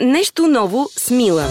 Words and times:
Нещо 0.00 0.46
ново 0.46 0.88
с 0.98 1.10
Мила. 1.10 1.46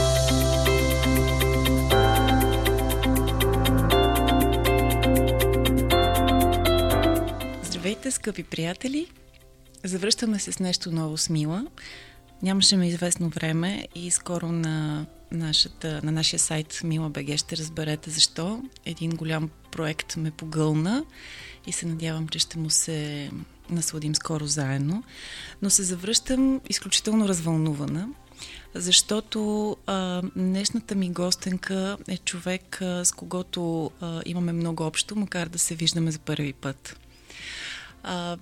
Здравейте, 7.64 8.11
скъпи 8.11 8.43
приятели! 8.43 9.07
Завръщаме 9.83 10.39
се 10.39 10.51
с 10.51 10.59
нещо 10.59 10.91
ново 10.91 11.17
с 11.17 11.29
Мила. 11.29 11.67
Нямаше 12.41 12.77
ме 12.77 12.87
известно 12.87 13.29
време 13.29 13.87
и 13.95 14.11
скоро 14.11 14.48
на, 14.48 15.05
нашата, 15.32 16.02
на 16.04 16.12
нашия 16.12 16.39
сайт 16.39 16.80
БГ 17.10 17.38
ще 17.38 17.57
разберете 17.57 18.10
защо. 18.10 18.62
Един 18.86 19.12
голям 19.12 19.50
проект 19.71 20.16
ме 20.18 20.32
погълна 20.32 21.05
и 21.68 21.71
се 21.71 21.86
надявам, 21.86 22.28
че 22.28 22.39
ще 22.39 22.60
му 22.60 22.70
се 22.70 23.30
насладим 23.70 24.16
скоро 24.16 24.46
заедно. 24.46 25.04
Но 25.62 25.70
се 25.70 25.84
завръщам 25.84 26.62
изключително 26.70 27.28
развълнувана, 27.28 28.10
защото 28.75 29.77
а, 29.87 30.21
днешната 30.36 30.95
ми 30.95 31.09
гостенка 31.09 31.97
е 32.08 32.18
човек, 32.18 32.81
а, 32.81 33.05
с 33.05 33.12
когото 33.12 33.91
а, 34.02 34.22
имаме 34.26 34.54
много 34.54 34.84
общо, 34.84 35.16
макар 35.16 35.48
да 35.48 35.59
се 35.59 35.76
виждаме 35.76 36.12
за 36.12 36.20
първи 36.20 36.54
път. 36.54 37.00
А, 38.04 38.38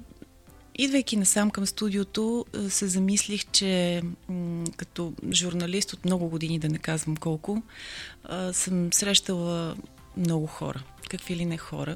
идвайки 0.75 1.17
насам 1.17 1.52
към 1.52 1.66
студиото, 1.66 2.45
се 2.70 2.88
замислих, 2.88 3.45
че 3.52 4.02
м- 4.30 4.66
като 4.77 5.13
журналист 5.31 5.94
от 5.94 6.05
много 6.05 6.30
години, 6.30 6.59
да 6.59 6.70
не 6.70 6.77
казвам 6.77 7.17
колко, 7.17 7.63
а, 8.23 8.53
съм 8.53 8.94
срещала 8.94 9.75
много 10.17 10.48
хора. 10.48 10.84
Какви 11.09 11.36
ли 11.36 11.45
не 11.45 11.58
хора. 11.58 11.95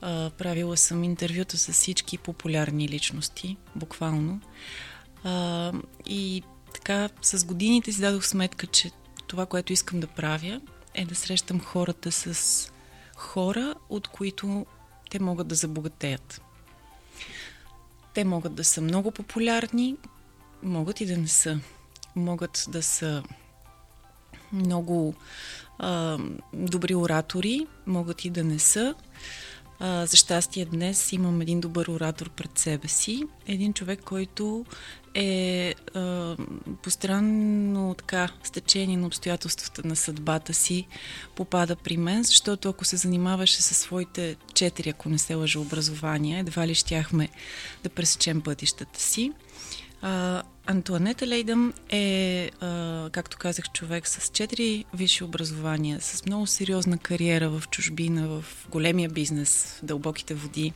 А, 0.00 0.30
правила 0.30 0.76
съм 0.76 1.04
интервюта 1.04 1.58
с 1.58 1.72
всички 1.72 2.18
популярни 2.18 2.88
личности, 2.88 3.56
буквално. 3.76 4.40
А, 5.24 5.72
и 6.06 6.42
така, 6.74 7.08
с 7.22 7.44
годините 7.44 7.92
си 7.92 8.00
дадох 8.00 8.26
сметка, 8.26 8.66
че 8.66 8.90
това, 9.26 9.46
което 9.46 9.72
искам 9.72 10.00
да 10.00 10.06
правя, 10.06 10.60
е 10.94 11.04
да 11.04 11.14
срещам 11.14 11.60
хората 11.60 12.12
с 12.12 12.72
хора, 13.16 13.74
от 13.88 14.08
които 14.08 14.66
те 15.10 15.18
могат 15.18 15.48
да 15.48 15.54
забогатеят. 15.54 16.42
Те 18.14 18.24
могат 18.24 18.54
да 18.54 18.64
са 18.64 18.80
много 18.80 19.10
популярни, 19.10 19.96
могат 20.62 21.00
и 21.00 21.06
да 21.06 21.16
не 21.16 21.28
са. 21.28 21.60
Могат 22.16 22.64
да 22.68 22.82
са 22.82 23.22
много 24.52 25.14
а, 25.78 26.18
добри 26.52 26.94
оратори, 26.94 27.66
могат 27.86 28.24
и 28.24 28.30
да 28.30 28.44
не 28.44 28.58
са. 28.58 28.94
А, 29.78 30.06
за 30.06 30.16
щастие 30.16 30.64
днес 30.64 31.12
имам 31.12 31.40
един 31.40 31.60
добър 31.60 31.86
оратор 31.86 32.30
пред 32.30 32.58
себе 32.58 32.88
си. 32.88 33.22
Един 33.46 33.72
човек, 33.72 34.00
който 34.04 34.64
е 35.14 35.74
а, 35.94 36.36
постранно 36.82 37.94
така 37.94 38.28
стечение 38.42 38.96
на 38.96 39.06
обстоятелствата 39.06 39.88
на 39.88 39.96
съдбата 39.96 40.54
си 40.54 40.86
попада 41.36 41.76
при 41.76 41.96
мен, 41.96 42.22
защото 42.22 42.68
ако 42.68 42.84
се 42.84 42.96
занимаваше 42.96 43.62
със 43.62 43.76
своите 43.78 44.36
четири, 44.54 44.88
ако 44.88 45.08
не 45.08 45.18
се 45.18 45.34
лъжа, 45.34 45.60
образования, 45.60 46.38
едва 46.38 46.66
ли 46.66 46.74
щяхме 46.74 47.28
да 47.82 47.88
пресечем 47.88 48.40
пътищата 48.40 49.00
си. 49.00 49.32
А, 50.02 50.42
Антуанета 50.66 51.26
Лейдъм 51.26 51.72
е, 51.88 52.50
а, 52.60 53.10
както 53.12 53.38
казах, 53.38 53.72
човек 53.72 54.08
с 54.08 54.28
четири 54.28 54.84
висши 54.94 55.24
образования, 55.24 56.00
с 56.00 56.26
много 56.26 56.46
сериозна 56.46 56.98
кариера 56.98 57.50
в 57.50 57.68
чужбина, 57.70 58.28
в 58.28 58.44
големия 58.70 59.08
бизнес, 59.08 59.78
в 59.82 59.84
дълбоките 59.84 60.34
води 60.34 60.72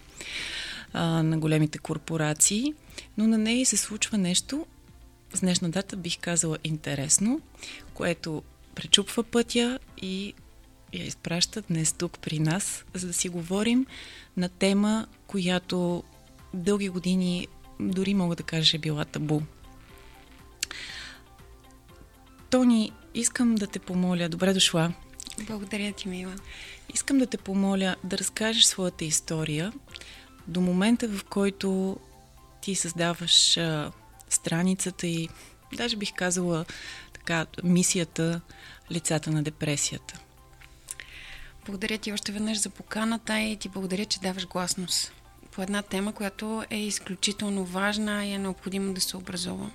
а, 0.93 1.23
на 1.23 1.39
големите 1.39 1.79
корпорации, 1.79 2.75
но 3.17 3.27
на 3.27 3.39
нея 3.39 3.67
се 3.67 3.77
случва 3.77 4.19
нещо, 4.19 4.67
с 5.35 5.41
днешна 5.41 5.71
дата 5.71 5.97
бих 5.97 6.19
казала 6.19 6.59
интересно, 6.65 7.41
което 7.95 8.43
пречупва 8.75 9.25
пътя 9.25 9.79
и 10.03 10.35
я 10.93 11.05
изпраща 11.05 11.63
днес 11.63 11.93
тук 11.93 12.19
при 12.19 12.39
нас, 12.39 12.85
за 12.95 13.07
да 13.07 13.13
си 13.13 13.29
говорим 13.29 13.87
на 14.37 14.49
тема, 14.49 15.07
която 15.27 16.03
дълги 16.55 16.89
години 16.89 17.49
дори 17.81 18.15
мога 18.15 18.37
да 18.37 18.43
кажа 18.43 18.77
е 18.77 18.81
била 18.81 19.05
табу. 19.05 19.41
Тони, 22.51 22.93
искам 23.15 23.55
да 23.55 23.67
те 23.67 23.79
помоля, 23.79 24.29
добре 24.29 24.53
дошла. 24.53 24.93
Благодаря 25.47 25.93
ти, 25.93 26.09
Мила. 26.09 26.35
Искам 26.95 27.19
да 27.19 27.27
те 27.27 27.39
помоля 27.39 27.97
да 28.05 28.19
разкажеш 28.19 28.65
своята 28.65 29.05
история 29.05 29.73
до 30.47 30.61
момента, 30.61 31.09
в 31.09 31.25
който 31.25 31.97
ти 32.65 32.75
създаваш 32.75 33.57
а, 33.57 33.93
страницата 34.29 35.07
и 35.07 35.29
даже 35.73 35.97
бих 35.97 36.13
казала 36.15 36.65
така, 37.13 37.47
мисията 37.65 38.41
Лицата 38.93 39.31
на 39.31 39.43
депресията. 39.43 40.19
Благодаря 41.67 41.99
ти 41.99 42.13
още 42.13 42.33
веднъж 42.33 42.59
за 42.59 42.71
поканата 42.71 43.41
и 43.41 43.57
ти 43.57 43.69
благодаря, 43.69 44.05
че 44.05 44.21
даваш 44.21 44.47
гласност 44.47 45.13
по 45.51 45.63
една 45.63 45.83
тема, 45.83 46.13
която 46.13 46.65
е 46.71 46.79
изключително 46.79 47.65
важна 47.65 48.27
и 48.27 48.33
е 48.33 48.39
необходимо 48.39 48.95
да 48.95 49.01
се 49.01 49.17
образуваме. 49.17 49.73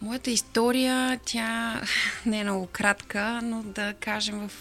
Моята 0.00 0.30
история, 0.30 1.20
тя 1.24 1.82
не 2.26 2.40
е 2.40 2.44
много 2.44 2.66
кратка, 2.66 3.40
но 3.42 3.62
да 3.62 3.94
кажем 3.94 4.48
в 4.48 4.52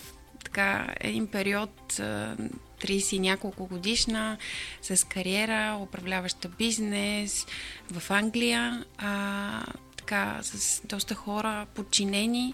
така 0.43 0.95
един 0.99 1.27
период 1.27 2.01
30 2.81 3.15
и 3.15 3.19
няколко 3.19 3.67
годишна, 3.67 4.37
с 4.81 5.07
кариера, 5.07 5.77
управляваща 5.81 6.49
бизнес 6.49 7.47
в 7.91 8.11
Англия, 8.11 8.85
а, 8.97 9.63
така, 9.97 10.39
с 10.43 10.81
доста 10.85 11.15
хора 11.15 11.65
подчинени, 11.75 12.53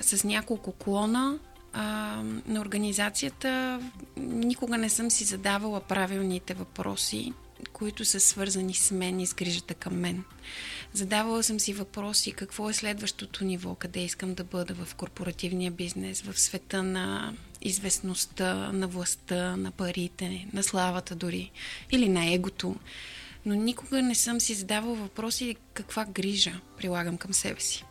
с 0.00 0.24
няколко 0.24 0.72
клона 0.72 1.38
а, 1.72 1.82
на 2.46 2.60
организацията. 2.60 3.80
Никога 4.16 4.78
не 4.78 4.88
съм 4.88 5.10
си 5.10 5.24
задавала 5.24 5.80
правилните 5.80 6.54
въпроси, 6.54 7.32
които 7.72 8.04
са 8.04 8.20
свързани 8.20 8.74
с 8.74 8.90
мен 8.90 9.20
и 9.20 9.26
с 9.26 9.34
грижата 9.34 9.74
към 9.74 10.00
мен. 10.00 10.24
Задавала 10.92 11.42
съм 11.42 11.60
си 11.60 11.72
въпроси 11.72 12.32
какво 12.32 12.70
е 12.70 12.72
следващото 12.72 13.44
ниво, 13.44 13.74
къде 13.74 14.00
искам 14.00 14.34
да 14.34 14.44
бъда 14.44 14.74
в 14.74 14.94
корпоративния 14.94 15.70
бизнес, 15.70 16.20
в 16.20 16.40
света 16.40 16.82
на 16.82 17.34
известността, 17.62 18.54
на 18.72 18.88
властта, 18.88 19.56
на 19.56 19.70
парите, 19.70 20.46
на 20.52 20.62
славата 20.62 21.14
дори 21.14 21.50
или 21.90 22.08
на 22.08 22.32
егото. 22.32 22.76
Но 23.46 23.54
никога 23.54 24.02
не 24.02 24.14
съм 24.14 24.40
си 24.40 24.54
задавал 24.54 24.94
въпроси 24.94 25.56
каква 25.74 26.04
грижа 26.04 26.60
прилагам 26.76 27.16
към 27.16 27.34
себе 27.34 27.60
си. 27.60 27.84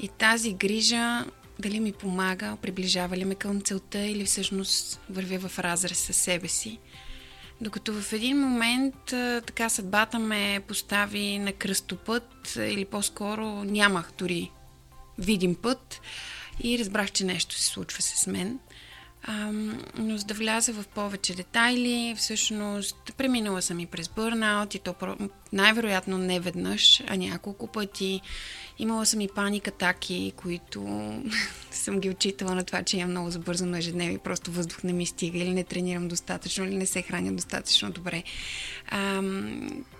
И 0.00 0.08
тази 0.08 0.52
грижа 0.52 1.26
дали 1.58 1.80
ми 1.80 1.92
помага, 1.92 2.56
приближава 2.62 3.16
ли 3.16 3.24
ме 3.24 3.34
към 3.34 3.60
целта 3.60 3.98
или 3.98 4.24
всъщност 4.24 5.00
вървя 5.10 5.48
в 5.48 5.58
разрез 5.58 5.98
със 5.98 6.16
себе 6.16 6.48
си. 6.48 6.78
Докато 7.60 8.02
в 8.02 8.12
един 8.12 8.40
момент 8.40 8.94
така 9.46 9.68
съдбата 9.68 10.18
ме 10.18 10.60
постави 10.68 11.38
на 11.38 11.52
кръстопът 11.52 12.56
или 12.56 12.84
по-скоро 12.84 13.64
нямах 13.64 14.12
дори 14.18 14.50
видим 15.18 15.54
път 15.54 16.00
и 16.62 16.78
разбрах, 16.78 17.12
че 17.12 17.24
нещо 17.24 17.54
се 17.54 17.66
случва 17.66 18.02
с 18.02 18.26
мен. 18.26 18.58
А, 19.22 19.52
но 19.98 20.16
за 20.16 20.24
да 20.24 20.34
вляза 20.34 20.72
в 20.72 20.86
повече 20.86 21.34
детайли, 21.34 22.14
всъщност 22.16 22.96
преминала 23.16 23.62
съм 23.62 23.80
и 23.80 23.86
през 23.86 24.08
бърнаут 24.08 24.74
и 24.74 24.78
то 24.78 24.94
най-вероятно 25.52 26.18
не 26.18 26.40
веднъж, 26.40 27.02
а 27.06 27.16
няколко 27.16 27.66
пъти. 27.66 28.20
Имала 28.80 29.06
съм 29.06 29.20
и 29.20 29.28
паник 29.28 29.68
атаки, 29.68 30.32
които 30.36 30.82
съм 31.70 32.00
ги 32.00 32.10
отчитала 32.10 32.54
на 32.54 32.64
това, 32.64 32.82
че 32.82 32.96
имам 32.96 33.10
много 33.10 33.30
забързано 33.30 33.76
ежедневие, 33.76 34.18
просто 34.18 34.50
въздух 34.50 34.82
не 34.82 34.92
ми 34.92 35.06
стига 35.06 35.38
или 35.38 35.50
не 35.50 35.64
тренирам 35.64 36.08
достатъчно, 36.08 36.64
или 36.64 36.76
не 36.76 36.86
се 36.86 37.02
храня 37.02 37.32
достатъчно 37.32 37.90
добре. 37.90 38.22
А, 38.90 39.22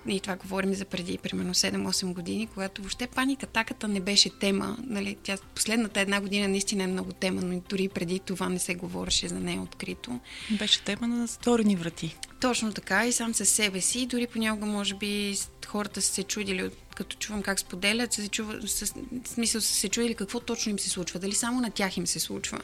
и 0.09 0.21
това 0.21 0.37
говорим 0.37 0.75
за 0.75 0.85
преди 0.85 1.19
примерно 1.19 1.55
7-8 1.55 2.13
години, 2.13 2.47
когато 2.47 2.83
въобще 2.83 3.07
паник 3.07 3.43
атаката 3.43 3.89
не 3.89 4.01
беше 4.01 4.39
тема. 4.39 4.77
Нали? 4.87 5.17
Тя 5.23 5.37
последната 5.55 6.01
една 6.01 6.21
година 6.21 6.49
наистина 6.49 6.85
е 6.85 6.87
много 6.87 7.13
тема, 7.13 7.43
но 7.43 7.61
дори 7.69 7.89
преди 7.89 8.19
това 8.19 8.49
не 8.49 8.59
се 8.59 8.75
говореше 8.75 9.29
за 9.29 9.41
нея 9.41 9.63
открито. 9.63 10.21
Беше 10.51 10.83
тема 10.83 11.09
на 11.09 11.27
затворени 11.27 11.77
врати. 11.77 12.17
Точно 12.41 12.73
така 12.73 13.07
и 13.07 13.13
сам 13.13 13.35
със 13.35 13.49
себе 13.49 13.81
си. 13.81 14.07
Дори 14.07 14.27
понякога 14.27 14.67
може 14.67 14.95
би 14.95 15.37
хората 15.71 16.03
са 16.03 16.13
се 16.13 16.23
чудили, 16.23 16.71
като 16.97 17.17
чувам 17.17 17.43
как 17.43 17.61
споделят, 17.61 18.13
се 18.13 18.29
чува, 18.29 18.69
с, 18.69 18.95
смисъл 19.25 19.61
са 19.61 19.75
се 19.75 19.89
чудили 19.89 20.15
какво 20.15 20.41
точно 20.41 20.71
им 20.71 20.79
се 20.79 20.91
случва. 20.91 21.21
Дали 21.21 21.35
само 21.35 21.61
на 21.61 21.71
тях 21.71 21.97
им 21.97 22.07
се 22.07 22.21
случва 22.21 22.61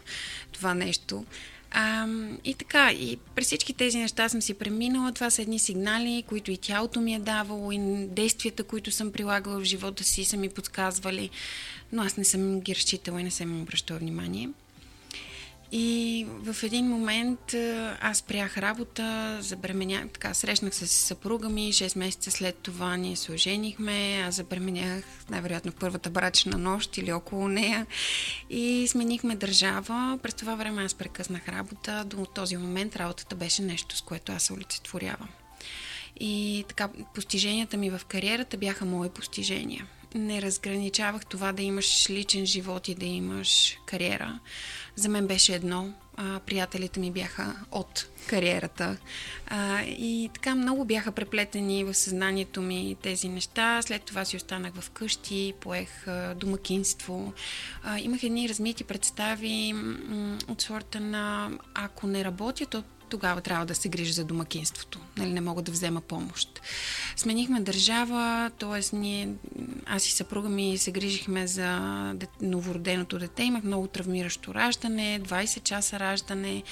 това 0.53 0.75
нещо. 0.75 1.25
А, 1.71 2.09
и 2.45 2.55
така, 2.55 2.93
и 2.93 3.19
през 3.35 3.47
всички 3.47 3.75
тези 3.75 3.99
неща 3.99 4.29
съм 4.29 4.43
си 4.43 4.55
преминала. 4.55 5.13
Това 5.13 5.31
са 5.31 5.43
едни 5.43 5.59
сигнали, 5.59 6.25
които 6.27 6.51
и 6.51 6.57
тялото 6.57 7.01
ми 7.01 7.15
е 7.15 7.19
давало, 7.19 7.73
и 7.73 7.79
действията, 8.07 8.65
които 8.65 8.91
съм 8.91 9.13
прилагала 9.13 9.61
в 9.61 9.65
живота 9.65 10.05
си, 10.05 10.25
са 10.25 10.37
ми 10.37 10.49
подсказвали, 10.49 11.31
но 11.93 12.03
аз 12.03 12.17
не 12.17 12.25
съм 12.25 12.61
ги 12.61 12.75
разчитала 12.75 13.21
и 13.21 13.25
не 13.25 13.31
съм 13.31 13.51
им 13.51 13.63
обръщала 13.63 13.99
внимание. 13.99 14.49
И 15.73 16.27
в 16.29 16.63
един 16.63 16.89
момент 16.89 17.55
аз 18.01 18.19
спрях 18.19 18.59
работа, 18.59 19.39
забременях, 19.41 20.09
така, 20.09 20.35
срещнах 20.35 20.75
се 20.75 20.87
с 20.87 20.93
съпруга 20.93 21.49
ми, 21.49 21.73
6 21.73 21.99
месеца 21.99 22.31
след 22.31 22.57
това 22.57 22.97
ние 22.97 23.17
се 23.17 23.33
оженихме, 23.33 24.23
аз 24.27 24.35
забременях 24.35 25.05
най-вероятно 25.31 25.73
първата 25.73 26.11
брачна 26.11 26.59
нощ 26.59 26.97
или 26.97 27.13
около 27.13 27.49
нея 27.49 27.87
и 28.51 28.87
сменихме 28.89 29.37
държава. 29.37 30.19
През 30.23 30.35
това 30.35 30.55
време 30.55 30.85
аз 30.85 30.95
прекъснах 30.95 31.49
работа, 31.49 32.05
до 32.05 32.27
този 32.27 32.57
момент 32.57 32.97
работата 32.97 33.37
беше 33.37 33.63
нещо, 33.63 33.97
с 33.97 34.03
което 34.03 34.33
аз 34.33 34.43
се 34.43 34.53
олицетворявам. 34.53 35.29
И 36.21 36.65
така, 36.69 36.89
постиженията 37.15 37.77
ми 37.77 37.91
в 37.91 38.01
кариерата 38.09 38.57
бяха 38.57 38.85
мои 38.85 39.09
постижения. 39.09 39.87
Не 40.15 40.43
разграничавах 40.43 41.27
това 41.27 41.53
да 41.53 41.63
имаш 41.63 42.11
личен 42.11 42.47
живот 42.47 42.89
и 42.89 42.95
да 42.95 43.07
имаш 43.07 43.79
кариера. 43.87 44.41
За 44.97 45.09
мен 45.09 45.27
беше 45.27 45.55
едно. 45.55 45.93
А, 46.17 46.41
приятелите 46.41 47.01
ми 47.01 47.11
бяха 47.11 47.55
от 47.73 48.09
кариерата. 48.27 48.97
А, 49.47 49.83
и 49.83 50.31
така 50.35 50.55
много 50.55 50.85
бяха 50.85 51.13
преплетени 51.13 51.85
в 51.85 51.95
съзнанието 51.95 52.63
ми 52.63 52.97
тези 53.03 53.29
неща. 53.29 53.83
След 53.83 54.03
това 54.03 54.25
си 54.25 54.37
останах 54.37 54.75
в 54.75 54.91
къщи, 54.91 55.55
поех 55.61 56.09
а, 56.09 56.35
домакинство. 56.35 57.33
А, 57.83 57.99
имах 57.99 58.23
едни 58.23 58.49
размити 58.49 58.85
представи 58.85 59.73
м- 59.73 60.39
от 60.49 60.63
сорта 60.63 61.01
на 61.01 61.51
ако 61.75 62.07
не 62.07 62.25
работя, 62.25 62.67
то 62.67 62.83
тогава 63.09 63.41
трябва 63.41 63.67
да 63.67 63.75
се 63.75 63.89
грижа 63.89 64.13
за 64.13 64.25
домакинството. 64.25 65.01
Нали, 65.17 65.33
не 65.33 65.41
мога 65.41 65.63
да 65.63 65.73
взема 65.73 66.01
помощ. 66.01 66.61
Сменихме 67.17 67.61
държава, 67.61 68.51
т.е. 68.59 68.97
ние, 68.97 69.29
аз 69.87 70.07
и 70.07 70.13
съпруга 70.13 70.49
ми 70.49 70.79
се 70.79 70.91
грижихме 70.91 71.47
за 71.47 71.81
новороденото 72.41 73.19
дете. 73.19 73.43
Имах 73.43 73.65
много 73.65 73.87
травмиращо 73.87 74.55
раждане, 74.55 75.21
20 75.21 75.63
часа 75.63 76.01
раждане. 76.01 76.63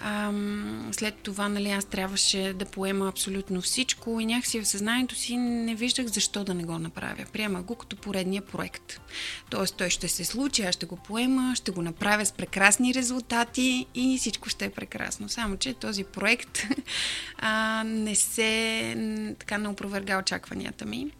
Ам, 0.00 0.90
след 0.92 1.14
това 1.14 1.48
нали, 1.48 1.70
аз 1.70 1.84
трябваше 1.84 2.52
да 2.58 2.64
поема 2.64 3.08
абсолютно 3.08 3.60
всичко 3.60 4.20
и 4.20 4.26
някакси 4.26 4.60
в 4.60 4.68
съзнанието 4.68 5.14
си 5.14 5.36
не 5.36 5.74
виждах 5.74 6.06
защо 6.06 6.44
да 6.44 6.54
не 6.54 6.64
го 6.64 6.78
направя. 6.78 7.24
Приема 7.32 7.62
го 7.62 7.74
като 7.74 7.96
поредния 7.96 8.42
проект. 8.42 9.00
Тоест 9.50 9.76
той 9.76 9.90
ще 9.90 10.08
се 10.08 10.24
случи, 10.24 10.62
аз 10.62 10.74
ще 10.74 10.86
го 10.86 10.96
поема, 10.96 11.52
ще 11.56 11.70
го 11.70 11.82
направя 11.82 12.26
с 12.26 12.32
прекрасни 12.32 12.94
резултати 12.94 13.86
и 13.94 14.18
всичко 14.18 14.48
ще 14.48 14.64
е 14.64 14.70
прекрасно. 14.70 15.28
Само, 15.28 15.56
че 15.56 15.73
този 15.74 16.04
проект 16.04 16.62
а, 17.38 17.82
не 17.84 18.14
се 18.14 19.34
така 19.38 19.58
не 19.58 19.68
опроверга 19.68 20.18
очакванията 20.18 20.84
ми. 20.84 21.10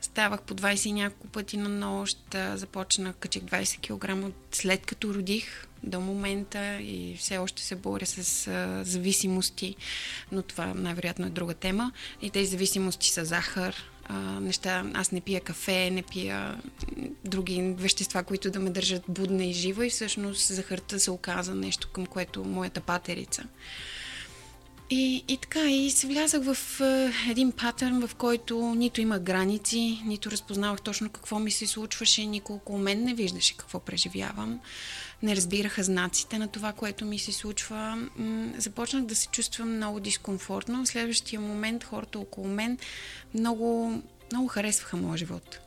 Ставах 0.00 0.42
по 0.42 0.54
20 0.54 0.86
и 0.86 0.92
няколко 0.92 1.26
пъти 1.26 1.56
на 1.56 1.68
нощ, 1.68 2.18
започнах, 2.54 3.16
качих 3.16 3.42
20 3.42 3.78
кг 3.80 4.34
след 4.52 4.86
като 4.86 5.14
родих 5.14 5.66
до 5.82 6.00
момента 6.00 6.78
и 6.80 7.16
все 7.18 7.38
още 7.38 7.62
се 7.62 7.76
боря 7.76 8.06
с 8.06 8.46
а, 8.48 8.84
зависимости, 8.84 9.76
но 10.32 10.42
това 10.42 10.66
най-вероятно 10.74 11.26
е 11.26 11.30
друга 11.30 11.54
тема. 11.54 11.92
И 12.22 12.30
тези 12.30 12.50
зависимости 12.50 13.10
са 13.10 13.24
захар, 13.24 13.76
а, 14.04 14.14
неща. 14.40 14.84
Аз 14.94 15.12
не 15.12 15.20
пия 15.20 15.40
кафе, 15.40 15.90
не 15.90 16.02
пия 16.02 16.58
други 17.24 17.74
вещества, 17.78 18.22
които 18.22 18.50
да 18.50 18.60
ме 18.60 18.70
държат 18.70 19.02
будна 19.08 19.44
и 19.44 19.52
жива 19.52 19.86
и 19.86 19.90
всъщност 19.90 20.46
захарта 20.46 21.00
се 21.00 21.10
оказа 21.10 21.54
нещо, 21.54 21.88
към 21.92 22.06
което 22.06 22.44
моята 22.44 22.80
патерица. 22.80 23.44
И, 24.94 25.24
и 25.28 25.36
така, 25.36 25.70
и 25.70 25.90
се 25.90 26.06
влязах 26.06 26.42
в 26.44 26.80
е, 26.80 27.12
един 27.30 27.52
патърн, 27.52 28.06
в 28.06 28.14
който 28.14 28.74
нито 28.74 29.00
има 29.00 29.18
граници, 29.18 30.02
нито 30.04 30.30
разпознавах 30.30 30.80
точно 30.80 31.10
какво 31.10 31.38
ми 31.38 31.50
се 31.50 31.66
случваше, 31.66 32.26
никой 32.26 32.56
около 32.56 32.78
мен 32.78 33.04
не 33.04 33.14
виждаше 33.14 33.56
какво 33.56 33.78
преживявам. 33.78 34.60
Не 35.22 35.36
разбираха 35.36 35.82
знаците 35.82 36.38
на 36.38 36.48
това, 36.48 36.72
което 36.72 37.04
ми 37.04 37.18
се 37.18 37.32
случва. 37.32 38.08
М- 38.16 38.52
започнах 38.58 39.04
да 39.04 39.14
се 39.14 39.26
чувствам 39.26 39.76
много 39.76 40.00
дискомфортно. 40.00 40.84
В 40.84 40.88
следващия 40.88 41.40
момент 41.40 41.84
хората 41.84 42.18
около 42.18 42.48
мен 42.48 42.78
много, 43.34 44.02
много 44.32 44.48
харесваха 44.48 44.96
моя 44.96 45.16
живот 45.16 45.58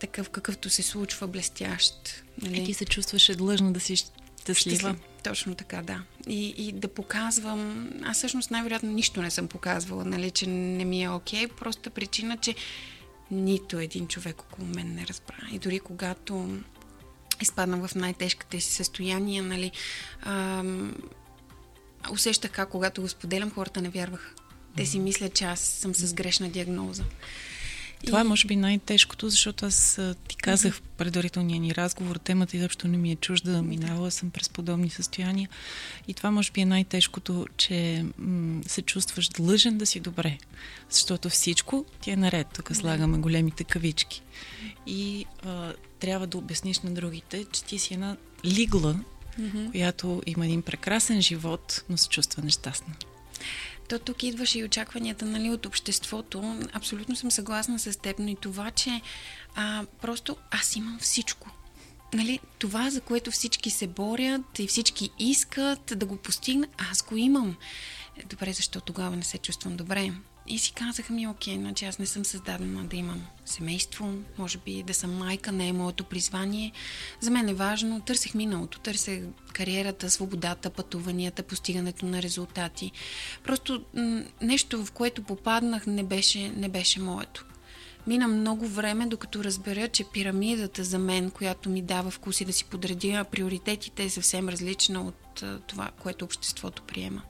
такъв 0.00 0.30
какъвто 0.30 0.70
се 0.70 0.82
случва, 0.82 1.26
блестящ. 1.26 2.22
Нали? 2.42 2.62
И 2.62 2.64
ти 2.64 2.74
се 2.74 2.84
чувстваше 2.84 3.34
длъжна 3.34 3.72
да 3.72 3.80
си 3.80 3.96
щастлива. 3.96 4.96
Точно 5.22 5.54
така, 5.54 5.82
да. 5.82 6.02
И, 6.26 6.54
и 6.56 6.72
да 6.72 6.88
показвам... 6.88 7.90
Аз 8.04 8.16
всъщност 8.16 8.50
най-вероятно 8.50 8.90
нищо 8.90 9.22
не 9.22 9.30
съм 9.30 9.48
показвала, 9.48 10.04
нали, 10.04 10.30
че 10.30 10.46
не 10.46 10.84
ми 10.84 11.02
е 11.02 11.08
окей. 11.08 11.46
Okay, 11.46 11.52
просто 11.52 11.90
причина, 11.90 12.36
че 12.36 12.54
нито 13.30 13.78
един 13.78 14.08
човек 14.08 14.42
около 14.42 14.68
мен 14.68 14.94
не 14.94 15.06
разбра. 15.06 15.36
И 15.52 15.58
дори 15.58 15.80
когато 15.80 16.58
изпаднах 17.40 17.86
в 17.86 17.94
най-тежките 17.94 18.60
си 18.60 18.74
състояния, 18.74 19.42
нали, 19.42 19.72
ам, 20.22 20.94
усещах 22.12 22.50
как, 22.50 22.68
когато 22.68 23.02
го 23.02 23.08
споделям, 23.08 23.50
хората 23.50 23.82
не 23.82 23.88
вярваха. 23.88 24.30
Те 24.76 24.86
си 24.86 24.98
мислят, 24.98 25.34
че 25.34 25.44
аз 25.44 25.60
съм 25.60 25.94
с 25.94 26.14
грешна 26.14 26.48
диагноза. 26.48 27.04
Това 28.06 28.20
е, 28.20 28.24
може 28.24 28.46
би, 28.46 28.56
най-тежкото, 28.56 29.28
защото 29.28 29.66
аз 29.66 30.00
ти 30.28 30.36
казах 30.36 30.74
в 30.74 30.82
предварителния 30.82 31.60
ни 31.60 31.74
разговор, 31.74 32.16
темата 32.16 32.56
изобщо 32.56 32.88
не 32.88 32.96
ми 32.96 33.12
е 33.12 33.16
чужда, 33.16 33.62
минала 33.62 34.10
съм 34.10 34.30
през 34.30 34.48
подобни 34.48 34.90
състояния. 34.90 35.48
И 36.08 36.14
това, 36.14 36.30
може 36.30 36.52
би, 36.52 36.60
е 36.60 36.66
най-тежкото, 36.66 37.46
че 37.56 38.04
м- 38.18 38.62
се 38.66 38.82
чувстваш 38.82 39.28
длъжен 39.28 39.78
да 39.78 39.86
си 39.86 40.00
добре. 40.00 40.38
Защото 40.90 41.28
всичко 41.28 41.84
ти 42.00 42.10
е 42.10 42.16
наред. 42.16 42.46
Тук 42.54 42.76
слагаме 42.76 43.18
големите 43.18 43.64
кавички. 43.64 44.22
И 44.86 45.26
а, 45.44 45.72
трябва 46.00 46.26
да 46.26 46.38
обясниш 46.38 46.80
на 46.80 46.90
другите, 46.90 47.44
че 47.52 47.64
ти 47.64 47.78
си 47.78 47.94
една 47.94 48.16
лигла, 48.44 49.00
mm-hmm. 49.40 49.70
която 49.70 50.22
има 50.26 50.44
един 50.44 50.62
прекрасен 50.62 51.22
живот, 51.22 51.84
но 51.88 51.96
се 51.96 52.08
чувства 52.08 52.42
нещастна. 52.42 52.94
То 53.88 53.98
тук 53.98 54.22
идваше 54.22 54.58
и 54.58 54.64
очакванията 54.64 55.24
нали, 55.24 55.50
от 55.50 55.66
обществото. 55.66 56.60
Абсолютно 56.72 57.16
съм 57.16 57.30
съгласна 57.30 57.78
с 57.78 57.98
теб, 57.98 58.18
но 58.18 58.28
и 58.28 58.36
това, 58.36 58.70
че 58.70 59.00
а, 59.54 59.84
просто 60.00 60.36
аз 60.50 60.76
имам 60.76 60.98
всичко. 61.00 61.50
Нали, 62.14 62.40
това, 62.58 62.90
за 62.90 63.00
което 63.00 63.30
всички 63.30 63.70
се 63.70 63.86
борят 63.86 64.58
и 64.58 64.66
всички 64.66 65.10
искат 65.18 65.92
да 65.96 66.06
го 66.06 66.16
постигнат, 66.16 66.70
аз 66.90 67.02
го 67.02 67.16
имам. 67.16 67.56
Добре, 68.26 68.52
защо 68.52 68.80
тогава 68.80 69.16
не 69.16 69.22
се 69.22 69.38
чувствам 69.38 69.76
добре? 69.76 70.12
И 70.52 70.58
си 70.58 70.72
казаха 70.72 71.12
ми, 71.12 71.26
окей, 71.26 71.56
значи 71.56 71.84
аз 71.84 71.98
не 71.98 72.06
съм 72.06 72.24
създадена 72.24 72.84
да 72.84 72.96
имам 72.96 73.26
семейство, 73.44 74.14
може 74.38 74.58
би 74.58 74.82
да 74.82 74.94
съм 74.94 75.16
майка, 75.16 75.52
не 75.52 75.68
е 75.68 75.72
моето 75.72 76.04
призвание. 76.04 76.72
За 77.20 77.30
мен 77.30 77.48
е 77.48 77.54
важно, 77.54 78.00
търсех 78.00 78.34
миналото, 78.34 78.80
търсех 78.80 79.22
кариерата, 79.52 80.10
свободата, 80.10 80.70
пътуванията, 80.70 81.42
постигането 81.42 82.06
на 82.06 82.22
резултати. 82.22 82.92
Просто 83.44 83.84
нещо, 84.42 84.84
в 84.84 84.92
което 84.92 85.22
попаднах, 85.22 85.86
не 85.86 86.02
беше, 86.02 86.48
не 86.48 86.68
беше 86.68 87.00
моето. 87.00 87.46
Мина 88.06 88.28
много 88.28 88.66
време, 88.66 89.06
докато 89.06 89.44
разбера, 89.44 89.88
че 89.88 90.04
пирамидата 90.04 90.84
за 90.84 90.98
мен, 90.98 91.30
която 91.30 91.70
ми 91.70 91.82
дава 91.82 92.10
вкус 92.10 92.40
и 92.40 92.44
да 92.44 92.52
си 92.52 92.64
подредя 92.64 93.24
приоритетите, 93.24 94.04
е 94.04 94.10
съвсем 94.10 94.48
различна 94.48 95.02
от 95.02 95.44
това, 95.66 95.90
което 96.02 96.24
обществото 96.24 96.82
приема 96.82 97.22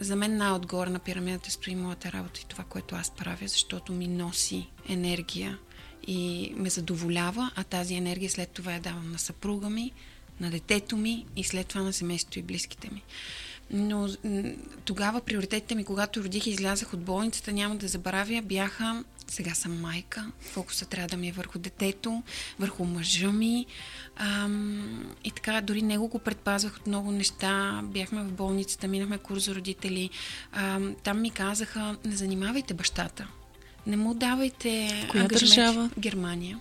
за 0.00 0.16
мен 0.16 0.36
най-отгоре 0.36 0.90
на 0.90 0.98
пирамидата 0.98 1.50
стои 1.50 1.74
моята 1.74 2.12
работа 2.12 2.40
и 2.40 2.48
това, 2.48 2.64
което 2.64 2.94
аз 2.94 3.10
правя, 3.10 3.48
защото 3.48 3.92
ми 3.92 4.08
носи 4.08 4.68
енергия 4.88 5.58
и 6.06 6.52
ме 6.56 6.70
задоволява, 6.70 7.50
а 7.56 7.64
тази 7.64 7.94
енергия 7.94 8.30
след 8.30 8.50
това 8.50 8.72
я 8.72 8.80
давам 8.80 9.12
на 9.12 9.18
съпруга 9.18 9.70
ми, 9.70 9.92
на 10.40 10.50
детето 10.50 10.96
ми 10.96 11.26
и 11.36 11.44
след 11.44 11.66
това 11.66 11.82
на 11.82 11.92
семейството 11.92 12.38
и 12.38 12.42
близките 12.42 12.90
ми. 12.92 13.02
Но 13.70 14.08
тогава 14.84 15.20
приоритетите 15.20 15.74
ми, 15.74 15.84
когато 15.84 16.24
родих 16.24 16.46
и 16.46 16.50
излязах 16.50 16.94
от 16.94 17.00
болницата, 17.00 17.52
няма 17.52 17.76
да 17.76 17.88
забравя, 17.88 18.42
бяха 18.42 19.04
сега 19.30 19.54
съм 19.54 19.80
майка, 19.80 20.26
фокуса 20.40 20.86
трябва 20.86 21.08
да 21.08 21.16
ми 21.16 21.28
е 21.28 21.32
върху 21.32 21.58
детето, 21.58 22.22
върху 22.58 22.84
мъжа 22.84 23.32
ми. 23.32 23.66
Ам, 24.16 25.14
и 25.24 25.30
така, 25.30 25.60
дори 25.60 25.82
него 25.82 26.08
го 26.08 26.18
предпазвах 26.18 26.76
от 26.76 26.86
много 26.86 27.10
неща. 27.10 27.80
Бяхме 27.84 28.22
в 28.22 28.32
болницата, 28.32 28.88
минахме 28.88 29.18
курс 29.18 29.44
за 29.44 29.54
родители. 29.54 30.10
Ам, 30.52 30.96
там 31.02 31.20
ми 31.20 31.30
казаха, 31.30 31.96
не 32.04 32.16
занимавайте 32.16 32.74
бащата. 32.74 33.28
Не 33.86 33.96
му 33.96 34.14
давайте 34.14 34.90
Коя 35.10 35.28
държава? 35.28 35.90
Германия. 35.98 36.58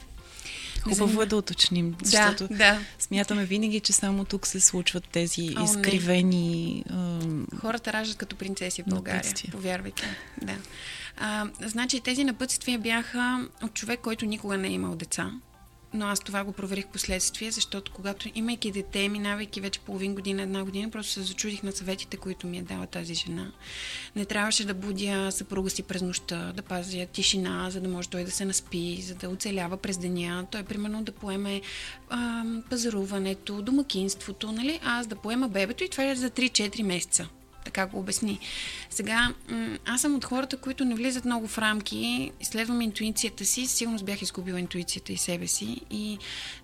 Хубаво 0.83 1.21
е 1.21 1.25
да 1.25 1.37
уточним, 1.37 1.95
защото 2.03 2.47
да, 2.47 2.55
да. 2.55 2.79
смятаме 2.99 3.45
винаги, 3.45 3.79
че 3.79 3.93
само 3.93 4.25
тук 4.25 4.47
се 4.47 4.59
случват 4.59 5.03
тези 5.11 5.55
О, 5.57 5.63
изкривени... 5.63 6.83
Не. 6.89 7.45
Хората 7.59 7.93
раждат 7.93 8.17
като 8.17 8.35
принцеси 8.35 8.83
в 8.83 8.85
България, 8.85 9.17
напътствия. 9.17 9.51
повярвайте. 9.51 10.03
Да. 10.41 10.55
А, 11.17 11.47
значи 11.61 11.99
тези 11.99 12.23
напътствия 12.23 12.79
бяха 12.79 13.47
от 13.63 13.73
човек, 13.73 13.99
който 13.99 14.25
никога 14.25 14.57
не 14.57 14.67
е 14.67 14.71
имал 14.71 14.95
деца. 14.95 15.31
Но 15.93 16.05
аз 16.05 16.19
това 16.19 16.43
го 16.43 16.51
проверих 16.51 16.87
последствие, 16.87 17.51
защото 17.51 17.91
когато 17.91 18.29
имайки 18.35 18.71
дете, 18.71 19.09
минавайки 19.09 19.61
вече 19.61 19.79
половин 19.79 20.15
година, 20.15 20.41
една 20.41 20.63
година, 20.63 20.89
просто 20.89 21.11
се 21.11 21.21
зачудих 21.21 21.63
на 21.63 21.71
съветите, 21.71 22.17
които 22.17 22.47
ми 22.47 22.57
е 22.57 22.61
дала 22.61 22.85
тази 22.85 23.13
жена. 23.13 23.51
Не 24.15 24.25
трябваше 24.25 24.65
да 24.65 24.73
будя 24.73 25.31
съпруга 25.31 25.69
си 25.69 25.83
през 25.83 26.01
нощта, 26.01 26.53
да 26.55 26.61
пазя 26.61 27.05
тишина, 27.05 27.69
за 27.69 27.81
да 27.81 27.89
може 27.89 28.09
той 28.09 28.23
да 28.23 28.31
се 28.31 28.45
наспи, 28.45 29.01
за 29.01 29.15
да 29.15 29.29
оцелява 29.29 29.77
през 29.77 29.97
деня. 29.97 30.47
Той, 30.51 30.63
примерно, 30.63 31.03
да 31.03 31.11
поеме 31.11 31.61
а, 32.09 32.43
пазаруването, 32.69 33.61
домакинството, 33.61 34.51
нали? 34.51 34.79
Аз 34.83 35.07
да 35.07 35.15
поема 35.15 35.49
бебето 35.49 35.83
и 35.83 35.89
това 35.89 36.05
е 36.05 36.15
за 36.15 36.29
3-4 36.29 36.83
месеца 36.83 37.29
така 37.65 37.85
го 37.85 37.99
обясни. 37.99 38.39
Сега, 38.89 39.33
аз 39.85 40.01
съм 40.01 40.15
от 40.15 40.25
хората, 40.25 40.57
които 40.57 40.85
не 40.85 40.95
влизат 40.95 41.25
много 41.25 41.47
в 41.47 41.57
рамки, 41.57 42.31
следвам 42.41 42.81
интуицията 42.81 43.45
си, 43.45 43.67
сигурно 43.67 43.99
бях 44.03 44.21
изгубила 44.21 44.59
интуицията 44.59 45.13
и 45.13 45.17
себе 45.17 45.47
си 45.47 45.81
и 45.91 46.17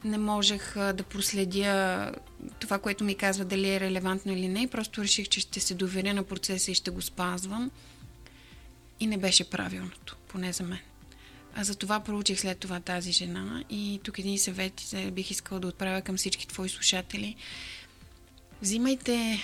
не 0.04 0.18
можех 0.18 0.74
да 0.74 1.04
проследя 1.10 2.12
това, 2.60 2.80
което 2.80 3.04
ми 3.04 3.16
казва 3.16 3.46
дали 3.46 3.70
е 3.70 3.80
релевантно 3.80 4.32
или 4.32 4.48
не. 4.48 4.68
Просто 4.68 5.02
реших, 5.02 5.30
че 5.30 5.40
ще 5.40 5.60
се 5.60 5.74
доверя 5.74 6.14
на 6.14 6.24
процеса 6.24 6.72
и 6.72 6.76
ще 6.76 6.92
го 6.92 7.02
спазвам. 7.02 7.72
И 9.00 9.08
не 9.08 9.18
беше 9.18 9.50
правилното, 9.50 10.16
поне 10.28 10.54
за 10.54 10.64
мен. 10.64 10.80
А 11.56 11.64
за 11.64 11.76
това 11.76 12.00
проучих 12.00 12.40
след 12.40 12.60
това 12.60 12.80
тази 12.80 13.12
жена 13.12 13.64
и 13.70 14.00
тук 14.04 14.20
един 14.20 14.40
съвет 14.40 14.96
бих 15.12 15.32
искала 15.32 15.60
да 15.60 15.68
отправя 15.68 16.02
към 16.02 16.18
всички 16.18 16.48
твои 16.48 16.70
слушатели. 16.70 17.36
Взимайте 18.62 19.42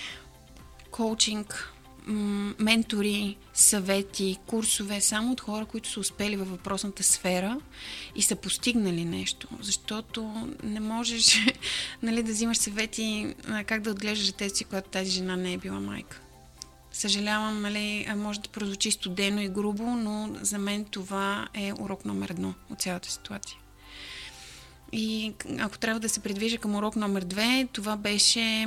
коучинг, 0.92 1.72
ментори, 2.58 3.36
съвети, 3.54 4.38
курсове, 4.46 5.00
само 5.00 5.32
от 5.32 5.40
хора, 5.40 5.64
които 5.64 5.88
са 5.88 6.00
успели 6.00 6.36
във 6.36 6.50
въпросната 6.50 7.02
сфера 7.02 7.60
и 8.16 8.22
са 8.22 8.36
постигнали 8.36 9.04
нещо. 9.04 9.48
Защото 9.60 10.48
не 10.62 10.80
можеш 10.80 11.38
нали, 12.02 12.22
да 12.22 12.32
взимаш 12.32 12.56
съвети 12.56 13.34
как 13.66 13.82
да 13.82 13.90
отглеждаш 13.90 14.26
детето 14.26 14.56
си, 14.56 14.64
когато 14.64 14.90
тази 14.90 15.10
жена 15.10 15.36
не 15.36 15.52
е 15.52 15.58
била 15.58 15.80
майка. 15.80 16.20
Съжалявам, 16.92 17.62
нали, 17.62 18.06
може 18.16 18.40
да 18.40 18.48
прозвучи 18.48 18.90
студено 18.90 19.40
и 19.40 19.48
грубо, 19.48 19.84
но 19.84 20.30
за 20.40 20.58
мен 20.58 20.84
това 20.84 21.48
е 21.54 21.72
урок 21.72 22.04
номер 22.04 22.30
едно 22.30 22.54
от 22.70 22.80
цялата 22.80 23.10
ситуация. 23.10 23.58
И 24.92 25.32
ако 25.58 25.78
трябва 25.78 26.00
да 26.00 26.08
се 26.08 26.20
придвижа 26.20 26.58
към 26.58 26.74
урок 26.74 26.96
номер 26.96 27.24
две, 27.24 27.68
това 27.72 27.96
беше 27.96 28.66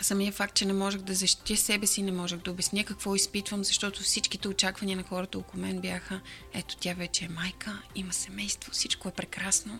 самия 0.00 0.32
факт, 0.32 0.54
че 0.54 0.64
не 0.64 0.72
можех 0.72 1.00
да 1.00 1.14
защитя 1.14 1.56
себе 1.56 1.86
си, 1.86 2.02
не 2.02 2.12
можех 2.12 2.38
да 2.38 2.50
обясня 2.50 2.84
какво 2.84 3.14
изпитвам, 3.14 3.64
защото 3.64 4.02
всичките 4.02 4.48
очаквания 4.48 4.96
на 4.96 5.02
хората 5.02 5.38
около 5.38 5.62
мен 5.62 5.80
бяха 5.80 6.20
ето 6.54 6.76
тя 6.76 6.94
вече 6.94 7.24
е 7.24 7.28
майка, 7.28 7.82
има 7.94 8.12
семейство, 8.12 8.72
всичко 8.72 9.08
е 9.08 9.12
прекрасно. 9.12 9.78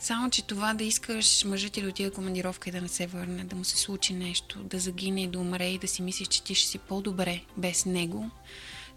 Само, 0.00 0.30
че 0.30 0.46
това 0.46 0.74
да 0.74 0.84
искаш 0.84 1.44
мъжът 1.44 1.72
ти 1.72 1.82
да 1.82 1.88
отиде 1.88 2.10
командировка 2.10 2.68
и 2.68 2.72
да 2.72 2.80
не 2.80 2.88
се 2.88 3.06
върне, 3.06 3.44
да 3.44 3.56
му 3.56 3.64
се 3.64 3.76
случи 3.76 4.14
нещо, 4.14 4.58
да 4.58 4.78
загине 4.78 5.22
и 5.22 5.28
да 5.28 5.38
умре 5.38 5.68
и 5.68 5.78
да 5.78 5.88
си 5.88 6.02
мислиш, 6.02 6.28
че 6.28 6.42
ти 6.42 6.54
ще 6.54 6.68
си 6.68 6.78
по-добре 6.78 7.40
без 7.56 7.86
него, 7.86 8.30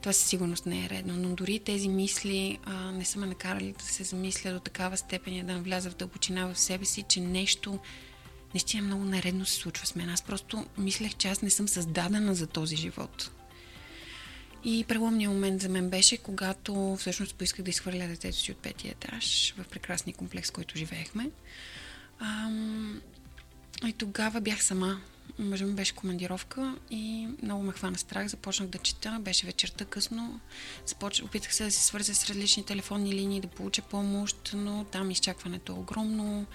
това 0.01 0.13
със 0.13 0.27
сигурност 0.27 0.65
не 0.65 0.85
е 0.85 0.89
редно. 0.89 1.13
Но 1.17 1.35
дори 1.35 1.59
тези 1.59 1.89
мисли 1.89 2.59
а, 2.65 2.91
не 2.91 3.05
са 3.05 3.19
ме 3.19 3.25
накарали 3.25 3.75
да 3.79 3.83
се 3.83 4.03
замисля 4.03 4.53
до 4.53 4.59
такава 4.59 4.97
степен 4.97 5.45
да 5.45 5.53
навляза 5.53 5.89
в 5.89 5.95
дълбочина 5.95 6.47
в 6.47 6.59
себе 6.59 6.85
си, 6.85 7.03
че 7.03 7.19
нещо 7.19 7.79
наистина 8.53 8.83
много 8.83 9.03
наредно 9.03 9.45
се 9.45 9.55
случва 9.55 9.85
с 9.85 9.95
мен. 9.95 10.09
Аз 10.09 10.21
просто 10.21 10.65
мислех, 10.77 11.15
че 11.15 11.27
аз 11.27 11.41
не 11.41 11.49
съм 11.49 11.67
създадена 11.67 12.35
за 12.35 12.47
този 12.47 12.75
живот. 12.75 13.31
И 14.63 14.85
преломният 14.87 15.33
момент 15.33 15.61
за 15.61 15.69
мен 15.69 15.89
беше, 15.89 16.17
когато 16.17 16.97
всъщност 16.99 17.35
поисках 17.35 17.65
да 17.65 17.69
изхвърля 17.69 18.07
детето 18.07 18.37
си 18.37 18.51
от 18.51 18.57
петия 18.57 18.91
етаж 18.91 19.53
в 19.57 19.67
прекрасния 19.67 20.15
комплекс, 20.15 20.49
в 20.49 20.53
който 20.53 20.77
живеехме. 20.77 21.29
Ам... 22.19 23.01
И 23.87 23.93
тогава 23.93 24.41
бях 24.41 24.63
сама. 24.63 25.01
Мъжа 25.39 25.65
ми 25.65 25.73
беше 25.73 25.95
командировка 25.95 26.75
и 26.89 27.27
много 27.43 27.63
ме 27.63 27.71
хвана 27.71 27.97
страх. 27.97 28.27
Започнах 28.27 28.69
да 28.69 28.77
чета. 28.77 29.17
Беше 29.21 29.45
вечерта 29.45 29.85
късно. 29.85 30.39
Започ... 30.85 31.21
Опитах 31.21 31.55
се 31.55 31.63
да 31.63 31.71
се 31.71 31.83
свърза 31.83 32.15
с 32.15 32.29
различни 32.29 32.65
телефонни 32.65 33.13
линии, 33.13 33.41
да 33.41 33.47
получа 33.47 33.81
помощ, 33.81 34.51
но 34.53 34.83
там 34.83 35.11
изчакването 35.11 35.71
е 35.71 35.75
огромно. 35.75 36.45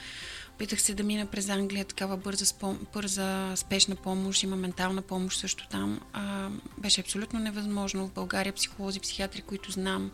Опитах 0.57 0.81
се 0.81 0.95
да 0.95 1.03
мина 1.03 1.27
през 1.27 1.49
Англия, 1.49 1.85
такава 1.85 2.17
бърза, 2.17 2.55
бърза 2.95 3.57
спешна 3.57 3.97
помощ, 3.97 4.43
има 4.43 4.57
ментална 4.57 5.03
помощ 5.03 5.41
също 5.41 5.69
там. 5.69 6.01
А, 6.13 6.49
беше 6.79 7.01
абсолютно 7.01 7.39
невъзможно. 7.39 8.07
В 8.07 8.13
България 8.13 8.53
психолози, 8.53 9.01
психиатри, 9.01 9.43
които 9.43 9.73
знам, 9.73 10.11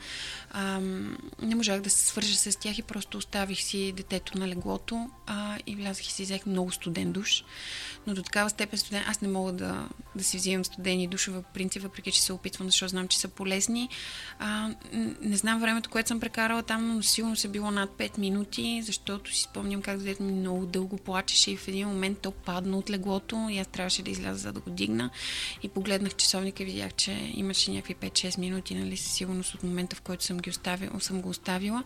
а, 0.51 0.81
не 1.43 1.55
можах 1.55 1.81
да 1.81 1.91
се 1.91 2.07
свържа 2.07 2.37
с 2.37 2.59
тях 2.59 2.79
и 2.79 2.83
просто 2.83 3.19
оставих 3.19 3.61
си 3.61 3.93
детето 3.93 4.39
на 4.39 4.49
леглото 4.49 5.11
а, 5.27 5.59
и 5.67 5.77
влязах 5.77 6.09
и 6.09 6.13
си 6.13 6.23
взех 6.23 6.47
много 6.47 6.73
студен 6.73 7.13
душ. 7.13 7.45
Но 8.07 8.15
до 8.15 8.23
такава 8.23 8.51
степен 8.51 8.79
студен, 8.79 9.03
аз 9.07 9.21
не 9.21 9.29
мога 9.29 9.53
да, 9.53 9.89
да 10.17 10.25
си 10.25 10.37
взимам 10.37 10.65
студени 10.65 11.07
душове 11.07 11.43
по 11.43 11.53
принцип, 11.53 11.83
въпреки 11.83 12.13
че 12.13 12.23
се 12.23 12.33
опитвам, 12.33 12.69
защото 12.69 12.91
знам, 12.91 13.09
че 13.09 13.19
са 13.19 13.29
полезни. 13.29 13.89
А, 14.39 14.71
не 15.21 15.37
знам 15.37 15.61
времето, 15.61 15.91
което 15.91 16.09
съм 16.09 16.21
прекарала 16.21 16.63
там, 16.63 16.97
но 16.97 17.03
сигурно 17.03 17.37
се 17.37 17.49
било 17.49 17.71
над 17.71 17.91
5 17.91 18.19
минути, 18.19 18.83
защото 18.85 19.35
си 19.35 19.43
спомням 19.43 19.83
как 19.83 19.99
детето 19.99 20.32
много 20.33 20.67
дълго 20.67 20.97
плачеше 20.97 21.51
и 21.51 21.57
в 21.57 21.69
един 21.69 21.89
момент 21.89 22.19
то 22.19 22.31
падна 22.31 22.79
от 22.79 22.91
леглото 22.91 23.49
и 23.51 23.59
аз 23.59 23.67
трябваше 23.67 24.03
да 24.03 24.11
изляза 24.11 24.39
за 24.39 24.53
да 24.53 24.61
го 24.61 24.71
дигна 24.71 25.11
и 25.63 25.69
погледнах 25.69 26.15
часовника 26.15 26.63
и 26.63 26.67
видях, 26.67 26.95
че 26.95 27.33
имаше 27.35 27.71
някакви 27.71 27.95
5-6 27.95 28.39
минути, 28.39 28.75
нали, 28.75 28.97
със 28.97 29.13
сигурност 29.13 29.55
от 29.55 29.63
момента, 29.63 29.97
в 29.97 30.01
който 30.01 30.25
съм, 30.25 30.39
ги 30.39 30.51
оставила, 30.51 31.01
съм 31.01 31.21
го 31.21 31.29
оставила. 31.29 31.85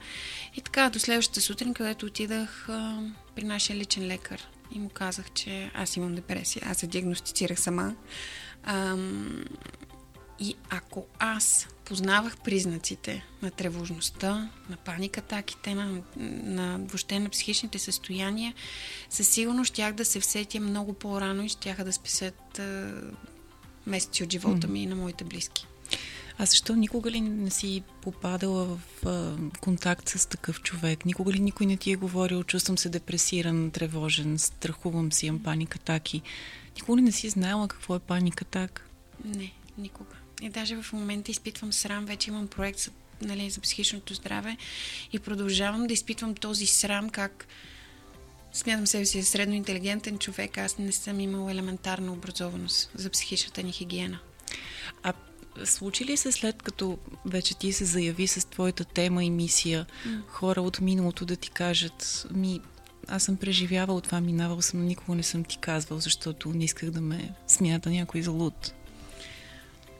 И 0.56 0.60
така, 0.60 0.90
до 0.90 0.98
следващата 0.98 1.40
сутрин, 1.40 1.74
където 1.74 2.06
отидах 2.06 2.68
а, 2.68 3.02
при 3.34 3.44
нашия 3.44 3.76
личен 3.76 4.06
лекар 4.06 4.42
и 4.72 4.78
му 4.78 4.88
казах, 4.88 5.30
че 5.30 5.70
аз 5.74 5.96
имам 5.96 6.14
депресия. 6.14 6.62
Аз 6.66 6.76
се 6.76 6.86
диагностицирах 6.86 7.60
сама. 7.60 7.94
Ам, 8.64 9.44
и 10.40 10.54
ако 10.70 11.06
аз 11.18 11.68
познавах 11.84 12.36
признаците 12.36 13.24
на 13.42 13.50
тревожността, 13.50 14.50
на 14.70 14.76
паникатаките, 14.76 15.74
на, 15.74 16.02
на 16.16 16.78
въобще 16.78 17.20
на 17.20 17.28
психичните 17.28 17.78
състояния, 17.78 18.54
със 19.10 19.28
сигурност 19.28 19.72
щях 19.72 19.94
да 19.94 20.04
се 20.04 20.20
всетя 20.20 20.60
много 20.60 20.92
по-рано 20.92 21.44
и 21.44 21.48
щяха 21.48 21.84
да 21.84 21.92
спесят 21.92 22.58
а, 22.58 22.92
месеци 23.86 24.24
от 24.24 24.32
живота 24.32 24.68
ми 24.68 24.82
и 24.82 24.86
на 24.86 24.96
моите 24.96 25.24
близки. 25.24 25.66
А 26.38 26.46
защо 26.46 26.74
никога 26.74 27.10
ли 27.10 27.20
не 27.20 27.50
си 27.50 27.82
попадала 28.02 28.64
в 28.64 29.06
а, 29.06 29.36
контакт 29.60 30.08
с 30.08 30.26
такъв 30.26 30.62
човек? 30.62 31.04
Никога 31.04 31.32
ли 31.32 31.40
никой 31.40 31.66
не 31.66 31.76
ти 31.76 31.92
е 31.92 31.96
говорил, 31.96 32.42
чувствам 32.42 32.78
се 32.78 32.88
депресиран, 32.88 33.70
тревожен, 33.70 34.38
страхувам 34.38 35.12
си, 35.12 35.26
имам 35.26 35.42
паника 35.42 35.78
атаки? 35.82 36.22
Никога 36.76 36.98
ли 36.98 37.02
не 37.02 37.12
си 37.12 37.28
знаела 37.28 37.68
какво 37.68 37.96
е 37.96 37.98
паника 37.98 38.44
атак? 38.44 38.90
Не, 39.24 39.52
никога. 39.78 40.15
И 40.42 40.48
даже 40.48 40.82
в 40.82 40.92
момента 40.92 41.30
изпитвам 41.30 41.72
срам, 41.72 42.04
вече 42.04 42.30
имам 42.30 42.48
проект 42.48 42.78
за, 42.78 42.90
нали, 43.22 43.50
за 43.50 43.60
психичното 43.60 44.14
здраве 44.14 44.56
и 45.12 45.18
продължавам 45.18 45.86
да 45.86 45.92
изпитвам 45.92 46.34
този 46.34 46.66
срам, 46.66 47.10
как 47.10 47.46
смятам 48.52 48.86
себе 48.86 49.06
си 49.06 49.22
за 49.22 49.26
средно 49.26 49.54
интелигентен 49.54 50.18
човек, 50.18 50.58
аз 50.58 50.78
не 50.78 50.92
съм 50.92 51.20
имала 51.20 51.50
елементарна 51.50 52.12
образованост 52.12 52.90
за 52.94 53.10
психичната 53.10 53.62
ни 53.62 53.72
хигиена. 53.72 54.18
А 55.02 55.12
случи 55.64 56.04
ли 56.04 56.16
се 56.16 56.32
след 56.32 56.62
като 56.62 56.98
вече 57.24 57.58
ти 57.58 57.72
се 57.72 57.84
заяви 57.84 58.26
с 58.26 58.46
твоята 58.46 58.84
тема 58.84 59.24
и 59.24 59.30
мисия, 59.30 59.86
mm. 60.06 60.20
хора 60.26 60.62
от 60.62 60.80
миналото 60.80 61.24
да 61.24 61.36
ти 61.36 61.50
кажат, 61.50 62.26
ми, 62.30 62.60
аз 63.08 63.22
съм 63.22 63.36
преживявал 63.36 64.00
това, 64.00 64.20
минавал 64.20 64.62
съм, 64.62 64.80
но 64.80 64.86
никога 64.86 65.16
не 65.16 65.22
съм 65.22 65.44
ти 65.44 65.58
казвал, 65.58 66.00
защото 66.00 66.48
не 66.48 66.64
исках 66.64 66.90
да 66.90 67.00
ме 67.00 67.34
смята 67.46 67.90
някой 67.90 68.22
за 68.22 68.30
луд. 68.30 68.72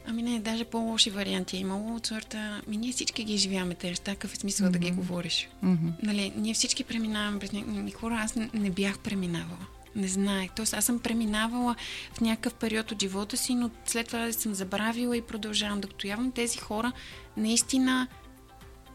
Ами 0.09 0.23
не, 0.23 0.39
даже 0.39 0.65
по-лоши 0.65 1.09
варианти 1.09 1.57
е 1.57 1.59
имало 1.59 1.95
от 1.95 2.07
сорта, 2.07 2.61
ми 2.67 2.77
ние 2.77 2.91
всички 2.91 3.23
ги 3.23 3.33
изживяваме 3.33 3.75
тези 3.75 3.89
неща, 3.89 4.11
какъв 4.11 4.33
е 4.33 4.35
смисъл 4.35 4.67
mm-hmm. 4.67 4.71
да 4.71 4.79
ги 4.79 4.91
говориш. 4.91 5.49
Mm-hmm. 5.63 5.91
Нали, 6.03 6.33
ние 6.35 6.53
всички 6.53 6.83
преминаваме 6.83 7.39
през 7.39 7.51
някакви 7.51 7.91
хора, 7.91 8.19
аз 8.23 8.35
не, 8.35 8.49
не 8.53 8.69
бях 8.69 8.99
преминавала. 8.99 9.67
Не 9.95 10.07
знаех. 10.07 10.51
Тоест, 10.55 10.73
аз 10.73 10.85
съм 10.85 10.99
преминавала 10.99 11.75
в 12.13 12.21
някакъв 12.21 12.53
период 12.53 12.91
от 12.91 13.01
живота 13.01 13.37
си, 13.37 13.55
но 13.55 13.69
след 13.85 14.07
това 14.07 14.31
съм 14.31 14.53
забравила 14.53 15.17
и 15.17 15.21
продължавам. 15.21 15.81
Докато 15.81 16.07
явно 16.07 16.31
тези 16.31 16.57
хора 16.57 16.91
наистина 17.37 18.07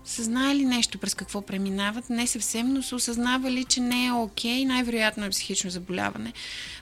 са 0.04 0.22
знаели 0.22 0.64
нещо 0.64 0.98
през 0.98 1.14
какво 1.14 1.42
преминават, 1.42 2.10
не 2.10 2.26
съвсем, 2.26 2.72
но 2.72 2.82
са 2.82 2.96
осъзнавали, 2.96 3.64
че 3.64 3.80
не 3.80 4.06
е 4.06 4.12
окей, 4.12 4.64
най-вероятно 4.64 5.24
е 5.24 5.30
психично 5.30 5.70
заболяване. 5.70 6.32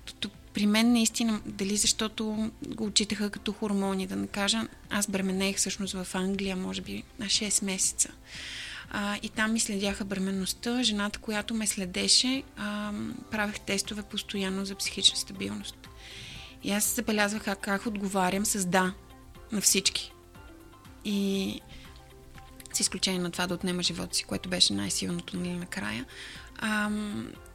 Тото 0.06 0.30
при 0.54 0.66
мен 0.66 0.92
наистина, 0.92 1.40
дали 1.46 1.76
защото 1.76 2.50
го 2.66 2.84
отчитаха 2.84 3.30
като 3.30 3.52
хормони, 3.52 4.06
да 4.06 4.16
не 4.16 4.26
кажа, 4.26 4.68
аз 4.90 5.06
бременех 5.06 5.56
всъщност 5.56 5.94
в 5.94 6.14
Англия, 6.14 6.56
може 6.56 6.82
би 6.82 7.02
на 7.18 7.26
6 7.26 7.64
месеца. 7.64 8.08
А, 8.90 9.18
и 9.22 9.28
там 9.28 9.52
ми 9.52 9.60
следяха 9.60 10.04
бременността. 10.04 10.82
Жената, 10.82 11.18
която 11.18 11.54
ме 11.54 11.66
следеше, 11.66 12.42
а, 12.56 12.92
правех 13.30 13.60
тестове 13.60 14.02
постоянно 14.02 14.64
за 14.64 14.74
психична 14.74 15.16
стабилност. 15.16 15.88
И 16.62 16.72
аз 16.72 16.94
забелязвах 16.94 17.44
как, 17.44 17.60
как 17.60 17.86
отговарям 17.86 18.46
с 18.46 18.64
да 18.64 18.92
на 19.52 19.60
всички. 19.60 20.12
И 21.04 21.60
с 22.72 22.80
изключение 22.80 23.20
на 23.20 23.30
това 23.30 23.46
да 23.46 23.54
отнема 23.54 23.82
живота 23.82 24.16
си, 24.16 24.24
което 24.24 24.48
беше 24.48 24.72
най-силното 24.72 25.36
нали, 25.36 25.54
накрая. 25.54 26.04
А, 26.58 26.90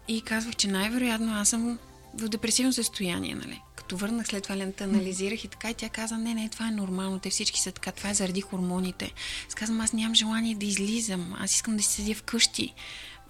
и 0.07 0.21
казвах, 0.21 0.55
че 0.55 0.67
най-вероятно 0.67 1.33
аз 1.33 1.49
съм 1.49 1.79
в 2.17 2.29
депресивно 2.29 2.73
състояние, 2.73 3.35
нали. 3.35 3.61
Като 3.75 3.97
върнах 3.97 4.27
след 4.27 4.43
това 4.43 4.57
лента, 4.57 4.83
анализирах 4.83 5.43
и 5.43 5.47
така, 5.47 5.69
и 5.69 5.73
тя 5.73 5.89
каза, 5.89 6.17
не, 6.17 6.33
не, 6.33 6.49
това 6.49 6.67
е 6.67 6.71
нормално, 6.71 7.19
те 7.19 7.29
всички 7.29 7.61
са 7.61 7.71
така, 7.71 7.91
това 7.91 8.09
е 8.09 8.13
заради 8.13 8.41
хормоните. 8.41 9.13
Аз 9.61 9.69
аз 9.81 9.93
нямам 9.93 10.15
желание 10.15 10.55
да 10.55 10.65
излизам, 10.65 11.35
аз 11.39 11.55
искам 11.55 11.77
да 11.77 11.83
си 11.83 11.91
седя 11.91 12.15
вкъщи. 12.15 12.73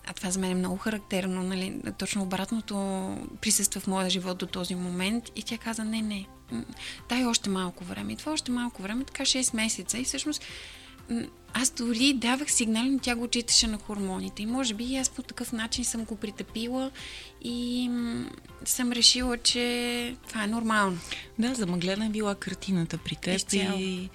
А 0.08 0.14
това 0.14 0.32
за 0.32 0.40
мен 0.40 0.52
е 0.52 0.56
много 0.56 0.78
характерно, 0.78 1.44
нали? 1.44 1.82
Точно 1.98 2.22
обратното 2.22 2.76
присъства 3.42 3.82
в 3.82 3.88
моя 3.88 4.10
живот 4.10 4.38
до 4.38 4.46
този 4.46 4.76
момент. 4.76 5.24
И 5.36 5.44
тя 5.44 5.58
каза, 5.58 5.84
не, 5.84 6.02
не, 6.02 6.26
дай 7.10 7.26
още 7.26 7.50
малко 7.50 7.84
време. 7.84 8.14
И 8.14 8.16
това 8.16 8.32
още 8.32 8.52
малко 8.52 8.82
време, 8.82 9.04
така 9.04 9.24
6 9.24 9.56
месеца. 9.56 9.98
И 9.98 10.04
всъщност 10.04 10.44
аз 11.54 11.70
дори 11.70 12.14
давах 12.14 12.52
сигнали, 12.52 12.90
но 12.90 13.00
тя 13.00 13.16
го 13.16 13.24
отчиташе 13.24 13.68
на 13.68 13.78
хормоните. 13.78 14.44
И 14.44 14.46
може 14.46 14.74
би 14.74 14.96
аз 14.96 15.10
по 15.10 15.22
такъв 15.22 15.52
начин 15.52 15.86
съм 15.86 16.04
го 16.04 16.16
притъпила 16.16 16.92
и 17.44 17.90
съм 18.66 18.92
решила, 18.92 19.38
че 19.38 20.16
това 20.28 20.44
е 20.44 20.48
нормално. 20.48 20.98
Да, 21.40 21.56
замъглена 21.56 22.06
е 22.06 22.10
била 22.10 22.36
картината 22.36 22.98
при 22.98 23.16
теб 23.16 23.36
Изцяло. 23.36 23.80
и 23.80 24.10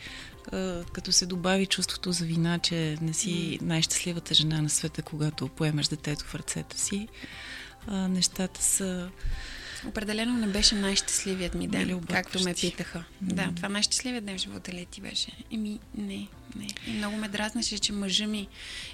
като 0.93 1.13
се 1.13 1.27
добави 1.27 1.67
чувството 1.67 2.13
за 2.13 2.25
вина, 2.25 2.59
че 2.59 2.97
не 3.01 3.13
си 3.13 3.59
най-щастливата 3.63 4.35
жена 4.35 4.63
на 4.63 4.71
света, 4.71 5.03
когато 5.03 5.49
поемаш 5.49 5.89
детето 5.89 6.25
в 6.25 6.35
ръцете 6.35 6.81
си, 6.81 7.09
нещата 7.89 8.63
са 8.63 9.11
Определено 9.87 10.37
не 10.37 10.47
беше 10.47 10.75
най-щастливият 10.75 11.55
ми 11.55 11.69
ден, 11.69 12.01
както 12.11 12.45
ме 12.45 12.55
питаха. 12.55 12.99
Mm-hmm. 12.99 13.33
Да, 13.33 13.53
това 13.57 13.69
най-щастливият 13.69 14.25
ден 14.25 14.39
в 14.39 14.41
живота 14.41 14.73
ли 14.73 14.87
ти 14.91 15.01
беше? 15.01 15.31
Еми, 15.53 15.79
не, 15.95 16.27
не. 16.57 16.67
И 16.87 16.91
много 16.91 17.17
ме 17.17 17.29
дразнаше, 17.29 17.79
че 17.79 17.93
мъжа 17.93 18.27
ми 18.27 18.49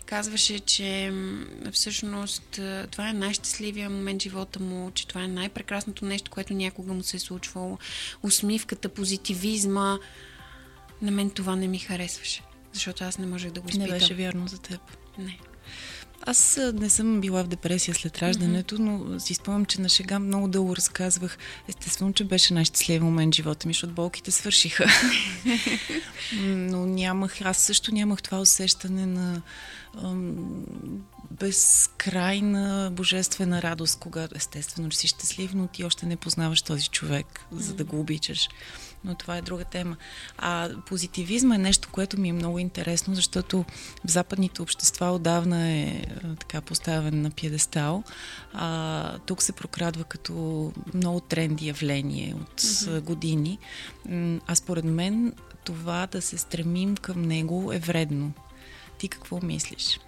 казваше, 0.06 0.58
че 0.58 1.12
всъщност 1.72 2.60
това 2.90 3.08
е 3.08 3.12
най-щастливия 3.12 3.90
момент 3.90 4.22
в 4.22 4.24
живота 4.24 4.60
му, 4.60 4.90
че 4.90 5.06
това 5.06 5.22
е 5.22 5.28
най-прекрасното 5.28 6.04
нещо, 6.04 6.30
което 6.30 6.54
някога 6.54 6.92
му 6.92 7.02
се 7.02 7.16
е 7.16 7.20
случвало. 7.20 7.78
Усмивката, 8.22 8.88
позитивизма. 8.88 9.98
На 11.02 11.10
мен 11.10 11.30
това 11.30 11.56
не 11.56 11.68
ми 11.68 11.78
харесваше, 11.78 12.42
защото 12.72 13.04
аз 13.04 13.18
не 13.18 13.26
можех 13.26 13.50
да 13.50 13.60
го 13.60 13.68
изпитам. 13.68 13.88
Не 13.90 13.98
беше 13.98 14.14
вярно 14.14 14.48
за 14.48 14.58
теб. 14.58 14.80
Не. 15.18 15.38
Аз 16.22 16.60
не 16.74 16.90
съм 16.90 17.20
била 17.20 17.44
в 17.44 17.48
депресия 17.48 17.94
след 17.94 18.18
раждането, 18.18 18.76
mm-hmm. 18.76 19.08
но 19.12 19.20
си 19.20 19.34
спомням, 19.34 19.64
че 19.64 19.80
на 19.80 19.88
шега 19.88 20.18
много 20.18 20.48
дълго 20.48 20.76
разказвах. 20.76 21.38
Естествено, 21.68 22.12
че 22.12 22.24
беше 22.24 22.54
най-щастлив 22.54 23.02
момент 23.02 23.34
в 23.34 23.36
живота 23.36 23.68
ми, 23.68 23.74
защото 23.74 23.92
болките 23.92 24.30
свършиха. 24.30 24.86
но 26.42 26.86
нямах, 26.86 27.40
аз 27.40 27.58
също 27.58 27.94
нямах 27.94 28.22
това 28.22 28.40
усещане 28.40 29.06
на 29.06 29.42
безкрайна 31.30 32.90
божествена 32.92 33.62
радост, 33.62 33.98
когато 34.00 34.36
естествено, 34.36 34.88
че 34.88 34.98
си 34.98 35.08
щастлив, 35.08 35.54
но 35.54 35.66
ти 35.66 35.84
още 35.84 36.06
не 36.06 36.16
познаваш 36.16 36.62
този 36.62 36.88
човек, 36.88 37.40
за 37.52 37.74
да 37.74 37.84
го 37.84 38.00
обичаш 38.00 38.48
но 39.04 39.14
това 39.14 39.36
е 39.36 39.42
друга 39.42 39.64
тема. 39.64 39.96
А 40.38 40.70
позитивизма 40.86 41.54
е 41.54 41.58
нещо, 41.58 41.88
което 41.92 42.20
ми 42.20 42.28
е 42.28 42.32
много 42.32 42.58
интересно, 42.58 43.14
защото 43.14 43.64
в 44.06 44.10
западните 44.10 44.62
общества 44.62 45.10
отдавна 45.10 45.68
е 45.68 46.04
така 46.38 46.60
поставен 46.60 47.22
на 47.22 47.30
пьедестал. 47.30 48.02
А, 48.52 49.18
тук 49.18 49.42
се 49.42 49.52
прокрадва 49.52 50.04
като 50.04 50.72
много 50.94 51.20
тренди 51.20 51.66
явление 51.66 52.34
от 52.40 52.60
mm-hmm. 52.60 53.00
години. 53.00 53.58
А 54.46 54.54
според 54.54 54.84
мен 54.84 55.32
това 55.64 56.06
да 56.06 56.22
се 56.22 56.38
стремим 56.38 56.96
към 56.96 57.22
него 57.22 57.72
е 57.72 57.78
вредно. 57.78 58.32
Ти 58.98 59.08
какво 59.08 59.40
мислиш? 59.42 60.00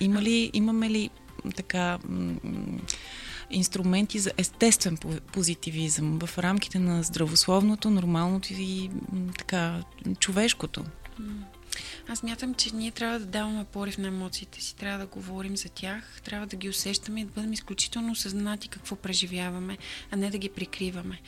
Има 0.00 0.22
ли, 0.22 0.50
имаме 0.52 0.90
ли 0.90 1.10
така 1.56 1.98
инструменти 3.50 4.18
за 4.18 4.30
естествен 4.36 4.98
позитивизъм 5.32 6.18
в 6.26 6.38
рамките 6.38 6.78
на 6.78 7.02
здравословното, 7.02 7.90
нормалното 7.90 8.48
и 8.52 8.90
така 9.38 9.82
човешкото. 10.18 10.84
Аз 12.08 12.22
мятам, 12.22 12.54
че 12.54 12.74
ние 12.74 12.90
трябва 12.90 13.18
да 13.18 13.26
даваме 13.26 13.64
порив 13.64 13.98
на 13.98 14.08
емоциите 14.08 14.62
си, 14.62 14.76
трябва 14.76 14.98
да 14.98 15.06
говорим 15.06 15.56
за 15.56 15.68
тях, 15.68 16.20
трябва 16.24 16.46
да 16.46 16.56
ги 16.56 16.68
усещаме 16.68 17.20
и 17.20 17.24
да 17.24 17.30
бъдем 17.30 17.52
изключително 17.52 18.12
осъзнати 18.12 18.68
какво 18.68 18.96
преживяваме, 18.96 19.78
а 20.10 20.16
не 20.16 20.30
да 20.30 20.38
ги 20.38 20.48
прикриваме. 20.48 21.20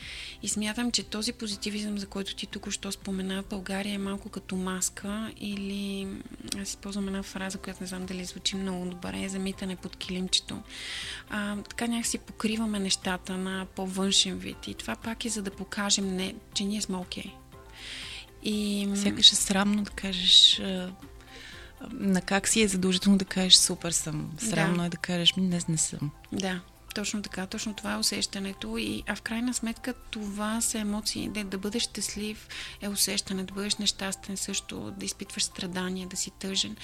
И 0.43 0.49
смятам, 0.49 0.91
че 0.91 1.03
този 1.03 1.33
позитивизъм, 1.33 1.97
за 1.97 2.07
който 2.07 2.35
ти 2.35 2.47
тук 2.47 2.71
що 2.71 2.91
спомена 2.91 3.43
в 3.43 3.49
България 3.49 3.93
е 3.93 3.97
малко 3.97 4.29
като 4.29 4.55
маска 4.55 5.31
или 5.37 6.07
аз 6.61 6.69
използвам 6.69 7.07
една 7.07 7.23
фраза, 7.23 7.57
която 7.57 7.83
не 7.83 7.87
знам 7.87 8.05
дали 8.05 8.25
звучи 8.25 8.55
много 8.55 8.85
добре, 8.85 9.23
е 9.23 9.29
замитане 9.29 9.75
под 9.75 9.95
килимчето. 9.95 10.61
А, 11.29 11.57
така 11.57 11.87
някакси 11.87 12.17
покриваме 12.17 12.79
нещата 12.79 13.37
на 13.37 13.65
по-външен 13.75 14.37
вид 14.37 14.67
и 14.67 14.73
това 14.73 14.95
пак 14.95 15.25
е 15.25 15.29
за 15.29 15.41
да 15.41 15.51
покажем, 15.51 16.15
не, 16.15 16.35
че 16.53 16.63
ние 16.63 16.81
сме 16.81 16.97
окей. 16.97 17.23
Okay 17.23 17.40
и... 18.43 18.89
Сякаш 18.95 19.31
е 19.31 19.35
срамно 19.35 19.83
да 19.83 19.91
кажеш 19.91 20.61
на 21.89 22.21
как 22.21 22.47
си 22.47 22.61
е 22.61 22.67
задължително 22.67 23.17
да 23.17 23.25
кажеш 23.25 23.55
супер 23.55 23.91
съм. 23.91 24.31
Срамно 24.37 24.77
да. 24.77 24.85
е 24.85 24.89
да 24.89 24.97
кажеш 24.97 25.35
ми 25.35 25.47
днес 25.47 25.67
не 25.67 25.77
съм. 25.77 26.11
Да, 26.31 26.61
точно 26.95 27.21
така, 27.21 27.45
точно 27.45 27.73
това 27.73 27.93
е 27.93 27.97
усещането. 27.97 28.77
И, 28.77 29.03
а 29.07 29.15
в 29.15 29.21
крайна 29.21 29.53
сметка 29.53 29.93
това 29.93 30.61
са 30.61 30.79
емоции. 30.79 31.29
Да, 31.29 31.43
да 31.43 31.57
бъдеш 31.57 31.83
щастлив 31.83 32.47
е 32.81 32.89
усещане, 32.89 33.43
да 33.43 33.53
бъдеш 33.53 33.75
нещастен 33.75 34.37
също, 34.37 34.93
да 34.97 35.05
изпитваш 35.05 35.43
страдания, 35.43 36.07
да 36.07 36.17
си 36.17 36.31
тъжен. 36.39 36.75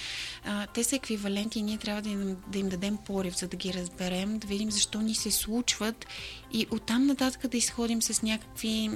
А, 0.44 0.66
те 0.66 0.84
са 0.84 0.96
еквиваленти 0.96 1.58
и 1.58 1.62
ние 1.62 1.78
трябва 1.78 2.02
да 2.02 2.08
им, 2.08 2.36
да 2.48 2.58
им 2.58 2.68
дадем 2.68 2.98
порив, 3.06 3.38
за 3.38 3.48
да 3.48 3.56
ги 3.56 3.74
разберем, 3.74 4.38
да 4.38 4.46
видим 4.46 4.70
защо 4.70 5.00
ни 5.00 5.14
се 5.14 5.30
случват 5.30 6.06
и 6.52 6.66
оттам 6.70 7.06
нататък 7.06 7.50
да 7.50 7.56
изходим 7.56 8.02
с 8.02 8.22
някакви 8.22 8.90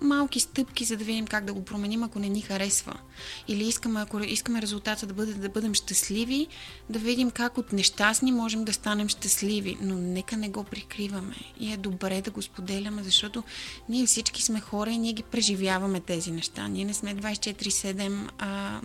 малки 0.00 0.40
стъпки, 0.40 0.84
за 0.84 0.96
да 0.96 1.04
видим 1.04 1.26
как 1.26 1.44
да 1.44 1.52
го 1.52 1.64
променим, 1.64 2.02
ако 2.02 2.18
не 2.18 2.28
ни 2.28 2.40
харесва. 2.40 2.94
Или 3.48 3.68
искаме, 3.68 4.00
ако 4.00 4.18
искаме 4.18 4.62
резултата 4.62 5.06
да 5.06 5.14
бъде 5.14 5.34
да 5.34 5.48
бъдем 5.48 5.74
щастливи, 5.74 6.46
да 6.90 6.98
видим 6.98 7.30
как 7.30 7.58
от 7.58 7.72
нещастни 7.72 8.32
можем 8.32 8.64
да 8.64 8.72
станем 8.72 9.08
щастливи. 9.08 9.76
Но 9.80 9.94
нека 9.94 10.36
не 10.36 10.48
го 10.48 10.64
прикриваме. 10.64 11.36
И 11.60 11.72
е 11.72 11.76
добре 11.76 12.22
да 12.22 12.30
го 12.30 12.42
споделяме, 12.42 13.02
защото 13.02 13.42
ние 13.88 14.06
всички 14.06 14.42
сме 14.42 14.60
хора 14.60 14.90
и 14.90 14.98
ние 14.98 15.12
ги 15.12 15.22
преживяваме 15.22 16.00
тези 16.00 16.30
неща. 16.30 16.68
Ние 16.68 16.84
не 16.84 16.94
сме 16.94 17.14
24-7 17.16 18.28
а, 18.38 18.80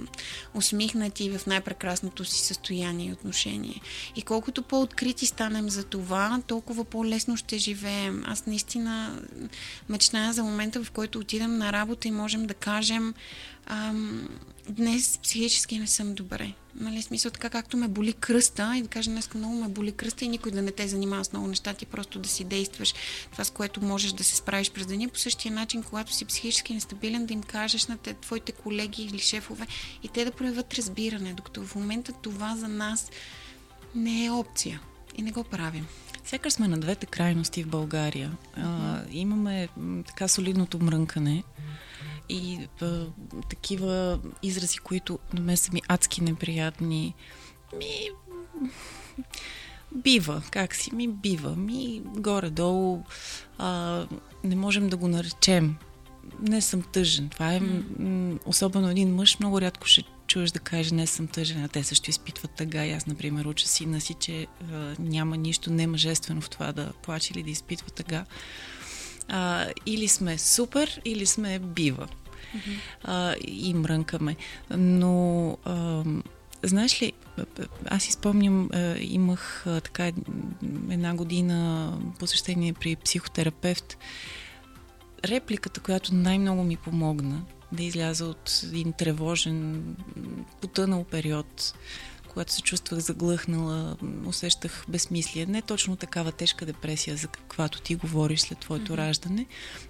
усмихнати 0.54 1.38
в 1.38 1.46
най-прекрасното 1.48 2.26
си 2.26 2.46
състояние 2.46 3.10
и 3.10 3.14
отношение. 3.14 3.82
И 4.16 4.22
колкото 4.22 4.64
по-открити 4.64 5.26
станем 5.26 5.70
за 5.70 5.84
това, 5.84 6.42
толкова 6.48 6.84
по-лесно 6.84 7.38
ще 7.38 7.58
живеем. 7.58 8.24
Аз 8.28 8.46
наистина 8.46 9.22
мечтая 9.90 10.34
за 10.34 10.44
момента, 10.44 10.84
в 10.84 10.92
който 10.92 11.03
който 11.04 11.20
отидем 11.20 11.58
на 11.58 11.74
работа 11.74 12.08
и 12.08 12.12
можем 12.12 12.46
да 12.46 12.54
кажем 12.54 13.14
ам, 13.66 14.30
днес 14.70 15.20
психически 15.24 15.80
не 15.80 15.88
съм 15.88 16.14
добре. 16.14 16.54
Нали, 16.76 17.02
смисъл 17.02 17.32
така 17.32 17.50
както 17.50 17.78
ме 17.78 17.88
боли 17.88 18.14
кръста 18.14 18.74
и 18.78 18.82
да 18.82 18.88
кажа 18.88 19.12
днес 19.12 19.34
много 19.34 19.56
ме 19.56 19.68
боли 19.68 19.92
кръста 19.92 20.26
и 20.26 20.28
никой 20.28 20.52
да 20.52 20.62
не 20.62 20.72
те 20.72 20.88
занимава 20.88 21.26
с 21.26 21.34
много 21.34 21.48
неща, 21.48 21.74
ти 21.74 21.86
просто 21.86 22.20
да 22.20 22.30
си 22.30 22.44
действаш 22.44 22.94
това, 23.32 23.44
с 23.44 23.50
което 23.50 23.82
можеш 23.82 24.12
да 24.12 24.24
се 24.24 24.36
справиш 24.36 24.72
през 24.72 24.86
деня. 24.86 25.10
По 25.10 25.20
същия 25.20 25.52
начин, 25.52 25.84
когато 25.84 26.14
си 26.14 26.26
психически 26.26 26.74
нестабилен, 26.74 27.26
да 27.26 27.34
им 27.34 27.44
кажеш 27.44 27.86
на 27.86 27.98
те, 27.98 28.14
твоите 28.14 28.52
колеги 28.52 29.04
или 29.04 29.20
шефове 29.20 29.68
и 30.04 30.08
те 30.08 30.26
да 30.26 30.32
проявят 30.32 30.74
разбиране, 30.74 31.34
докато 31.34 31.64
в 31.64 31.76
момента 31.76 32.14
това 32.14 32.56
за 32.56 32.68
нас 32.68 33.12
не 33.96 34.26
е 34.26 34.32
опция 34.32 34.82
и 35.16 35.22
не 35.22 35.32
го 35.32 35.44
правим. 35.44 35.88
Сякаш 36.26 36.54
сме 36.54 36.68
на 36.68 36.80
двете 36.80 37.06
крайности 37.06 37.64
в 37.64 37.68
България. 37.68 38.32
А, 38.58 39.02
имаме 39.12 39.70
така 40.08 40.28
солидното 40.28 40.80
мрънкане 40.80 41.44
и 42.30 42.68
а, 42.82 43.06
такива 43.50 44.20
изрази, 44.44 44.78
които 44.78 45.20
на 45.34 45.42
мен 45.42 45.58
са 45.58 45.74
ми 45.74 45.82
адски 45.88 46.24
неприятни. 46.24 47.14
Ми... 47.78 48.10
Бива, 49.96 50.42
как 50.52 50.76
си 50.76 50.96
ми 50.96 51.08
бива, 51.08 51.56
ми 51.56 52.02
горе-долу 52.06 53.04
а, 53.58 54.06
не 54.44 54.56
можем 54.56 54.90
да 54.90 54.98
го 54.98 55.08
наречем. 55.08 55.76
Не 56.42 56.62
съм 56.62 56.82
тъжен. 56.82 57.30
Това 57.30 57.54
е, 57.54 57.60
м- 57.60 58.40
особено 58.46 58.90
един 58.90 59.16
мъж, 59.16 59.40
много 59.40 59.62
рядко 59.62 59.88
ще 59.88 60.04
чуеш 60.34 60.52
да 60.52 60.60
каже 60.60 60.96
не 60.96 61.08
съм 61.08 61.28
тъжен, 61.28 61.64
а 61.64 61.68
те 61.68 61.84
също 61.84 62.10
изпитват 62.10 62.52
тъга. 62.52 62.86
И 62.86 62.92
аз, 62.92 63.08
например, 63.08 63.46
уча 63.46 63.68
сина 63.68 64.02
си, 64.02 64.14
че 64.14 64.48
а, 64.74 64.96
няма 65.00 65.38
нищо 65.38 65.72
немъжествено 65.72 66.42
в 66.42 66.50
това 66.50 66.72
да 66.72 66.94
плаче 67.04 67.34
или 67.34 67.44
да 67.44 67.50
изпитва 67.50 67.90
тъга. 67.90 68.26
А, 69.28 69.66
или 69.86 70.08
сме 70.08 70.38
супер, 70.38 71.02
или 71.06 71.26
сме 71.26 71.60
бива. 71.60 72.08
Mm-hmm. 72.08 72.78
А, 73.04 73.36
и 73.48 73.74
мрънкаме. 73.74 74.36
Но, 74.78 75.58
а, 75.66 76.04
знаеш 76.64 77.02
ли, 77.02 77.14
аз 77.86 78.08
изпомням, 78.08 78.70
имах 79.00 79.66
така 79.84 80.12
една 80.90 81.16
година 81.16 81.90
посещение 82.20 82.74
при 82.74 82.96
психотерапевт 82.96 83.98
репликата, 85.26 85.80
която 85.80 86.16
най-много 86.16 86.64
ми 86.64 86.78
помогна 86.78 87.46
да 87.72 87.84
изляза 87.84 88.26
от 88.26 88.62
един 88.64 88.94
тревожен, 88.94 89.84
потънал 90.62 91.04
период, 91.04 91.74
когато 92.30 92.54
се 92.54 92.62
чувствах 92.62 93.00
заглъхнала, 93.00 93.98
усещах 94.26 94.86
безмислие. 94.88 95.46
Не 95.46 95.62
точно 95.62 95.96
такава 95.96 96.32
тежка 96.32 96.66
депресия, 96.66 97.18
за 97.18 97.28
каквато 97.28 97.82
ти 97.82 97.96
говориш 97.96 98.42
след 98.42 98.60
твоето 98.60 98.92
mm-hmm. 98.92 98.98
раждане, 98.98 99.46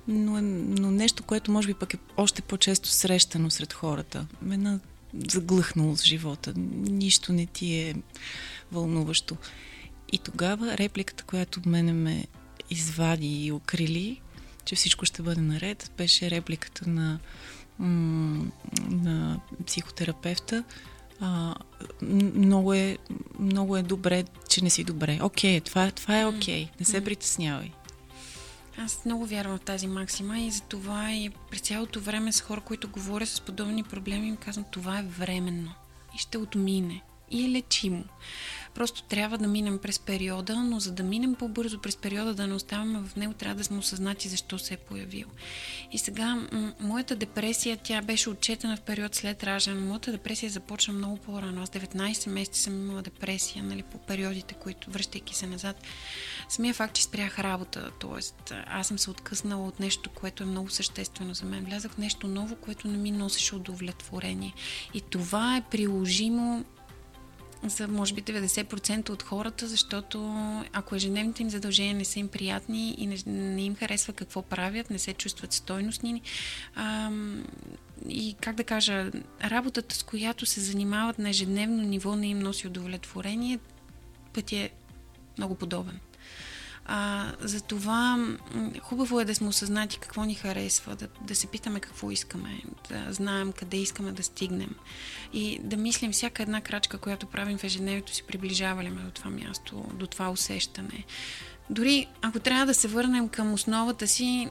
но, 0.08 0.41
но 0.82 0.91
нещо, 0.91 1.24
което 1.24 1.52
може 1.52 1.67
би 1.67 1.74
пък 1.74 1.93
е 1.93 1.98
още 2.17 2.41
по-често 2.41 2.89
срещано 2.89 3.50
сред 3.50 3.74
хората. 3.74 4.28
Една 4.52 4.80
заглъхналост 5.28 6.04
в 6.04 6.06
живота. 6.06 6.54
Нищо 6.56 7.34
не 7.34 7.46
ти 7.46 7.76
е 7.76 7.96
вълнуващо. 8.72 9.38
И 10.12 10.17
тогава 10.17 10.78
репликата, 10.78 11.24
която 11.24 11.62
мене 11.65 11.93
ме 11.93 12.28
извади 12.69 13.46
и 13.46 13.52
окрили, 13.52 14.22
че 14.65 14.76
всичко 14.76 15.06
ще 15.06 15.21
бъде 15.21 15.41
наред, 15.41 15.91
беше 15.97 16.32
репликата 16.32 16.89
на, 16.89 17.19
на 18.89 19.39
психотерапевта. 19.65 20.63
А, 21.19 21.56
много, 22.36 22.73
е, 22.73 22.97
много 23.39 23.78
е 23.78 23.84
добре, 23.84 24.23
че 24.49 24.63
не 24.63 24.69
си 24.69 24.84
добре. 24.84 25.19
Окей, 25.21 25.60
okay, 25.60 25.65
това, 25.65 25.91
това 25.91 26.19
е 26.19 26.26
окей. 26.26 26.65
Okay. 26.65 26.80
Не 26.80 26.86
се 26.86 27.04
притеснявай. 27.04 27.71
Аз 28.78 29.06
много 29.06 29.26
вярвам 29.26 29.58
в 29.58 29.62
тази 29.62 29.88
максима 29.88 30.39
и 30.39 30.52
за 30.52 30.62
това 30.62 31.13
и 31.13 31.30
през 31.52 31.62
цялото 31.62 31.99
време 31.99 32.32
с 32.32 32.41
хора, 32.41 32.62
които 32.62 32.89
говоря 32.89 33.26
с 33.26 33.41
подобни 33.41 33.84
проблеми, 33.84 34.28
им 34.28 34.38
казвам, 34.38 34.65
това 34.71 34.99
е 34.99 35.04
временно 35.04 35.73
и 36.15 36.17
ще 36.17 36.38
отмине 36.38 37.02
и 37.32 37.45
е 37.45 37.49
лечимо. 37.49 38.04
Просто 38.76 39.04
трябва 39.04 39.38
да 39.38 39.48
минем 39.48 39.78
през 39.78 40.00
периода, 40.00 40.56
но 40.56 40.80
за 40.80 40.92
да 40.92 41.04
минем 41.04 41.36
по-бързо 41.36 41.82
през 41.82 41.96
периода, 41.96 42.34
да 42.34 42.48
не 42.48 42.54
оставаме 42.54 43.00
в 43.00 43.16
него, 43.16 43.34
трябва 43.34 43.56
да 43.56 43.64
сме 43.64 43.78
осъзнати 43.78 44.30
защо 44.30 44.60
се 44.60 44.74
е 44.74 44.78
появил. 44.78 45.28
И 45.92 45.98
сега, 45.98 46.36
м- 46.52 46.74
моята 46.80 47.16
депресия, 47.16 47.78
тя 47.78 48.02
беше 48.02 48.30
отчетена 48.30 48.78
в 48.78 48.82
период 48.82 49.16
след 49.16 49.44
раждане. 49.44 49.82
Моята 49.82 50.12
депресия 50.12 50.50
започна 50.50 50.94
много 50.94 51.18
по-рано. 51.18 51.62
Аз 51.62 51.70
19 51.70 52.30
месеца 52.30 52.62
съм 52.62 52.82
имала 52.82 53.02
депресия, 53.02 53.64
нали, 53.64 53.84
по 53.84 53.98
периодите, 53.98 54.54
които, 54.54 54.92
връщайки 54.92 55.36
се 55.36 55.48
назад, 55.48 55.82
самия 56.50 56.74
факт, 56.74 56.94
че 56.94 57.04
спрях 57.04 57.40
работа, 57.40 57.92
т.е. 58.02 58.54
аз 58.68 58.88
съм 58.88 59.00
се 59.00 59.10
откъснала 59.10 59.68
от 59.68 59.80
нещо, 59.80 60.10
което 60.10 60.44
е 60.44 60.46
много 60.46 60.70
съществено 60.70 61.34
за 61.34 61.46
мен. 61.46 61.66
Влязах 61.66 61.92
в 61.92 61.98
нещо 61.98 62.28
ново, 62.28 62.56
което 62.56 62.88
не 62.88 62.98
ми 62.98 63.12
носеше 63.12 63.56
удовлетворение. 63.56 64.54
И 64.94 65.02
това 65.02 65.58
е 65.58 65.62
приложимо 65.72 66.66
за 67.65 67.88
може 67.88 68.13
би 68.13 68.23
90% 68.23 69.10
от 69.10 69.23
хората, 69.23 69.67
защото 69.67 70.19
ако 70.73 70.95
ежедневните 70.95 71.43
им 71.43 71.49
задължения 71.49 71.95
не 71.95 72.06
са 72.06 72.19
им 72.19 72.28
приятни 72.28 72.95
и 72.97 73.08
не, 73.08 73.17
не 73.26 73.62
им 73.62 73.76
харесва 73.76 74.13
какво 74.13 74.41
правят, 74.41 74.89
не 74.89 74.99
се 74.99 75.13
чувстват 75.13 75.54
стойностни, 75.54 76.21
а, 76.76 77.12
и 78.10 78.36
как 78.41 78.56
да 78.56 78.63
кажа, 78.63 79.12
работата, 79.43 79.95
с 79.95 80.04
която 80.04 80.45
се 80.45 80.62
занимават 80.62 81.19
на 81.19 81.30
ежедневно 81.30 81.84
ниво, 81.84 82.15
не 82.15 82.28
им 82.28 82.39
носи 82.39 82.67
удовлетворение, 82.67 83.60
път 84.34 84.52
е 84.52 84.69
много 85.38 85.56
подобен. 85.56 85.99
А, 86.86 87.32
затова 87.39 88.28
хубаво 88.82 89.19
е 89.19 89.26
да 89.26 89.36
сме 89.36 89.48
осъзнати 89.48 90.00
какво 90.00 90.24
ни 90.24 90.36
харесва, 90.36 90.96
да, 90.96 91.08
да 91.22 91.36
се 91.36 91.48
питаме 91.48 91.80
какво 91.80 92.12
искаме, 92.12 92.62
да 92.89 93.13
знаем 93.13 93.52
къде 93.52 93.78
искаме 93.78 94.12
да 94.12 94.24
стигнем 94.24 94.76
и 95.34 95.60
да 95.63 95.78
мислим 95.78 96.12
всяка 96.12 96.43
една 96.43 96.62
крачка, 96.62 96.98
която 96.98 97.26
правим 97.26 97.58
в 97.58 97.63
ежедневието 97.63 98.13
си, 98.15 98.24
приближава 98.24 98.84
ли 98.84 98.89
ме 98.89 99.02
до 99.02 99.12
това 99.12 99.32
място, 99.32 99.86
до 99.93 100.08
това 100.08 100.30
усещане. 100.30 101.06
Дори 101.69 102.08
ако 102.22 102.39
трябва 102.39 102.65
да 102.65 102.74
се 102.74 102.88
върнем 102.88 103.30
към 103.30 103.54
основата 103.54 104.08
си, 104.08 104.50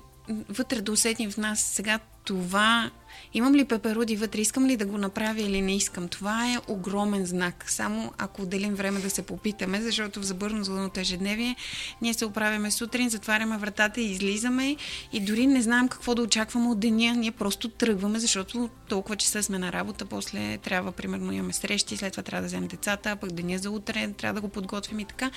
вътре 0.49 0.81
да 0.81 0.93
усетим 0.93 1.31
в 1.31 1.37
нас 1.37 1.61
сега 1.61 1.99
това 2.25 2.91
Имам 3.35 3.55
ли 3.55 3.65
пеперуди 3.65 4.17
вътре, 4.17 4.41
искам 4.41 4.67
ли 4.67 4.77
да 4.77 4.87
го 4.87 4.99
направя 4.99 5.41
или 5.41 5.63
не 5.63 5.77
искам? 5.77 6.09
Това 6.09 6.53
е 6.53 6.59
огромен 6.69 7.27
знак. 7.27 7.65
Само 7.71 8.13
ако 8.19 8.43
отделим 8.43 8.75
време 8.75 9.01
да 9.01 9.11
се 9.11 9.23
попитаме, 9.23 9.83
защото 9.83 10.21
в 10.21 10.25
забърнато 10.25 11.01
ежедневие 11.01 11.57
ние 12.03 12.15
се 12.15 12.25
оправяме 12.25 12.71
сутрин, 12.71 13.09
затваряме 13.09 13.59
вратата 13.59 14.01
и 14.01 14.11
излизаме 14.11 14.77
и 15.13 15.21
дори 15.21 15.47
не 15.47 15.63
знаем 15.63 15.89
какво 15.89 16.15
да 16.15 16.23
очакваме 16.23 16.69
от 16.69 16.81
деня. 16.81 17.15
Ние 17.17 17.31
просто 17.31 17.69
тръгваме, 17.69 18.19
защото 18.19 18.71
толкова 18.89 19.17
часа 19.17 19.43
сме 19.43 19.59
на 19.59 19.73
работа, 19.73 20.05
после 20.05 20.59
трябва, 20.59 20.93
примерно, 20.93 21.33
имаме 21.33 21.53
срещи, 21.53 21.97
след 21.97 22.13
това 22.13 22.23
трябва 22.23 22.43
да 22.43 22.47
вземем 22.47 22.69
децата, 22.69 23.17
пък 23.17 23.33
деня 23.33 23.59
за 23.59 23.71
утре 23.71 24.13
трябва 24.13 24.35
да 24.35 24.41
го 24.41 24.49
подготвим 24.49 25.01
и 25.01 25.05
така. 25.05 25.31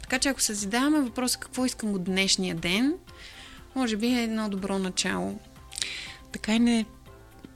Така 0.00 0.18
че 0.18 0.28
ако 0.28 0.40
се 0.40 0.54
задаваме 0.54 1.00
въпроса 1.00 1.38
какво 1.38 1.66
искам 1.66 1.94
от 1.94 2.04
днешния 2.04 2.54
ден, 2.54 2.94
може 3.74 3.96
би 3.96 4.06
е 4.06 4.22
едно 4.22 4.48
добро 4.48 4.78
начало. 4.78 5.38
Така 6.32 6.54
и 6.54 6.58
не 6.58 6.86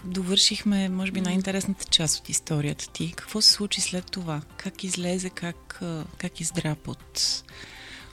довършихме, 0.04 0.88
може 0.88 1.12
би, 1.12 1.20
най-интересната 1.20 1.84
част 1.84 2.18
от 2.18 2.28
историята 2.28 2.88
ти. 2.88 3.12
Какво 3.16 3.40
се 3.40 3.52
случи 3.52 3.80
след 3.80 4.10
това? 4.10 4.42
Как 4.56 4.84
излезе, 4.84 5.30
как, 5.30 5.80
как 6.18 6.40
издрап 6.40 6.88
от, 6.88 7.44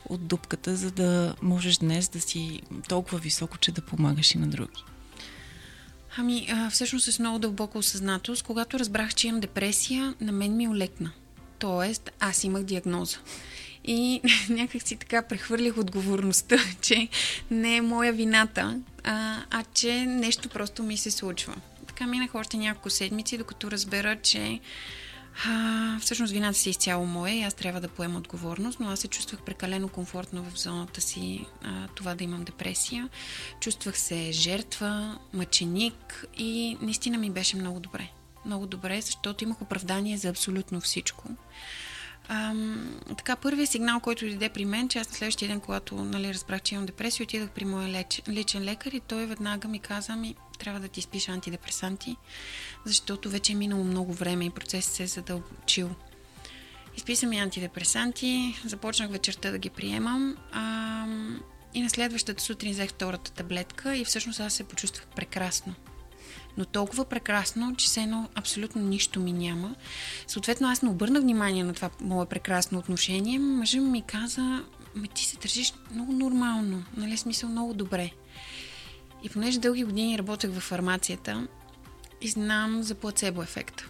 от 0.09 0.27
дупката, 0.27 0.75
за 0.75 0.91
да 0.91 1.35
можеш 1.41 1.77
днес 1.77 2.09
да 2.09 2.21
си 2.21 2.61
толкова 2.89 3.17
високо, 3.17 3.57
че 3.57 3.71
да 3.71 3.81
помагаш 3.81 4.35
и 4.35 4.37
на 4.37 4.47
други? 4.47 4.83
Ами, 6.17 6.47
а, 6.51 6.69
всъщност 6.69 7.13
с 7.13 7.19
много 7.19 7.39
дълбоко 7.39 7.77
осъзнатост, 7.77 8.43
когато 8.43 8.79
разбрах, 8.79 9.13
че 9.13 9.27
имам 9.27 9.41
депресия, 9.41 10.15
на 10.21 10.31
мен 10.31 10.57
ми 10.57 10.67
олекна. 10.67 11.11
Тоест, 11.59 12.11
аз 12.19 12.43
имах 12.43 12.63
диагноза. 12.63 13.17
И 13.83 14.21
някак 14.49 14.87
си 14.87 14.95
така 14.95 15.21
прехвърлих 15.21 15.77
отговорността, 15.77 16.57
че 16.81 17.07
не 17.51 17.75
е 17.75 17.81
моя 17.81 18.13
вината, 18.13 18.79
а, 19.03 19.43
а 19.51 19.63
че 19.73 20.05
нещо 20.05 20.49
просто 20.49 20.83
ми 20.83 20.97
се 20.97 21.11
случва. 21.11 21.55
Така 21.87 22.07
минах 22.07 22.35
още 22.35 22.57
няколко 22.57 22.89
седмици, 22.89 23.37
докато 23.37 23.71
разбера, 23.71 24.15
че 24.21 24.59
а, 25.47 25.99
всъщност 25.99 26.33
вината 26.33 26.59
си 26.59 26.69
изцяло 26.69 27.05
моя 27.05 27.33
и 27.33 27.43
аз 27.43 27.53
трябва 27.53 27.81
да 27.81 27.87
поема 27.87 28.17
отговорност, 28.17 28.79
но 28.79 28.89
аз 28.89 28.99
се 28.99 29.07
чувствах 29.07 29.41
прекалено 29.41 29.89
комфортно 29.89 30.43
в 30.43 30.59
зоната 30.59 31.01
си 31.01 31.45
а, 31.63 31.87
това 31.87 32.15
да 32.15 32.23
имам 32.23 32.43
депресия. 32.43 33.09
Чувствах 33.59 33.99
се 33.99 34.31
жертва, 34.31 35.19
мъченик 35.33 36.25
и 36.37 36.77
наистина 36.81 37.17
ми 37.17 37.29
беше 37.29 37.57
много 37.57 37.79
добре. 37.79 38.09
Много 38.45 38.67
добре, 38.67 39.01
защото 39.01 39.43
имах 39.43 39.61
оправдание 39.61 40.17
за 40.17 40.29
абсолютно 40.29 40.81
всичко. 40.81 41.29
Ам, 42.27 42.99
така, 43.17 43.35
първият 43.35 43.69
сигнал, 43.69 43.99
който 43.99 44.25
дойде 44.25 44.49
при 44.49 44.65
мен, 44.65 44.89
че 44.89 44.99
аз 44.99 45.09
на 45.09 45.15
следващия 45.15 45.47
ден, 45.47 45.59
когато 45.59 45.95
нали, 45.95 46.33
разбрах, 46.33 46.61
че 46.61 46.75
имам 46.75 46.85
депресия, 46.85 47.23
отидах 47.23 47.49
при 47.49 47.65
моя 47.65 47.89
леч, 47.89 48.21
личен 48.29 48.63
лекар 48.63 48.91
и 48.91 48.99
той 48.99 49.25
веднага 49.25 49.67
ми 49.67 49.79
каза 49.79 50.15
ми, 50.15 50.35
трябва 50.59 50.79
да 50.79 50.87
ти 50.87 50.99
изпиша 50.99 51.31
антидепресанти, 51.31 52.17
защото 52.85 53.29
вече 53.29 53.51
е 53.51 53.55
минало 53.55 53.83
много 53.83 54.13
време 54.13 54.45
и 54.45 54.49
процесът 54.49 54.93
се 54.93 55.03
е 55.03 55.07
задълбочил. 55.07 55.89
Изписа 56.97 57.27
ми 57.27 57.39
антидепресанти, 57.39 58.61
започнах 58.65 59.11
вечерта 59.11 59.51
да 59.51 59.57
ги 59.57 59.69
приемам 59.69 60.37
ам, 60.51 61.41
и 61.73 61.81
на 61.81 61.89
следващата 61.89 62.43
сутрин 62.43 62.71
взех 62.71 62.89
втората 62.89 63.31
таблетка 63.31 63.95
и 63.97 64.05
всъщност 64.05 64.39
аз 64.39 64.53
се 64.53 64.63
почувствах 64.63 65.07
прекрасно 65.15 65.75
но 66.57 66.65
толкова 66.65 67.05
прекрасно, 67.05 67.75
че 67.75 67.89
се 67.89 68.01
едно 68.01 68.29
абсолютно 68.35 68.81
нищо 68.81 69.19
ми 69.19 69.33
няма. 69.33 69.75
Съответно, 70.27 70.69
аз 70.69 70.81
не 70.81 70.89
обърнах 70.89 71.21
внимание 71.21 71.63
на 71.63 71.73
това 71.73 71.89
мое 72.01 72.25
прекрасно 72.25 72.79
отношение. 72.79 73.39
Мъжът 73.39 73.83
ми 73.83 74.01
каза, 74.01 74.63
ме 74.95 75.07
ти 75.07 75.25
се 75.25 75.37
държиш 75.37 75.73
много 75.91 76.13
нормално, 76.13 76.83
нали 76.97 77.17
смисъл 77.17 77.49
много 77.49 77.73
добре. 77.73 78.11
И 79.23 79.29
понеже 79.29 79.59
дълги 79.59 79.83
години 79.83 80.17
работех 80.17 80.51
в 80.51 80.59
фармацията 80.59 81.47
и 82.21 82.27
знам 82.27 82.83
за 82.83 82.95
плацебо 82.95 83.43
ефекта. 83.43 83.89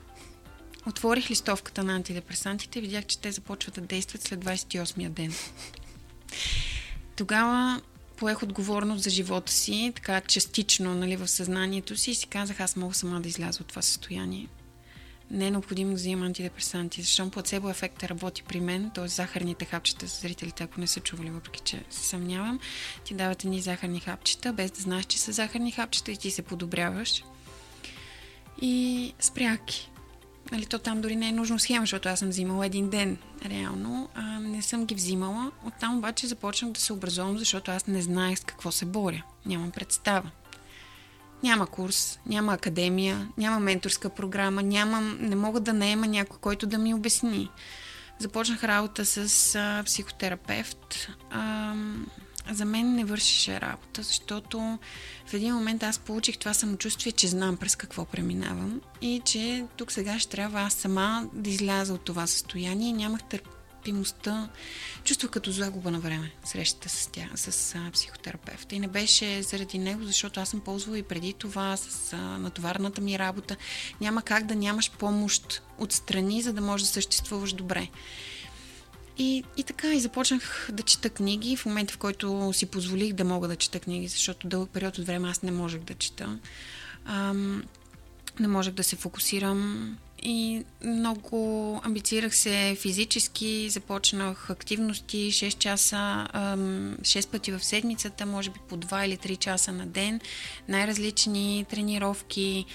Отворих 0.87 1.29
листовката 1.29 1.83
на 1.83 1.95
антидепресантите 1.95 2.79
и 2.79 2.81
видях, 2.81 3.05
че 3.05 3.19
те 3.19 3.31
започват 3.31 3.75
да 3.75 3.81
действат 3.81 4.21
след 4.21 4.45
28-я 4.45 5.09
ден. 5.09 5.33
Тогава 7.15 7.81
поех 8.23 8.43
отговорност 8.43 9.03
за 9.03 9.09
живота 9.09 9.51
си, 9.51 9.91
така 9.95 10.21
частично 10.21 10.95
нали, 10.95 11.15
в 11.15 11.27
съзнанието 11.27 11.97
си 11.97 12.11
и 12.11 12.15
си 12.15 12.27
казах, 12.27 12.59
аз 12.59 12.75
мога 12.75 12.93
сама 12.93 13.21
да 13.21 13.29
изляза 13.29 13.61
от 13.61 13.67
това 13.67 13.81
състояние. 13.81 14.47
Не 15.31 15.47
е 15.47 15.51
необходимо 15.51 15.91
да 15.91 15.95
взимам 15.95 16.25
антидепресанти, 16.25 17.01
защото 17.01 17.31
плацебо 17.31 17.69
ефекта 17.69 18.09
работи 18.09 18.43
при 18.43 18.59
мен, 18.59 18.91
т.е. 18.95 19.07
захарните 19.07 19.65
хапчета 19.65 20.07
за 20.07 20.15
зрителите, 20.15 20.63
ако 20.63 20.79
не 20.79 20.87
са 20.87 20.99
чували, 20.99 21.29
въпреки 21.29 21.59
че 21.59 21.83
се 21.89 22.03
съмнявам, 22.07 22.59
ти 23.03 23.13
дават 23.13 23.43
едни 23.43 23.61
захарни 23.61 23.99
хапчета, 23.99 24.53
без 24.53 24.71
да 24.71 24.81
знаеш, 24.81 25.05
че 25.05 25.19
са 25.19 25.31
захарни 25.31 25.71
хапчета 25.71 26.11
и 26.11 26.17
ти 26.17 26.31
се 26.31 26.41
подобряваш. 26.41 27.23
И 28.61 29.13
спряки. 29.19 29.89
Нали, 30.53 30.65
то 30.65 30.79
там 30.79 31.01
дори 31.01 31.15
не 31.15 31.27
е 31.27 31.31
нужно 31.31 31.59
схема, 31.59 31.81
защото 31.81 32.09
аз 32.09 32.19
съм 32.19 32.29
взимала 32.29 32.65
един 32.65 32.89
ден, 32.89 33.17
реално. 33.45 34.09
А, 34.15 34.39
не 34.39 34.61
съм 34.61 34.85
ги 34.85 34.95
взимала. 34.95 35.51
Оттам 35.65 35.97
обаче 35.97 36.27
започнах 36.27 36.71
да 36.71 36.79
се 36.79 36.93
образувам, 36.93 37.37
защото 37.37 37.71
аз 37.71 37.87
не 37.87 38.01
знаех 38.01 38.39
с 38.39 38.43
какво 38.43 38.71
се 38.71 38.85
боря. 38.85 39.23
Нямам 39.45 39.71
представа. 39.71 40.29
Няма 41.43 41.67
курс, 41.67 42.19
няма 42.25 42.53
академия, 42.53 43.27
няма 43.37 43.59
менторска 43.59 44.09
програма, 44.09 44.63
нямам, 44.63 45.17
не 45.21 45.35
мога 45.35 45.59
да 45.59 45.73
наема 45.73 46.07
някой, 46.07 46.37
който 46.41 46.67
да 46.67 46.77
ми 46.77 46.93
обясни. 46.93 47.49
Започнах 48.19 48.63
работа 48.63 49.05
с 49.05 49.55
а, 49.55 49.83
психотерапевт, 49.85 51.07
а, 51.31 51.73
за 52.51 52.65
мен 52.65 52.95
не 52.95 53.05
вършеше 53.05 53.61
работа, 53.61 54.03
защото 54.03 54.79
в 55.27 55.33
един 55.33 55.53
момент 55.53 55.83
аз 55.83 55.99
получих 55.99 56.37
това 56.37 56.53
самочувствие, 56.53 57.11
че 57.11 57.27
знам 57.27 57.57
през 57.57 57.75
какво 57.75 58.05
преминавам 58.05 58.81
и 59.01 59.21
че 59.25 59.65
тук 59.77 59.91
сега 59.91 60.19
ще 60.19 60.31
трябва 60.31 60.61
аз 60.61 60.73
сама 60.73 61.29
да 61.33 61.49
изляза 61.49 61.93
от 61.93 62.01
това 62.01 62.27
състояние. 62.27 62.93
Нямах 62.93 63.23
търпимостта, 63.23 64.49
чувствах 65.03 65.31
като 65.31 65.51
загуба 65.51 65.91
на 65.91 65.99
време 65.99 66.31
срещата 66.45 66.89
с, 66.89 67.07
тя, 67.07 67.29
с 67.35 67.75
а, 67.75 67.91
психотерапевта. 67.91 68.75
И 68.75 68.79
не 68.79 68.87
беше 68.87 69.43
заради 69.43 69.77
него, 69.77 70.03
защото 70.03 70.39
аз 70.39 70.49
съм 70.49 70.59
ползвала 70.59 70.97
и 70.97 71.03
преди 71.03 71.33
това 71.33 71.77
с 71.77 72.13
а, 72.13 72.17
натоварната 72.17 73.01
ми 73.01 73.19
работа. 73.19 73.55
Няма 74.01 74.21
как 74.21 74.45
да 74.45 74.55
нямаш 74.55 74.91
помощ 74.91 75.61
отстрани, 75.77 76.41
за 76.41 76.53
да 76.53 76.61
можеш 76.61 76.87
да 76.87 76.93
съществуваш 76.93 77.53
добре. 77.53 77.87
И, 79.17 79.43
и 79.57 79.63
така, 79.63 79.93
и 79.93 79.99
започнах 79.99 80.69
да 80.71 80.83
чета 80.83 81.09
книги 81.09 81.57
в 81.57 81.65
момента, 81.65 81.93
в 81.93 81.97
който 81.97 82.53
си 82.53 82.65
позволих 82.65 83.13
да 83.13 83.23
мога 83.23 83.47
да 83.47 83.55
чета 83.55 83.79
книги, 83.79 84.07
защото 84.07 84.47
дълъг 84.47 84.69
период 84.69 84.97
от 84.97 85.05
време 85.05 85.29
аз 85.29 85.41
не 85.41 85.51
можех 85.51 85.81
да 85.81 85.93
чета. 85.93 86.39
Ам, 87.05 87.63
не 88.39 88.47
можех 88.47 88.73
да 88.73 88.83
се 88.83 88.95
фокусирам 88.95 89.97
и 90.23 90.63
много 90.85 91.81
амбицирах 91.83 92.35
се 92.35 92.77
физически, 92.79 93.69
започнах 93.69 94.49
активности 94.49 95.31
6 95.31 95.57
часа, 95.57 96.27
6 96.33 97.27
пъти 97.27 97.51
в 97.51 97.63
седмицата, 97.63 98.25
може 98.25 98.49
би 98.49 98.59
по 98.69 98.77
2 98.77 99.05
или 99.05 99.17
3 99.17 99.37
часа 99.37 99.71
на 99.71 99.85
ден, 99.85 100.21
най-различни 100.67 101.65
тренировки. 101.69 102.65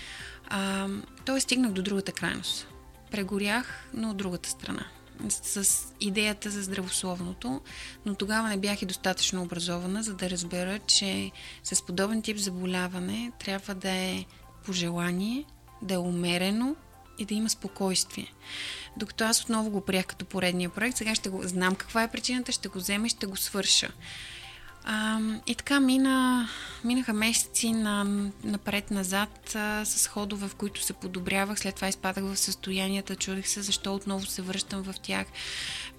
Той 1.25 1.41
стигнах 1.41 1.73
до 1.73 1.83
другата 1.83 2.13
крайност. 2.13 2.67
Прегорях, 3.11 3.89
но 3.95 4.11
от 4.11 4.17
другата 4.17 4.49
страна 4.49 4.87
с 5.29 5.87
идеята 6.01 6.51
за 6.51 6.63
здравословното, 6.63 7.61
но 8.07 8.15
тогава 8.15 8.49
не 8.49 8.57
бях 8.57 8.83
и 8.83 8.87
достатъчно 8.87 9.43
образована, 9.43 10.03
за 10.03 10.15
да 10.15 10.31
разбера, 10.31 10.79
че 10.79 11.31
с 11.65 11.83
подобен 11.83 12.23
тип 12.23 12.37
заболяване 12.37 13.33
трябва 13.39 13.75
да 13.75 13.91
е 13.91 14.25
пожелание, 14.67 15.45
да 15.83 15.95
е 15.95 15.99
умерено 15.99 16.77
и 17.19 17.25
да 17.25 17.35
има 17.35 17.51
спокойствие. 17.51 18.33
Докато 18.97 19.25
аз 19.25 19.43
отново 19.43 19.71
го 19.71 19.81
приех 19.81 20.07
като 20.07 20.25
поредния 20.25 20.71
проект, 20.71 20.97
сега 20.97 21.15
ще 21.15 21.29
го 21.29 21.43
знам 21.43 21.75
каква 21.75 22.03
е 22.03 22.11
причината, 22.11 22.53
ще 22.53 22.69
го 22.69 22.79
взема 22.79 23.07
и 23.07 23.11
ще 23.11 23.27
го 23.27 23.37
свърша. 23.37 23.93
А, 24.91 25.21
и 25.47 25.55
така 25.55 25.81
мина, 25.81 26.49
минаха 26.85 27.13
месеци 27.13 27.73
на, 27.73 28.05
напред-назад 28.45 29.55
а, 29.55 29.85
с 29.85 30.07
ходове, 30.07 30.49
в 30.49 30.55
които 30.55 30.83
се 30.83 30.93
подобрявах. 30.93 31.59
След 31.59 31.75
това 31.75 31.89
изпадах 31.89 32.25
в 32.25 32.37
състоянията, 32.37 33.17
чудех 33.17 33.49
се 33.49 33.63
защо 33.63 33.95
отново 33.95 34.27
се 34.27 34.43
връщам 34.43 34.83
в 34.83 34.95
тях. 35.03 35.27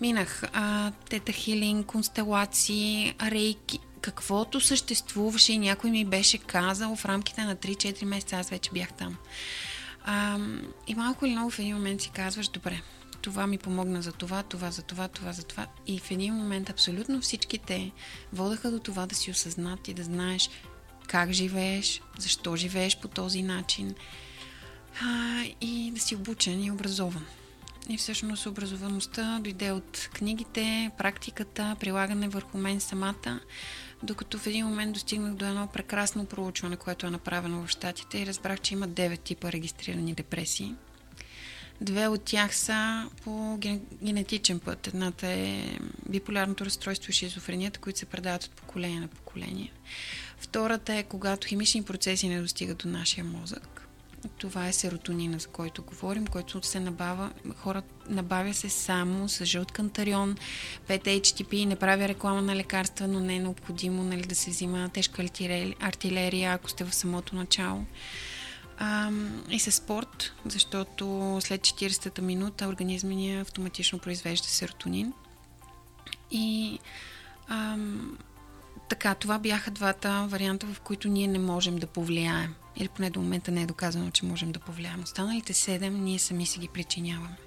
Минах 0.01 0.43
а, 0.53 0.91
тета 0.91 1.31
хилинг, 1.31 1.85
констелации, 1.85 3.13
рейки, 3.21 3.79
каквото 4.01 4.61
съществуваше 4.61 5.53
и 5.53 5.57
някой 5.57 5.91
ми 5.91 6.05
беше 6.05 6.37
казал 6.37 6.95
в 6.95 7.05
рамките 7.05 7.41
на 7.41 7.55
3-4 7.55 8.05
месеца, 8.05 8.35
аз 8.35 8.49
вече 8.49 8.69
бях 8.73 8.93
там. 8.93 9.17
А, 10.05 10.37
и 10.87 10.95
малко 10.95 11.25
или 11.25 11.35
много 11.35 11.49
в 11.49 11.59
един 11.59 11.75
момент 11.75 12.01
си 12.01 12.09
казваш, 12.09 12.47
добре, 12.47 12.81
това 13.21 13.47
ми 13.47 13.57
помогна 13.57 14.01
за 14.01 14.11
това, 14.11 14.43
това 14.43 14.71
за 14.71 14.81
това, 14.81 15.07
това 15.07 15.33
за 15.33 15.43
това. 15.43 15.67
И 15.87 15.99
в 15.99 16.11
един 16.11 16.33
момент 16.33 16.69
абсолютно 16.69 17.21
всички 17.21 17.57
те 17.57 17.91
водаха 18.33 18.71
до 18.71 18.79
това 18.79 19.05
да 19.05 19.15
си 19.15 19.31
осъзнат 19.31 19.87
и 19.87 19.93
да 19.93 20.03
знаеш 20.03 20.49
как 21.07 21.31
живееш, 21.31 22.01
защо 22.19 22.55
живееш 22.55 22.97
по 22.97 23.07
този 23.07 23.43
начин 23.43 23.95
а, 25.01 25.43
и 25.61 25.91
да 25.91 25.99
си 25.99 26.15
обучен 26.15 26.63
и 26.63 26.71
образован. 26.71 27.25
И 27.89 27.97
всъщност 27.97 28.45
образоваността 28.45 29.39
дойде 29.43 29.71
от 29.71 30.09
книгите, 30.13 30.91
практиката, 30.97 31.75
прилагане 31.79 32.29
върху 32.29 32.57
мен 32.57 32.79
самата, 32.79 33.39
докато 34.03 34.39
в 34.39 34.47
един 34.47 34.65
момент 34.65 34.93
достигнах 34.93 35.33
до 35.33 35.45
едно 35.45 35.67
прекрасно 35.67 36.25
проучване, 36.25 36.75
което 36.75 37.07
е 37.07 37.09
направено 37.09 37.65
в 37.65 37.69
Штатите 37.69 38.19
и 38.19 38.25
разбрах, 38.25 38.61
че 38.61 38.73
има 38.73 38.87
9 38.87 39.19
типа 39.19 39.51
регистрирани 39.51 40.13
депресии– 40.13 40.75
Две 41.81 42.07
от 42.07 42.23
тях 42.23 42.55
са 42.55 43.09
по 43.23 43.57
генетичен 44.03 44.59
път. 44.59 44.87
Едната 44.87 45.27
е 45.27 45.77
биполярното 46.09 46.65
разстройство 46.65 47.11
и 47.11 47.13
шизофренията, 47.13 47.79
които 47.79 47.99
се 47.99 48.05
предават 48.05 48.43
от 48.43 48.51
поколение 48.51 48.99
на 48.99 49.07
поколение. 49.07 49.71
Втората 50.37 50.95
е 50.95 51.03
когато 51.03 51.47
химични 51.47 51.83
процеси 51.83 52.27
не 52.27 52.41
достигат 52.41 52.77
до 52.77 52.87
нашия 52.87 53.23
мозък. 53.23 53.87
Това 54.37 54.67
е 54.67 54.73
серотонина, 54.73 55.39
за 55.39 55.47
който 55.47 55.83
говорим, 55.83 56.27
който 56.27 56.63
се 56.63 56.79
набава, 56.79 57.31
хора, 57.57 57.81
набавя 58.09 58.53
се 58.53 58.69
само 58.69 59.29
с 59.29 59.45
жълт 59.45 59.71
кантарион, 59.71 60.37
5-HTP, 60.87 61.65
не 61.65 61.75
правя 61.75 62.07
реклама 62.07 62.41
на 62.41 62.55
лекарства, 62.55 63.07
но 63.07 63.19
не 63.19 63.35
е 63.35 63.39
необходимо 63.39 64.03
нали, 64.03 64.21
да 64.21 64.35
се 64.35 64.51
взима 64.51 64.89
тежка 64.93 65.23
артилерия, 65.79 66.53
ако 66.53 66.69
сте 66.69 66.83
в 66.83 66.95
самото 66.95 67.35
начало. 67.35 67.85
А, 68.81 69.11
и 69.49 69.59
с 69.59 69.71
спорт, 69.71 70.33
защото 70.45 71.37
след 71.41 71.61
40-та 71.61 72.21
минута 72.21 72.67
организма 72.67 73.13
ни 73.13 73.39
автоматично 73.39 73.99
произвежда 73.99 74.47
серотонин. 74.47 75.13
И 76.31 76.79
а, 77.47 77.77
така, 78.89 79.15
това 79.15 79.39
бяха 79.39 79.71
двата 79.71 80.25
варианта, 80.29 80.67
в 80.73 80.81
които 80.81 81.07
ние 81.07 81.27
не 81.27 81.39
можем 81.39 81.77
да 81.77 81.87
повлияем. 81.87 82.55
Или 82.77 82.87
поне 82.87 83.09
до 83.09 83.21
момента 83.21 83.51
не 83.51 83.61
е 83.61 83.65
доказано, 83.65 84.11
че 84.11 84.25
можем 84.25 84.51
да 84.51 84.59
повлияем. 84.59 85.03
Останалите 85.03 85.53
седем 85.53 86.03
ние 86.03 86.19
сами 86.19 86.45
си 86.45 86.59
ги 86.59 86.67
причиняваме. 86.67 87.37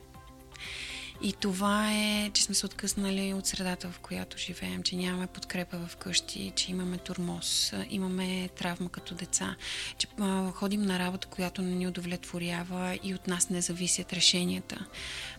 И 1.24 1.32
това 1.32 1.92
е, 1.92 2.30
че 2.34 2.42
сме 2.42 2.54
се 2.54 2.66
откъснали 2.66 3.34
от 3.34 3.46
средата, 3.46 3.90
в 3.90 3.98
която 3.98 4.38
живеем, 4.38 4.82
че 4.82 4.96
нямаме 4.96 5.26
подкрепа 5.26 5.78
в 5.86 5.96
къщи, 5.96 6.52
че 6.56 6.70
имаме 6.70 6.98
турмоз, 6.98 7.72
имаме 7.90 8.48
травма 8.48 8.88
като 8.88 9.14
деца, 9.14 9.56
че 9.98 10.06
а, 10.20 10.50
ходим 10.50 10.82
на 10.82 10.98
работа, 10.98 11.28
която 11.28 11.62
не 11.62 11.74
ни 11.74 11.86
удовлетворява 11.86 12.98
и 13.02 13.14
от 13.14 13.26
нас 13.26 13.50
не 13.50 13.60
зависят 13.60 14.12
решенията. 14.12 14.86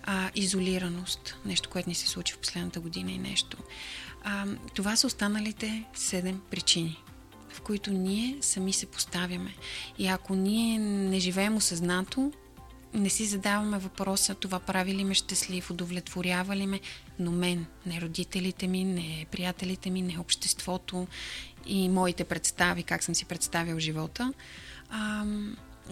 А, 0.03 0.31
изолираност, 0.35 1.35
нещо, 1.45 1.69
което 1.69 1.89
ни 1.89 1.95
се 1.95 2.07
случи 2.07 2.33
в 2.33 2.39
последната 2.39 2.79
година 2.79 3.11
и 3.11 3.17
нещо. 3.17 3.57
А, 4.23 4.45
това 4.73 4.95
са 4.95 5.07
останалите 5.07 5.83
седем 5.93 6.41
причини 6.51 7.03
в 7.53 7.61
които 7.61 7.91
ние 7.91 8.37
сами 8.41 8.73
се 8.73 8.85
поставяме. 8.85 9.55
И 9.97 10.07
ако 10.07 10.35
ние 10.35 10.79
не 10.79 11.19
живеем 11.19 11.55
осъзнато, 11.55 12.31
не 12.93 13.09
си 13.09 13.25
задаваме 13.25 13.77
въпроса 13.79 14.35
това 14.35 14.59
прави 14.59 14.93
ли 14.93 15.03
ме 15.03 15.13
щастлив, 15.13 15.71
удовлетворява 15.71 16.55
ли 16.55 16.65
ме, 16.65 16.79
но 17.19 17.31
мен, 17.31 17.65
не 17.85 18.01
родителите 18.01 18.67
ми, 18.67 18.83
не 18.83 19.25
приятелите 19.31 19.89
ми, 19.89 20.01
не 20.01 20.19
обществото 20.19 21.07
и 21.65 21.89
моите 21.89 22.23
представи, 22.23 22.83
как 22.83 23.03
съм 23.03 23.15
си 23.15 23.25
представил 23.25 23.79
живота, 23.79 24.33
а, 24.89 25.25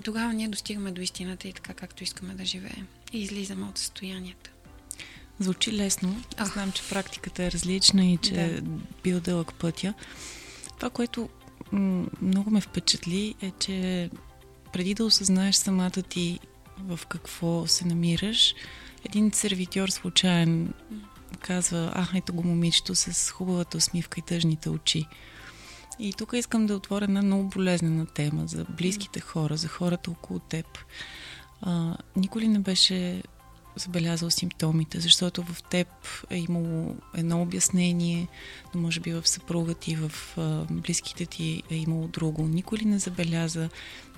тогава 0.04 0.34
ние 0.34 0.48
достигаме 0.48 0.92
до 0.92 1.02
истината 1.02 1.48
и 1.48 1.54
така 1.54 1.74
както 1.74 2.04
искаме 2.04 2.34
да 2.34 2.46
живеем. 2.46 2.88
И 3.14 3.22
излизаме 3.22 3.66
от 3.66 3.78
състоянията. 3.78 4.52
Звучи 5.40 5.74
лесно. 5.74 6.24
Ах. 6.38 6.54
Знам, 6.54 6.72
че 6.72 6.90
практиката 6.90 7.44
е 7.44 7.52
различна 7.52 8.06
и 8.06 8.18
че 8.18 8.34
да. 8.34 8.42
е 8.42 8.62
бил 9.04 9.20
дълъг 9.20 9.54
пътя. 9.54 9.94
Това, 10.78 10.90
което 10.90 11.30
много 12.22 12.52
ме 12.52 12.62
впечатли 12.62 13.36
е, 13.42 13.52
че 13.60 14.10
преди 14.74 14.94
да 14.94 15.06
осъзнаеш 15.06 15.56
самата 15.56 15.92
ти 15.92 16.40
в 16.88 17.00
какво 17.06 17.68
се 17.68 17.86
намираш, 17.86 18.56
един 19.06 19.32
сервитьор 19.32 19.90
случайен 19.90 20.74
казва, 21.40 21.92
а, 21.96 22.08
ето 22.16 22.34
го 22.34 22.44
момичето 22.44 22.96
с 22.96 23.32
хубавата 23.32 23.78
усмивка 23.78 24.20
и 24.20 24.24
тъжните 24.24 24.70
очи. 24.70 25.06
И 26.00 26.14
тук 26.14 26.34
искам 26.34 26.66
да 26.66 26.76
отворя 26.76 27.04
една 27.04 27.22
много 27.22 27.50
болезнена 27.50 28.06
тема 28.06 28.48
за 28.48 28.66
близките 28.78 29.20
хора, 29.20 29.58
за 29.58 29.68
хората 29.68 30.12
около 30.12 30.40
теб. 30.40 30.66
А, 31.62 31.98
никой 32.16 32.42
ли 32.42 32.48
не 32.48 32.60
беше 32.60 33.24
забелязал 33.76 34.30
симптомите, 34.30 35.00
защото 35.00 35.44
в 35.44 35.64
теб 35.64 35.88
е 36.30 36.38
имало 36.38 36.96
едно 37.16 37.42
обяснение, 37.42 38.28
но 38.76 38.82
може 38.82 39.00
би 39.00 39.14
в 39.14 39.28
съпруга 39.28 39.74
ти, 39.74 39.96
в 39.96 40.12
близките 40.72 41.26
ти 41.26 41.64
е 41.72 41.76
имало 41.76 42.08
друго. 42.08 42.48
Никой 42.48 42.78
ли 42.78 42.86
не 42.86 43.00
забеляза 43.00 43.70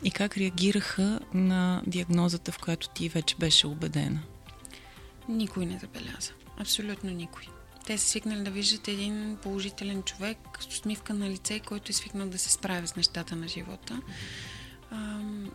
и 0.04 0.12
как 0.12 0.38
реагираха 0.38 1.20
на 1.34 1.82
диагнозата, 1.88 2.52
в 2.52 2.60
която 2.60 2.90
ти 2.90 3.10
вече 3.10 3.36
беше 3.36 3.68
убедена? 3.68 4.20
Никой 5.30 5.66
не 5.66 5.80
забеляза. 5.80 6.32
Абсолютно 6.58 7.10
никой. 7.10 7.44
Те 7.86 7.98
са 7.98 8.08
свикнали 8.08 8.44
да 8.44 8.52
виждат 8.52 8.88
един 8.88 9.38
положителен 9.42 10.04
човек 10.04 10.38
с 10.60 10.68
усмивка 10.68 11.14
на 11.14 11.30
лице, 11.30 11.60
който 11.60 11.90
е 11.90 11.94
свикнал 11.94 12.30
да 12.30 12.38
се 12.38 12.52
справя 12.52 12.88
с 12.88 12.96
нещата 12.96 13.36
на 13.36 13.48
живота. 13.48 14.02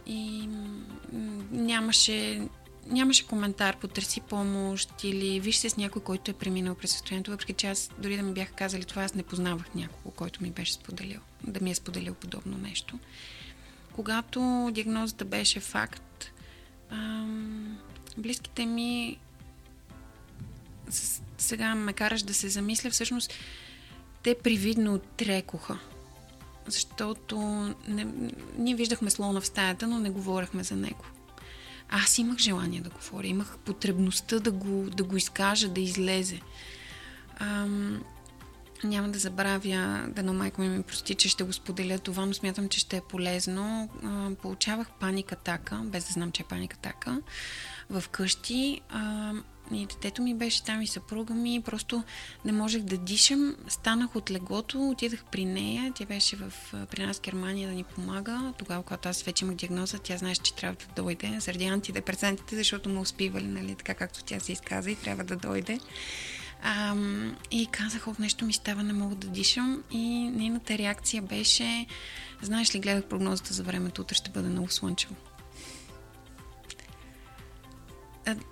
И 0.07 0.49
нямаше 1.53 2.49
нямаше 2.89 3.27
коментар, 3.27 3.77
потърси 3.77 4.21
помощ 4.21 5.05
или 5.05 5.41
виж 5.41 5.57
се 5.57 5.71
с 5.71 5.77
някой, 5.77 6.03
който 6.03 6.31
е 6.31 6.35
преминал 6.35 6.75
през 6.75 6.93
състоянието, 6.93 7.31
въпреки 7.31 7.53
че 7.53 7.67
аз 7.67 7.91
дори 7.99 8.17
да 8.17 8.23
ми 8.23 8.33
бяха 8.33 8.53
казали 8.53 8.85
това, 8.85 9.03
аз 9.03 9.15
не 9.15 9.23
познавах 9.23 9.75
някого, 9.75 10.11
който 10.11 10.43
ми 10.43 10.51
беше 10.51 10.73
споделил, 10.73 11.21
да 11.45 11.61
ми 11.61 11.71
е 11.71 11.75
споделил 11.75 12.15
подобно 12.15 12.59
нещо. 12.59 12.99
Когато 13.93 14.71
диагнозата 14.73 15.25
беше 15.25 15.61
факт, 15.61 16.33
ам, 16.91 17.79
близките 18.17 18.67
ми 18.67 19.19
сега 21.39 21.75
ме 21.75 21.93
караш 21.93 22.23
да 22.23 22.35
се 22.35 22.49
замисля, 22.49 22.91
всъщност 22.91 23.33
те 24.23 24.35
привидно 24.39 24.99
трекоха. 24.99 25.79
Защото 26.67 27.39
не, 27.89 28.07
ние 28.59 28.75
виждахме 28.75 29.11
слона 29.11 29.41
в 29.41 29.47
стаята, 29.47 29.87
но 29.87 29.99
не 29.99 30.11
говорехме 30.11 30.65
за 30.65 30.77
него. 30.77 31.05
Аз 31.91 32.19
имах 32.19 32.39
желание 32.39 32.81
да 32.81 32.91
говоря, 32.91 33.27
имах 33.27 33.59
потребността 33.59 34.39
да 34.39 34.51
го, 34.51 34.91
да 34.91 35.05
го 35.05 35.17
изкажа, 35.17 35.69
да 35.69 35.81
излезе. 35.81 36.41
Ам, 37.41 38.03
няма 38.85 39.09
да 39.09 39.19
забравя, 39.19 40.05
да 40.09 40.23
на 40.23 40.33
майка 40.33 40.63
ми 40.63 40.69
ми 40.69 40.83
прости, 40.83 41.15
че 41.15 41.29
ще 41.29 41.45
го 41.45 41.53
споделя 41.53 41.99
това, 41.99 42.27
но 42.27 42.35
смятам, 42.35 42.69
че 42.69 42.81
ще 42.81 42.97
е 42.97 43.01
полезно. 43.01 43.89
А, 44.05 44.35
получавах 44.43 44.91
паника 45.01 45.37
така, 45.37 45.77
без 45.77 46.07
да 46.07 46.13
знам, 46.13 46.33
че 46.33 46.43
е 46.43 46.47
паника 46.47 46.77
така, 46.77 47.19
в 47.91 48.05
къщи. 48.09 48.81
А, 48.89 49.33
и 49.73 49.87
детето 49.87 50.23
ми 50.23 50.35
беше 50.35 50.65
там 50.65 50.83
и 50.83 50.87
съпруга 50.87 51.35
ми. 51.35 51.63
Просто 51.65 52.05
не 52.45 52.53
можех 52.53 52.83
да 52.83 52.97
дишам. 52.97 53.57
Станах 53.69 54.17
от 54.17 54.31
леглото, 54.31 54.89
отидах 54.89 55.25
при 55.25 55.45
нея. 55.45 55.93
Тя 55.95 56.07
беше 56.07 56.37
в, 56.37 56.53
при 56.91 57.07
нас 57.07 57.19
в 57.19 57.23
Германия 57.23 57.69
да 57.69 57.75
ни 57.75 57.85
помага. 57.85 58.53
Тогава, 58.59 58.83
когато 58.83 59.09
аз 59.09 59.23
вече 59.23 59.45
имах 59.45 59.57
диагноза, 59.57 59.99
тя 59.99 60.17
знаеше, 60.17 60.43
че 60.43 60.55
трябва 60.55 60.77
да 60.77 61.03
дойде 61.03 61.41
заради 61.41 61.65
антидепресантите, 61.65 62.57
защото 62.57 62.89
му 62.89 63.01
успивали, 63.01 63.47
нали, 63.47 63.75
така 63.75 63.95
както 63.95 64.25
тя 64.25 64.41
се 64.41 64.53
изказа 64.53 64.91
и 64.91 64.97
трябва 64.97 65.25
да 65.25 65.37
дойде. 65.37 65.81
А, 66.63 66.97
и 67.51 67.67
казах, 67.67 68.09
от 68.09 68.19
нещо 68.19 68.45
ми 68.45 68.53
става, 68.53 68.83
не 68.83 68.93
мога 68.93 69.15
да 69.15 69.29
дишам. 69.29 69.83
И 69.91 70.31
нейната 70.31 70.79
реакция 70.79 71.23
беше, 71.23 71.87
знаеш 72.43 72.75
ли, 72.75 72.81
гледах 72.81 73.05
прогнозата 73.05 73.55
за 73.55 73.63
времето, 73.63 74.03
утре 74.03 74.15
ще 74.15 74.31
бъде 74.31 74.49
много 74.49 74.71
слънчево. 74.71 75.15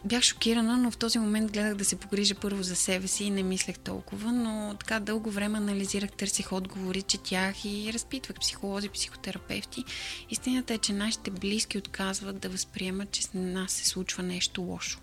Бях 0.04 0.22
шокирана, 0.22 0.76
но 0.76 0.90
в 0.90 0.96
този 0.96 1.18
момент 1.18 1.52
гледах 1.52 1.74
да 1.74 1.84
се 1.84 1.96
погрижа 1.96 2.34
първо 2.34 2.62
за 2.62 2.76
себе 2.76 3.08
си 3.08 3.24
и 3.24 3.30
не 3.30 3.42
мислех 3.42 3.78
толкова, 3.78 4.32
но 4.32 4.76
така 4.80 5.00
дълго 5.00 5.30
време 5.30 5.58
анализирах, 5.58 6.12
търсих 6.12 6.52
отговори, 6.52 7.02
четях 7.02 7.64
и 7.64 7.90
разпитвах 7.92 8.36
психолози, 8.36 8.88
психотерапевти. 8.88 9.84
Истината 10.30 10.74
е, 10.74 10.78
че 10.78 10.92
нашите 10.92 11.30
близки 11.30 11.78
отказват 11.78 12.38
да 12.38 12.48
възприемат, 12.48 13.10
че 13.10 13.22
с 13.22 13.30
нас 13.34 13.72
се 13.72 13.86
случва 13.86 14.22
нещо 14.22 14.62
лошо. 14.62 15.00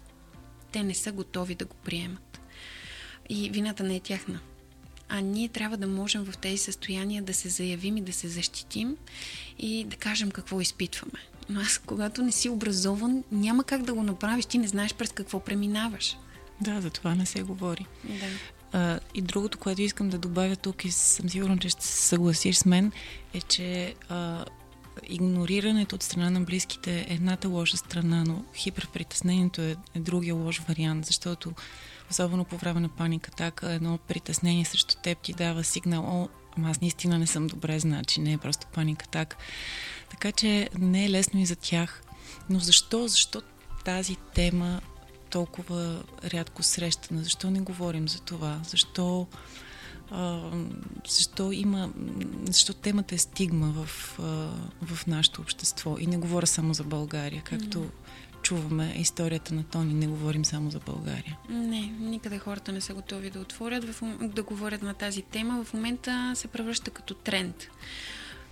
Те 0.72 0.84
не 0.84 0.94
са 0.94 1.12
готови 1.12 1.56
да 1.56 1.66
го 1.66 1.76
приемат. 1.76 2.40
И 3.30 3.50
вината 3.50 3.84
не 3.84 3.96
е 3.96 4.00
тяхна. 4.00 4.40
А 5.10 5.22
ние 5.22 5.50
трябва 5.50 5.78
да 5.78 5.88
можем 5.88 6.24
в 6.24 6.38
тези 6.38 6.58
състояния 6.58 7.24
да 7.24 7.34
се 7.34 7.50
заявим 7.50 7.98
и 7.98 8.02
да 8.02 8.14
се 8.14 8.28
защитим 8.28 8.98
и 9.60 9.84
да 9.84 9.96
кажем 9.96 10.32
какво 10.32 10.62
изпитваме. 10.62 11.20
Но 11.50 11.62
аз, 11.62 11.78
когато 11.78 12.22
не 12.22 12.32
си 12.32 12.50
образован, 12.50 13.24
няма 13.32 13.64
как 13.64 13.84
да 13.84 13.94
го 13.94 14.04
направиш. 14.04 14.46
Ти 14.46 14.58
не 14.58 14.68
знаеш 14.68 14.94
през 14.94 15.12
какво 15.12 15.40
преминаваш. 15.40 16.18
Да, 16.62 16.82
за 16.82 16.90
това 16.90 17.16
не 17.16 17.26
се 17.26 17.44
говори. 17.44 17.86
Да. 18.04 18.26
А, 18.74 19.00
и 19.14 19.22
другото, 19.22 19.58
което 19.58 19.82
искам 19.82 20.10
да 20.10 20.18
добавя 20.18 20.56
тук 20.56 20.86
и 20.86 20.92
съм 20.92 21.30
сигурна, 21.30 21.58
че 21.58 21.70
ще 21.70 21.86
се 21.86 22.08
съгласиш 22.08 22.56
с 22.56 22.66
мен, 22.66 22.92
е, 23.34 23.42
че 23.42 23.96
а, 24.10 24.46
игнорирането 25.08 25.96
от 25.96 26.04
страна 26.04 26.30
на 26.30 26.42
близките 26.42 27.00
е 27.00 27.14
едната 27.14 27.48
лоша 27.48 27.78
страна, 27.78 28.24
но 28.28 28.44
хиперпритеснението 28.56 29.62
е, 29.62 29.76
е 29.96 30.00
другия 30.00 30.36
лош 30.36 30.62
вариант, 30.68 31.06
защото 31.06 31.54
особено 32.12 32.46
по 32.46 32.58
време 32.58 32.80
на 32.80 32.90
паника 32.90 33.32
атака, 33.34 33.72
едно 33.72 33.98
притеснение 33.98 34.66
срещу 34.66 34.96
теб 35.04 35.18
ти 35.18 35.34
дава 35.34 35.64
сигнал, 35.64 36.04
о, 36.04 36.28
ама 36.58 36.70
аз 36.70 36.82
наистина 36.82 37.20
не 37.20 37.28
съм 37.28 37.48
добре, 37.48 37.80
значи 37.80 38.22
не 38.22 38.34
е 38.34 38.38
просто 38.38 38.68
паника 38.74 39.06
атака. 39.06 39.38
Така 40.14 40.32
че 40.32 40.70
не 40.80 41.06
е 41.06 41.10
лесно 41.10 41.40
и 41.40 41.46
за 41.46 41.56
тях. 41.56 42.04
Но 42.50 42.60
защо? 42.60 43.08
Защо 43.08 43.42
тази 43.86 44.16
тема 44.16 44.82
толкова 45.30 46.04
рядко 46.24 46.64
срещана? 46.64 47.24
Защо 47.24 47.52
не 47.52 47.60
говорим 47.60 48.08
за 48.10 48.20
това? 48.20 48.60
Защо, 48.68 49.28
а, 50.12 50.52
защо 51.08 51.52
има... 51.52 51.90
Защо 52.50 52.74
темата 52.74 53.16
е 53.16 53.18
стигма 53.18 53.68
в, 53.68 54.20
а, 54.20 54.24
в 54.86 55.08
нашето 55.08 55.42
общество? 55.42 55.96
И 56.00 56.08
не 56.08 56.18
говоря 56.18 56.48
само 56.48 56.74
за 56.74 56.84
България, 56.84 57.42
както 57.46 57.90
чуваме 58.42 58.96
историята 58.98 59.54
на 59.54 59.64
Тони, 59.64 59.94
не 59.94 60.08
говорим 60.08 60.46
само 60.46 60.72
за 60.72 60.80
България. 60.80 61.38
Не, 61.50 61.94
никъде 62.00 62.40
хората 62.40 62.72
не 62.72 62.82
са 62.82 62.94
готови 62.94 63.30
да 63.30 63.40
отворят, 63.40 63.86
да 64.22 64.44
говорят 64.44 64.82
на 64.82 64.94
тази 64.94 65.22
тема. 65.22 65.64
В 65.64 65.74
момента 65.74 66.32
се 66.36 66.48
превръща 66.48 66.92
като 66.92 67.14
тренд. 67.14 67.56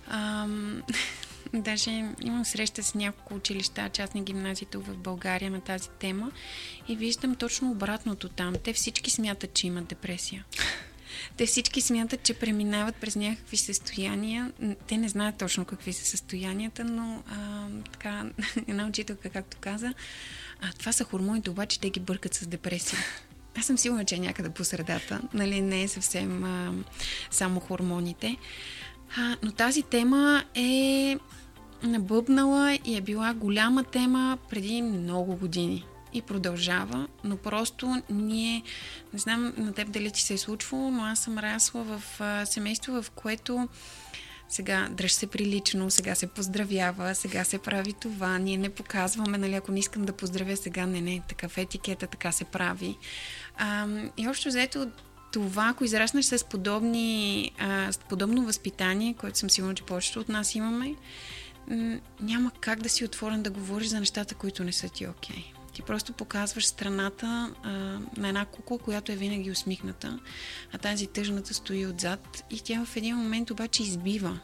Ам, 0.08 0.82
даже 1.54 1.90
имам 2.20 2.44
среща 2.44 2.82
с 2.82 2.94
няколко 2.94 3.34
училища, 3.34 3.88
частни 3.88 4.22
гимназии 4.22 4.66
в 4.74 4.96
България 4.96 5.50
на 5.50 5.60
тази 5.60 5.88
тема 5.88 6.32
и 6.88 6.96
виждам 6.96 7.34
точно 7.34 7.70
обратното 7.70 8.28
там. 8.28 8.54
Те 8.64 8.72
всички 8.72 9.10
смятат, 9.10 9.54
че 9.54 9.66
имат 9.66 9.86
депресия. 9.86 10.44
Те 11.36 11.46
всички 11.46 11.80
смятат, 11.80 12.22
че 12.22 12.34
преминават 12.34 12.96
през 12.96 13.16
някакви 13.16 13.56
състояния. 13.56 14.52
Те 14.86 14.96
не 14.96 15.08
знаят 15.08 15.38
точно 15.38 15.64
какви 15.64 15.92
са 15.92 16.04
състоянията, 16.04 16.84
но 16.84 17.22
а, 17.30 17.66
така, 17.92 18.24
една 18.68 18.86
учителка, 18.86 19.30
както 19.30 19.56
каза, 19.60 19.94
а, 20.60 20.72
това 20.78 20.92
са 20.92 21.04
хормоните, 21.04 21.50
обаче 21.50 21.80
те 21.80 21.90
ги 21.90 22.00
бъркат 22.00 22.34
с 22.34 22.46
депресия. 22.46 22.98
Аз 23.58 23.66
съм 23.66 23.78
сигурна, 23.78 24.04
че 24.04 24.14
е 24.14 24.18
някъде 24.18 24.50
по 24.50 24.64
средата. 24.64 25.20
Нали, 25.34 25.60
не 25.60 25.82
е 25.82 25.88
съвсем 25.88 26.44
а, 26.44 26.72
само 27.30 27.60
хормоните. 27.60 28.36
А, 29.16 29.36
но 29.42 29.52
тази 29.52 29.82
тема 29.82 30.44
е 30.54 31.16
набъбнала 31.82 32.78
и 32.84 32.96
е 32.96 33.00
била 33.00 33.34
голяма 33.34 33.84
тема 33.84 34.38
преди 34.50 34.82
много 34.82 35.36
години 35.36 35.86
и 36.12 36.22
продължава, 36.22 37.08
но 37.24 37.36
просто 37.36 38.02
ние, 38.10 38.62
не 39.12 39.18
знам 39.18 39.52
на 39.56 39.72
теб 39.72 39.90
дали 39.90 40.10
ти 40.10 40.20
се 40.20 40.34
е 40.34 40.38
случвало, 40.38 40.90
но 40.90 41.04
аз 41.04 41.18
съм 41.18 41.38
расла 41.38 41.84
в 41.84 42.02
семейство, 42.46 43.02
в 43.02 43.10
което 43.10 43.68
сега 44.48 44.88
дръж 44.90 45.12
се 45.12 45.26
прилично, 45.26 45.90
сега 45.90 46.14
се 46.14 46.26
поздравява, 46.26 47.14
сега 47.14 47.44
се 47.44 47.58
прави 47.58 47.92
това, 47.92 48.38
ние 48.38 48.56
не 48.56 48.68
показваме, 48.68 49.38
нали, 49.38 49.54
ако 49.54 49.72
не 49.72 49.78
искам 49.78 50.04
да 50.04 50.12
поздравя 50.12 50.56
сега, 50.56 50.86
не, 50.86 51.00
не, 51.00 51.22
такъв 51.28 51.58
етикета, 51.58 52.06
така 52.06 52.32
се 52.32 52.44
прави. 52.44 52.96
А, 53.58 53.86
и 54.16 54.28
общо 54.28 54.48
взето 54.48 54.90
това, 55.32 55.68
ако 55.68 55.84
израснеш 55.84 56.24
с, 56.24 56.44
подобни, 56.44 57.52
а, 57.58 57.92
с 57.92 57.98
подобно 57.98 58.44
възпитание, 58.44 59.14
което 59.14 59.38
съм 59.38 59.50
сигурна, 59.50 59.74
че 59.74 59.82
повечето 59.82 60.20
от 60.20 60.28
нас 60.28 60.54
имаме, 60.54 60.94
няма 62.20 62.50
как 62.60 62.82
да 62.82 62.88
си 62.88 63.04
отворен 63.04 63.42
да 63.42 63.50
говориш 63.50 63.88
за 63.88 64.00
нещата, 64.00 64.34
които 64.34 64.64
не 64.64 64.72
са 64.72 64.88
ти 64.88 65.06
окей. 65.06 65.36
Okay. 65.36 65.44
Ти 65.72 65.82
просто 65.82 66.12
показваш 66.12 66.66
страната 66.66 67.54
а, 67.62 67.70
на 68.16 68.28
една 68.28 68.44
кукла, 68.44 68.78
която 68.78 69.12
е 69.12 69.16
винаги 69.16 69.50
усмихната, 69.50 70.18
а 70.72 70.78
тази 70.78 71.06
тъжната 71.06 71.54
стои 71.54 71.86
отзад 71.86 72.44
и 72.50 72.60
тя 72.60 72.84
в 72.84 72.96
един 72.96 73.16
момент 73.16 73.50
обаче 73.50 73.82
избива 73.82 74.38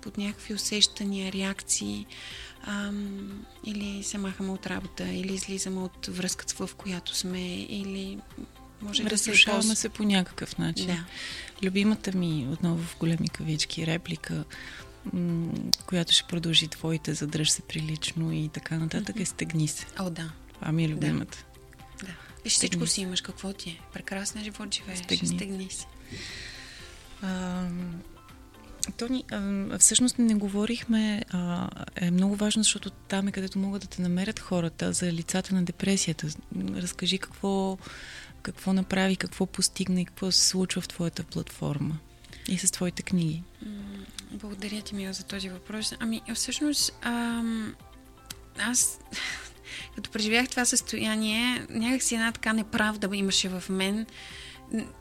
под 0.00 0.18
някакви 0.18 0.54
усещания, 0.54 1.32
реакции, 1.32 2.06
ам, 2.62 3.44
или 3.64 4.02
се 4.02 4.18
махаме 4.18 4.50
от 4.50 4.66
работа, 4.66 5.08
или 5.08 5.34
излизаме 5.34 5.80
от 5.80 6.06
връзката, 6.06 6.66
в 6.66 6.74
която 6.74 7.16
сме, 7.16 7.54
или 7.54 8.18
може 8.82 9.02
да 9.02 9.18
се 9.18 9.34
се 9.74 9.88
по 9.88 10.02
някакъв 10.02 10.58
начин. 10.58 10.86
Да. 10.86 11.04
Любимата 11.66 12.12
ми, 12.12 12.48
отново 12.52 12.82
в 12.82 12.96
големи 12.98 13.28
кавички, 13.28 13.86
реплика, 13.86 14.44
м- 15.12 15.52
която 15.86 16.12
ще 16.12 16.28
продължи 16.28 16.68
твоите, 16.68 17.14
задръж 17.14 17.50
се 17.50 17.62
прилично 17.62 18.32
и 18.32 18.48
така 18.48 18.78
нататък, 18.78 19.16
mm-hmm. 19.16 19.22
е 19.22 19.24
стегни 19.24 19.68
се. 19.68 19.86
О, 19.98 20.10
да. 20.10 20.32
Това 20.54 20.72
ми 20.72 20.84
е 20.84 20.88
любимата. 20.88 21.44
Да. 22.00 22.06
да. 22.06 22.12
Виж, 22.44 22.52
всичко 22.52 22.86
си 22.86 23.00
имаш, 23.00 23.20
какво 23.20 23.52
ти 23.52 23.70
е. 23.70 23.80
Прекрасен 23.92 24.44
живот 24.44 24.74
живееш. 24.74 24.98
Стегни, 24.98 25.28
стегни 25.28 25.70
си. 25.70 25.86
А, 27.22 27.64
Тони, 28.96 29.24
а, 29.30 29.78
всъщност 29.78 30.18
не 30.18 30.34
говорихме, 30.34 31.24
а, 31.30 31.68
е 31.96 32.10
много 32.10 32.36
важно, 32.36 32.62
защото 32.62 32.90
там 32.90 33.28
е 33.28 33.32
където 33.32 33.58
могат 33.58 33.82
да 33.82 33.88
те 33.88 34.02
намерят 34.02 34.40
хората 34.40 34.92
за 34.92 35.12
лицата 35.12 35.54
на 35.54 35.62
депресията. 35.62 36.28
Разкажи 36.56 37.18
какво, 37.18 37.78
какво 38.42 38.72
направи, 38.72 39.16
какво 39.16 39.46
постигна 39.46 40.00
и 40.00 40.04
какво 40.04 40.30
се 40.30 40.46
случва 40.46 40.80
в 40.80 40.88
твоята 40.88 41.22
платформа 41.22 41.98
и 42.48 42.58
с 42.58 42.70
твоите 42.70 43.02
книги. 43.02 43.42
Благодаря 44.32 44.82
ти, 44.82 44.94
Мила, 44.94 45.12
за 45.12 45.24
този 45.24 45.48
въпрос. 45.48 45.94
Ами, 46.00 46.22
всъщност, 46.34 46.92
ам, 47.02 47.74
аз 48.58 49.00
като 49.94 50.10
преживях 50.10 50.48
това 50.48 50.64
състояние, 50.64 51.66
някакси 51.70 52.14
една 52.14 52.32
така 52.32 52.52
неправда 52.52 53.16
имаше 53.16 53.48
в 53.48 53.64
мен. 53.68 54.06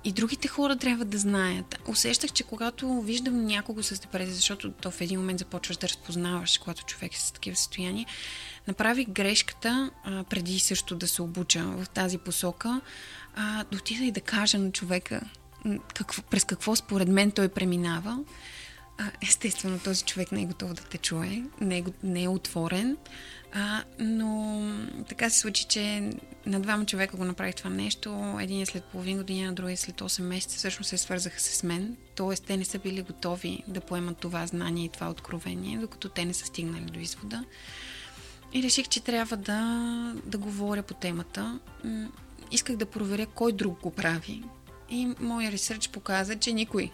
И 0.04 0.12
другите 0.12 0.48
хора 0.48 0.78
трябва 0.78 1.06
да 1.06 1.18
знаят. 1.18 1.80
Усещах, 1.88 2.32
че 2.32 2.44
когато 2.44 3.02
виждам 3.02 3.46
някого 3.46 3.84
с 3.84 4.00
депресия, 4.00 4.34
защото 4.34 4.72
то 4.72 4.92
в 4.92 5.02
един 5.02 5.20
момент 5.20 5.40
започваш 5.40 5.78
да 5.78 5.88
разпознаваш, 5.88 6.58
когато 6.58 6.86
човек 6.86 7.14
е 7.14 7.20
с 7.20 7.32
такива 7.32 7.56
състояния, 7.56 8.08
направих 8.68 9.10
грешката, 9.10 9.92
а, 10.04 10.24
преди 10.24 10.60
също 10.60 10.96
да 10.96 11.08
се 11.08 11.22
обуча 11.22 11.64
в 11.64 11.90
тази 11.90 12.18
посока, 12.18 12.82
а, 13.36 13.64
да 13.72 13.78
отида 13.78 14.06
и 14.06 14.12
да 14.12 14.22
кажа 14.22 14.58
на 14.60 14.72
човека 14.72 15.22
какво, 15.94 16.22
през 16.22 16.44
какво 16.44 16.76
според 16.76 17.08
мен 17.08 17.32
той 17.32 17.50
преминава 17.50 18.20
А, 18.98 19.12
естествено, 19.22 19.80
този 19.80 20.04
човек 20.04 20.32
не 20.32 20.42
е 20.42 20.46
готов 20.46 20.74
да 20.74 20.82
те 20.82 20.98
чуе, 20.98 21.44
не 21.62 21.78
е, 21.78 21.84
не 22.04 22.24
е 22.24 22.28
отворен, 22.28 22.98
а, 23.54 23.84
но 24.00 24.62
така 25.10 25.30
се 25.30 25.40
случи, 25.40 25.66
че 25.66 26.12
на 26.46 26.60
двама 26.60 26.86
човека 26.86 27.18
го 27.18 27.26
направих 27.26 27.56
това 27.56 27.70
нещо. 27.70 28.38
Един 28.42 28.62
е 28.62 28.66
след 28.66 28.84
половин 28.84 29.18
година, 29.18 29.54
другия 29.54 29.78
след 29.78 29.96
8 29.96 30.22
месеца. 30.22 30.58
Всъщност 30.58 30.90
се 30.90 30.98
свързаха 30.98 31.40
с 31.40 31.64
мен. 31.64 31.98
Тоест, 32.16 32.44
те 32.44 32.58
не 32.58 32.66
са 32.66 32.80
били 32.80 33.02
готови 33.02 33.64
да 33.68 33.82
поемат 33.82 34.18
това 34.18 34.48
знание 34.48 34.86
и 34.86 34.90
това 34.90 35.10
откровение, 35.10 35.78
докато 35.78 36.10
те 36.10 36.26
не 36.26 36.34
са 36.34 36.46
стигнали 36.46 36.86
до 36.86 37.00
извода. 37.00 37.44
И 38.54 38.64
реших, 38.64 38.88
че 38.88 39.04
трябва 39.04 39.38
да, 39.38 40.14
да 40.26 40.38
говоря 40.38 40.84
по 40.84 40.94
темата. 40.94 41.60
Исках 42.52 42.76
да 42.76 42.86
проверя 42.86 43.26
кой 43.26 43.52
друг 43.52 43.82
го 43.82 43.92
прави. 43.92 44.44
И 44.90 45.14
моя 45.20 45.52
ресърч 45.52 45.90
показа, 45.90 46.36
че 46.36 46.54
никой. 46.54 46.92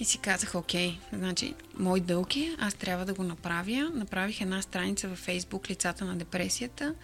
И 0.00 0.04
си 0.04 0.18
казах, 0.18 0.54
окей, 0.54 0.98
значи, 1.12 1.54
мой 1.78 2.00
дълг 2.00 2.36
е, 2.36 2.56
аз 2.58 2.74
трябва 2.74 3.04
да 3.04 3.14
го 3.14 3.22
направя. 3.22 3.90
Направих 3.94 4.40
една 4.40 4.62
страница 4.62 5.08
във 5.08 5.18
Фейсбук, 5.18 5.70
лицата 5.70 6.04
на 6.04 6.16
депресията. 6.16 6.94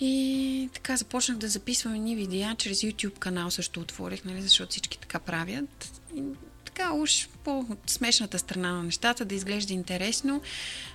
И 0.00 0.68
така 0.72 0.96
започнах 0.96 1.38
да 1.38 1.48
записвам 1.48 1.94
едни 1.94 2.16
видеа, 2.16 2.54
чрез 2.58 2.80
YouTube 2.80 3.18
канал 3.18 3.50
също 3.50 3.80
отворих, 3.80 4.24
нали, 4.24 4.42
защото 4.42 4.70
всички 4.70 4.98
така 4.98 5.18
правят. 5.18 6.00
И 6.16 6.22
така 6.64 6.92
уж 6.92 7.28
по 7.44 7.66
смешната 7.86 8.38
страна 8.38 8.72
на 8.72 8.82
нещата, 8.82 9.24
да 9.24 9.34
изглежда 9.34 9.72
интересно. 9.72 10.42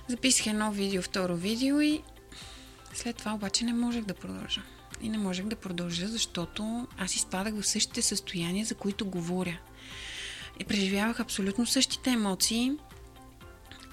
Записах 0.08 0.46
едно 0.46 0.72
видео, 0.72 1.02
второ 1.02 1.36
видео 1.36 1.80
и 1.80 2.02
след 2.94 3.16
това 3.16 3.34
обаче 3.34 3.64
не 3.64 3.72
можех 3.72 4.04
да 4.04 4.14
продължа. 4.14 4.62
И 5.02 5.08
не 5.08 5.18
можех 5.18 5.46
да 5.46 5.56
продължа, 5.56 6.08
защото 6.08 6.86
аз 6.98 7.14
изпадах 7.14 7.54
в 7.54 7.66
същите 7.66 8.02
състояния, 8.02 8.66
за 8.66 8.74
които 8.74 9.06
говоря. 9.06 9.58
И 10.60 10.64
преживявах 10.64 11.20
абсолютно 11.20 11.66
същите 11.66 12.10
емоции 12.10 12.72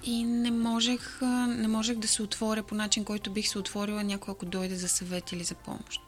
и 0.04 0.24
не 0.24 0.52
можех, 0.52 1.20
не 1.48 1.68
можех 1.68 1.98
да 1.98 2.08
се 2.08 2.24
отворя 2.24 2.64
по 2.64 2.76
начин, 2.76 3.04
който 3.04 3.32
бих 3.32 3.50
се 3.50 3.60
отворила 3.60 4.04
някой, 4.04 4.32
ако 4.32 4.46
дойде 4.46 4.76
за 4.76 4.90
съвет 4.90 5.32
или 5.32 5.44
за 5.44 5.56
помощ. 5.56 6.02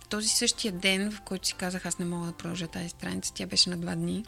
В 0.00 0.08
този 0.08 0.28
същия 0.28 0.72
ден, 0.72 1.12
в 1.12 1.20
който 1.20 1.46
си 1.46 1.54
казах, 1.54 1.86
аз 1.86 1.98
не 1.98 2.04
мога 2.04 2.26
да 2.26 2.32
продължа 2.32 2.66
тази 2.66 2.88
страница, 2.88 3.32
тя 3.34 3.46
беше 3.46 3.70
на 3.70 3.76
два 3.76 3.94
дни, 3.94 4.24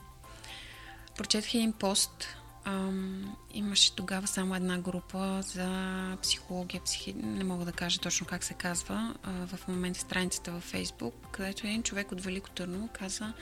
прочетах 1.16 1.54
един 1.54 1.72
пост. 1.72 2.26
Ам, 2.64 3.36
имаше 3.54 3.94
тогава 3.96 4.26
само 4.26 4.54
една 4.54 4.78
група 4.78 5.42
за 5.42 6.18
психология, 6.22 6.80
психи... 6.84 7.12
не 7.12 7.44
мога 7.44 7.64
да 7.64 7.72
кажа 7.72 8.00
точно 8.00 8.26
как 8.26 8.44
се 8.44 8.54
казва, 8.54 9.14
а, 9.22 9.46
в 9.46 9.68
момента 9.68 10.00
страницата 10.00 10.52
във 10.52 10.62
Фейсбук, 10.62 11.14
където 11.32 11.66
един 11.66 11.82
човек 11.82 12.12
от 12.12 12.20
Велико 12.20 12.50
Търново 12.50 12.88
каза, 12.88 13.32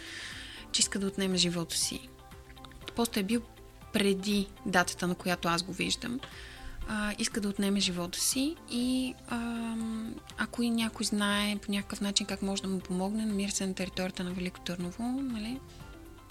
че 0.73 0.81
иска 0.81 0.99
да 0.99 1.07
отнеме 1.07 1.37
живота 1.37 1.77
си. 1.77 2.09
Постът 2.97 3.17
е 3.17 3.23
бил 3.23 3.43
преди 3.93 4.49
датата, 4.67 5.07
на 5.07 5.15
която 5.15 5.49
аз 5.49 5.63
го 5.63 5.73
виждам. 5.73 6.21
А, 6.89 7.15
иска 7.19 7.41
да 7.41 7.49
отнеме 7.49 7.81
живота 7.81 8.21
си 8.21 8.57
и 8.71 9.15
а, 9.29 9.77
ако 10.39 10.63
и 10.63 10.71
някой 10.71 11.07
знае 11.07 11.57
по 11.57 11.73
някакъв 11.73 12.01
начин 12.01 12.27
как 12.27 12.43
може 12.43 12.63
да 12.63 12.69
му 12.69 12.81
помогне, 12.81 13.27
намира 13.27 13.53
се 13.53 13.67
на 13.67 13.75
територията 13.75 14.25
на 14.25 14.33
Велико 14.33 14.61
Търново, 14.61 15.03
нали, 15.03 15.61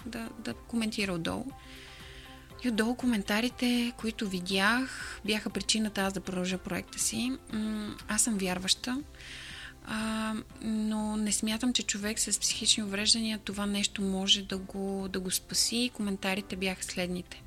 да, 0.06 0.28
да 0.38 0.54
коментира 0.54 1.12
отдолу. 1.12 1.44
И 2.64 2.68
отдолу 2.68 2.94
коментарите, 2.94 3.92
които 3.98 4.28
видях, 4.28 5.20
бяха 5.24 5.50
причината 5.50 6.00
аз 6.00 6.12
да 6.12 6.20
продължа 6.20 6.58
проекта 6.58 6.98
си. 6.98 7.32
Аз 8.08 8.22
съм 8.22 8.38
вярваща, 8.38 9.02
а, 9.84 10.34
но 10.62 11.16
не 11.16 11.32
смятам, 11.32 11.72
че 11.72 11.82
човек 11.82 12.18
с 12.18 12.40
психични 12.40 12.82
увреждания 12.82 13.38
това 13.38 13.66
нещо 13.66 14.02
може 14.02 14.42
да 14.42 14.58
го, 14.58 15.08
да 15.08 15.20
го 15.20 15.30
спаси. 15.30 15.90
Коментарите 15.94 16.56
бяха 16.56 16.84
следните. 16.84 17.42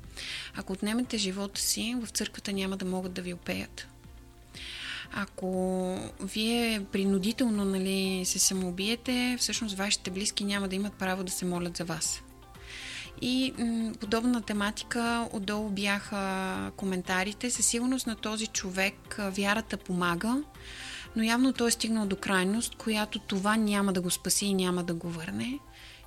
Ако 0.54 0.72
отнемете 0.72 1.18
живота 1.18 1.60
си, 1.60 1.96
в 2.02 2.08
църквата 2.08 2.52
няма 2.52 2.76
да 2.76 2.84
могат 2.84 3.12
да 3.12 3.22
ви 3.22 3.34
опеят. 3.34 3.88
Ако 5.12 5.98
вие 6.20 6.84
принудително 6.92 7.64
нали, 7.64 8.22
се 8.24 8.38
самоубиете, 8.38 9.36
всъщност 9.40 9.76
вашите 9.76 10.10
близки 10.10 10.44
няма 10.44 10.68
да 10.68 10.76
имат 10.76 10.94
право 10.94 11.24
да 11.24 11.32
се 11.32 11.44
молят 11.44 11.76
за 11.76 11.84
вас. 11.84 12.22
И 13.20 13.52
м- 13.58 13.92
подобна 14.00 14.42
тематика 14.42 15.28
отдолу 15.32 15.70
бяха 15.70 16.72
коментарите. 16.76 17.50
Със 17.50 17.66
сигурност 17.66 18.06
на 18.06 18.16
този 18.16 18.46
човек 18.46 19.20
вярата 19.30 19.76
помага, 19.76 20.42
но 21.16 21.22
явно 21.22 21.52
той 21.52 21.68
е 21.68 21.70
стигнал 21.70 22.06
до 22.06 22.16
крайност, 22.16 22.74
която 22.74 23.18
това 23.18 23.56
няма 23.56 23.92
да 23.92 24.00
го 24.00 24.10
спаси 24.10 24.46
и 24.46 24.54
няма 24.54 24.84
да 24.84 24.94
го 24.94 25.08
върне. 25.08 25.58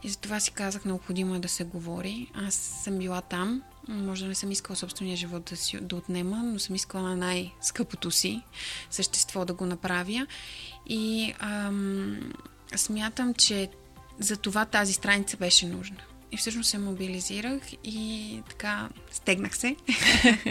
И 0.03 0.09
затова 0.09 0.39
си 0.39 0.51
казах, 0.51 0.85
необходимо 0.85 1.35
е 1.35 1.39
да 1.39 1.49
се 1.49 1.63
говори. 1.63 2.31
Аз 2.33 2.55
съм 2.55 2.97
била 2.97 3.21
там, 3.21 3.61
може 3.87 4.23
да 4.23 4.27
не 4.27 4.35
съм 4.35 4.51
искала 4.51 4.75
собствения 4.75 5.17
живот 5.17 5.43
да, 5.49 5.57
си, 5.57 5.77
да 5.81 5.95
отнема, 5.95 6.43
но 6.43 6.59
съм 6.59 6.75
искала 6.75 7.03
на 7.03 7.15
най-скъпото 7.15 8.11
си 8.11 8.41
същество 8.89 9.45
да 9.45 9.53
го 9.53 9.65
направя. 9.65 10.27
И 10.87 11.33
ам, 11.39 12.33
смятам, 12.75 13.33
че 13.33 13.69
за 14.19 14.37
това 14.37 14.65
тази 14.65 14.93
страница 14.93 15.37
беше 15.37 15.67
нужна. 15.67 16.01
И 16.31 16.37
всъщност 16.37 16.69
се 16.69 16.77
мобилизирах 16.77 17.61
и 17.83 18.41
така 18.49 18.89
стегнах 19.11 19.57
се. 19.57 19.75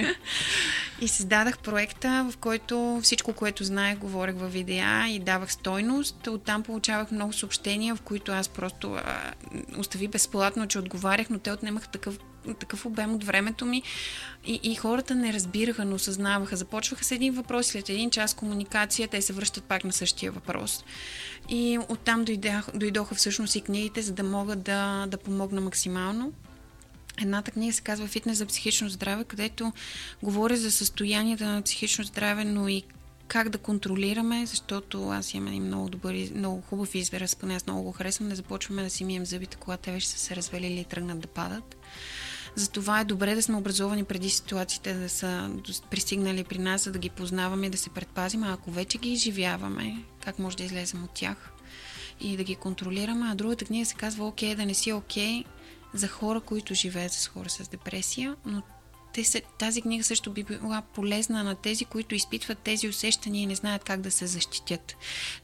и 1.01 1.09
създадах 1.09 1.59
проекта, 1.59 2.29
в 2.33 2.37
който 2.37 3.01
всичко, 3.03 3.33
което 3.33 3.65
знаех, 3.65 3.99
говорех 3.99 4.35
във 4.35 4.53
видеа 4.53 5.07
и 5.09 5.19
давах 5.19 5.53
стойност. 5.53 6.27
Оттам 6.27 6.63
получавах 6.63 7.11
много 7.11 7.33
съобщения, 7.33 7.95
в 7.95 8.01
които 8.01 8.33
аз 8.33 8.49
просто 8.49 8.93
а, 8.93 9.33
остави 9.79 10.09
безплатно, 10.09 10.69
че 10.69 10.79
отговарях, 10.79 11.31
но 11.31 11.39
те 11.39 11.53
отнемаха 11.53 11.89
такъв 11.89 12.19
такъв 12.55 12.87
обем 12.87 13.15
от 13.15 13.25
времето 13.25 13.67
ми 13.67 13.83
и, 14.47 14.61
и 14.63 14.75
хората 14.75 15.15
не 15.15 15.33
разбираха, 15.33 15.85
но 15.85 15.95
осъзнаваха. 15.95 16.57
Започваха 16.57 17.05
с 17.05 17.11
един 17.11 17.35
въпрос, 17.35 17.67
след 17.67 17.89
един 17.89 18.11
час 18.11 18.35
комуникация, 18.35 19.09
те 19.09 19.23
се 19.23 19.33
връщат 19.33 19.65
пак 19.65 19.85
на 19.85 19.93
същия 19.93 20.33
въпрос. 20.33 20.85
И 21.49 21.79
оттам 21.89 22.25
дойдох, 22.25 22.71
дойдоха 22.75 23.15
всъщност 23.15 23.55
и 23.55 23.61
книгите, 23.61 24.03
за 24.03 24.13
да 24.13 24.23
мога 24.23 24.57
да, 24.57 25.07
да 25.07 25.19
помогна 25.19 25.61
максимално. 25.61 26.33
Едната 27.23 27.51
книга 27.51 27.73
се 27.73 27.83
казва 27.83 28.07
Фитнес 28.07 28.39
за 28.39 28.47
психично 28.47 28.89
здраве, 28.89 29.25
където 29.25 29.73
говоря 30.23 30.57
за 30.57 30.71
състоянията 30.71 31.47
на 31.47 31.63
психично 31.63 32.05
здраве, 32.05 32.45
но 32.45 32.69
и 32.69 32.83
как 33.29 33.49
да 33.49 33.59
контролираме, 33.59 34.47
защото 34.47 35.09
аз 35.09 35.35
имам 35.35 35.49
един 35.49 35.63
много 35.63 35.89
добър, 35.89 36.15
много 36.35 36.61
хубав 36.61 36.95
израз, 36.95 37.37
поне 37.37 37.55
аз 37.55 37.67
много 37.67 37.83
го 37.83 37.93
харесвам, 37.93 38.29
не 38.29 38.35
започваме 38.35 38.83
да 38.83 38.91
си 38.91 39.05
мием 39.05 39.27
зъбите, 39.27 39.57
когато 39.57 39.83
те 39.83 39.93
вече 39.93 40.09
са 40.09 40.19
се 40.19 40.37
развалили 40.37 40.81
и 40.81 40.85
тръгнат 40.85 41.21
да 41.21 41.29
падат. 41.29 41.77
Затова 42.59 43.01
е 43.01 43.05
добре 43.05 43.35
да 43.35 43.43
сме 43.43 43.57
образовани 43.57 44.05
преди 44.05 44.31
ситуациите 44.31 44.95
да 44.95 45.09
са 45.09 45.51
пристигнали 45.91 46.45
при 46.45 46.59
нас, 46.59 46.83
за 46.85 46.93
да 46.93 46.99
ги 46.99 47.11
познаваме 47.11 47.67
и 47.67 47.71
да 47.71 47.79
се 47.79 47.91
предпазим. 47.91 48.43
А 48.43 48.53
ако 48.53 48.71
вече 48.71 48.99
ги 48.99 49.13
изживяваме, 49.13 50.05
как 50.25 50.39
може 50.39 50.57
да 50.57 50.65
излезем 50.65 51.05
от 51.05 51.11
тях 51.11 51.53
и 52.21 52.37
да 52.37 52.45
ги 52.45 52.55
контролираме. 52.55 53.27
А 53.31 53.35
другата 53.35 53.65
книга 53.65 53.87
се 53.87 53.95
казва 53.95 54.27
Окей, 54.27 54.55
да 54.55 54.67
не 54.67 54.75
си 54.75 54.93
окей 54.93 55.45
за 55.95 56.09
хора, 56.09 56.41
които 56.41 56.75
живеят 56.75 57.13
с 57.13 57.29
хора 57.29 57.51
с 57.51 57.69
депресия, 57.69 58.37
но 58.45 58.63
те 59.13 59.25
са, 59.25 59.41
тази 59.59 59.83
книга 59.83 60.05
също 60.05 60.31
би 60.31 60.45
била 60.45 60.83
полезна 60.95 61.45
на 61.45 61.55
тези, 61.55 61.85
които 61.85 62.15
изпитват 62.15 62.59
тези 62.59 62.89
усещания 62.89 63.43
и 63.43 63.47
не 63.47 63.55
знаят 63.55 63.85
как 63.85 64.01
да 64.01 64.11
се 64.11 64.27
защитят. 64.27 64.97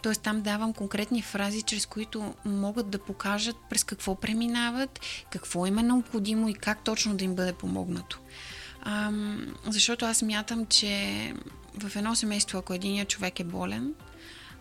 Тоест 0.03 0.23
там 0.23 0.43
давам 0.43 0.73
конкретни 0.73 1.23
фрази, 1.23 1.63
чрез 1.63 1.87
които 1.87 2.35
могат 2.45 2.91
да 2.91 2.99
покажат 2.99 3.57
през 3.71 3.85
какво 3.85 4.15
преминават, 4.15 5.01
какво 5.31 5.67
им 5.67 5.79
е 5.79 5.83
необходимо 5.83 6.49
и 6.49 6.55
как 6.55 6.85
точно 6.85 7.17
да 7.17 7.25
им 7.25 7.35
бъде 7.35 7.53
помогнато. 7.53 8.21
Ам, 8.83 9.55
защото 9.67 10.05
аз 10.05 10.23
мятам, 10.23 10.67
че 10.67 11.33
в 11.79 11.97
едно 11.97 12.15
семейство, 12.15 12.59
ако 12.59 12.75
единият 12.75 13.09
човек 13.09 13.41
е 13.41 13.45
болен, 13.45 13.95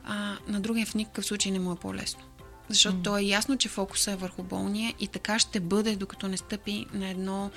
а, 0.04 0.38
на 0.48 0.60
другия 0.60 0.86
в 0.86 0.96
никакъв 0.96 1.26
случай 1.26 1.52
не 1.52 1.60
му 1.60 1.72
е 1.72 1.76
по-лесно. 1.76 2.24
Защото 2.70 2.98
mm. 2.98 3.04
то 3.04 3.18
е 3.18 3.22
ясно, 3.22 3.58
че 3.58 3.70
фокуса 3.70 4.12
е 4.12 4.16
върху 4.16 4.44
болния 4.44 4.94
и 5.00 5.08
така 5.08 5.40
ще 5.40 5.60
бъде, 5.60 5.96
докато 5.96 6.28
не 6.28 6.38
стъпи 6.38 6.86
на 6.94 7.10
едно 7.10 7.52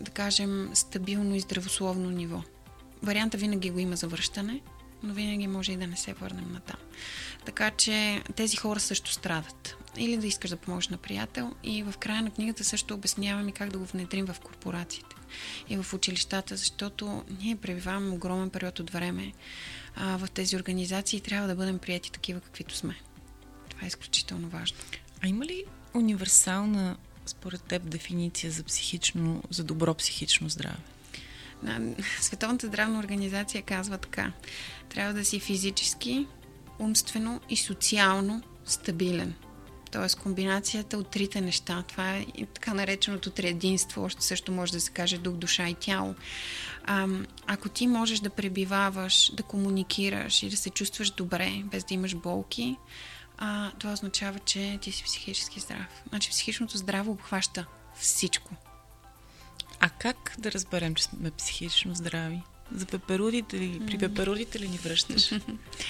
да 0.00 0.10
кажем, 0.10 0.70
стабилно 0.74 1.34
и 1.34 1.40
здравословно 1.40 2.10
ниво. 2.10 2.42
Варианта 3.02 3.36
винаги 3.36 3.70
го 3.70 3.78
има 3.78 3.96
за 3.96 4.08
връщане, 4.08 4.60
но 5.02 5.14
винаги 5.14 5.46
може 5.46 5.72
и 5.72 5.76
да 5.76 5.86
не 5.86 5.96
се 5.96 6.12
върнем 6.12 6.52
на 6.52 6.60
там. 6.60 6.76
Така 7.44 7.70
че 7.70 8.22
тези 8.36 8.56
хора 8.56 8.80
също 8.80 9.12
страдат. 9.12 9.76
Или 9.96 10.16
да 10.16 10.26
искаш 10.26 10.50
да 10.50 10.56
помогнеш 10.56 10.88
на 10.88 10.96
приятел. 10.96 11.52
И 11.62 11.82
в 11.82 11.94
края 11.98 12.22
на 12.22 12.30
книгата 12.30 12.64
също 12.64 12.94
обяснявам 12.94 13.48
и 13.48 13.52
как 13.52 13.70
да 13.70 13.78
го 13.78 13.84
внедрим 13.84 14.26
в 14.26 14.40
корпорациите 14.40 15.16
и 15.68 15.76
в 15.76 15.94
училищата, 15.94 16.56
защото 16.56 17.24
ние 17.40 17.56
пребиваваме 17.56 18.14
огромен 18.14 18.50
период 18.50 18.80
от 18.80 18.90
време 18.90 19.32
а, 19.96 20.16
в 20.16 20.30
тези 20.30 20.56
организации 20.56 21.16
и 21.16 21.20
трябва 21.20 21.48
да 21.48 21.54
бъдем 21.54 21.78
прияти 21.78 22.12
такива, 22.12 22.40
каквито 22.40 22.76
сме. 22.76 23.00
Това 23.68 23.84
е 23.84 23.88
изключително 23.88 24.48
важно. 24.48 24.78
А 25.24 25.28
има 25.28 25.46
ли 25.46 25.64
универсална 25.94 26.96
според 27.26 27.62
теб 27.62 27.90
дефиниция 27.90 28.52
за 28.52 28.62
психично, 28.62 29.42
за 29.50 29.64
добро 29.64 29.94
психично 29.94 30.48
здраве? 30.48 30.76
Световната 32.20 32.66
здравна 32.66 32.98
организация 32.98 33.62
казва 33.62 33.98
така. 33.98 34.32
Трябва 34.88 35.14
да 35.14 35.24
си 35.24 35.40
физически, 35.40 36.26
умствено 36.78 37.40
и 37.50 37.56
социално 37.56 38.42
стабилен. 38.64 39.34
Тоест 39.92 40.16
комбинацията 40.16 40.98
от 40.98 41.10
трите 41.10 41.40
неща. 41.40 41.84
Това 41.88 42.16
е 42.16 42.26
така 42.54 42.74
нареченото 42.74 43.30
триединство, 43.30 44.02
още 44.02 44.24
също 44.24 44.52
може 44.52 44.72
да 44.72 44.80
се 44.80 44.90
каже 44.90 45.18
дух, 45.18 45.34
душа 45.34 45.68
и 45.68 45.74
тяло. 45.74 46.14
А, 46.84 47.08
ако 47.46 47.68
ти 47.68 47.86
можеш 47.86 48.20
да 48.20 48.30
пребиваваш, 48.30 49.32
да 49.34 49.42
комуникираш 49.42 50.42
и 50.42 50.48
да 50.48 50.56
се 50.56 50.70
чувстваш 50.70 51.10
добре, 51.10 51.62
без 51.64 51.84
да 51.84 51.94
имаш 51.94 52.14
болки, 52.14 52.76
а, 53.38 53.70
това 53.78 53.92
означава, 53.92 54.38
че 54.38 54.78
ти 54.82 54.92
си 54.92 55.04
психически 55.04 55.60
здрав. 55.60 56.02
Значи 56.08 56.30
психичното 56.30 56.78
здраво 56.78 57.12
обхваща 57.12 57.66
всичко. 57.94 58.50
А 59.80 59.90
как 59.90 60.34
да 60.38 60.52
разберем, 60.52 60.94
че 60.94 61.04
сме 61.04 61.30
психично 61.30 61.94
здрави? 61.94 62.42
За 62.74 62.86
пеперудите 62.86 63.58
ли? 63.58 63.82
При 63.86 63.98
пеперудите 63.98 64.60
ли 64.60 64.68
ни 64.68 64.78
връщаш? 64.78 65.32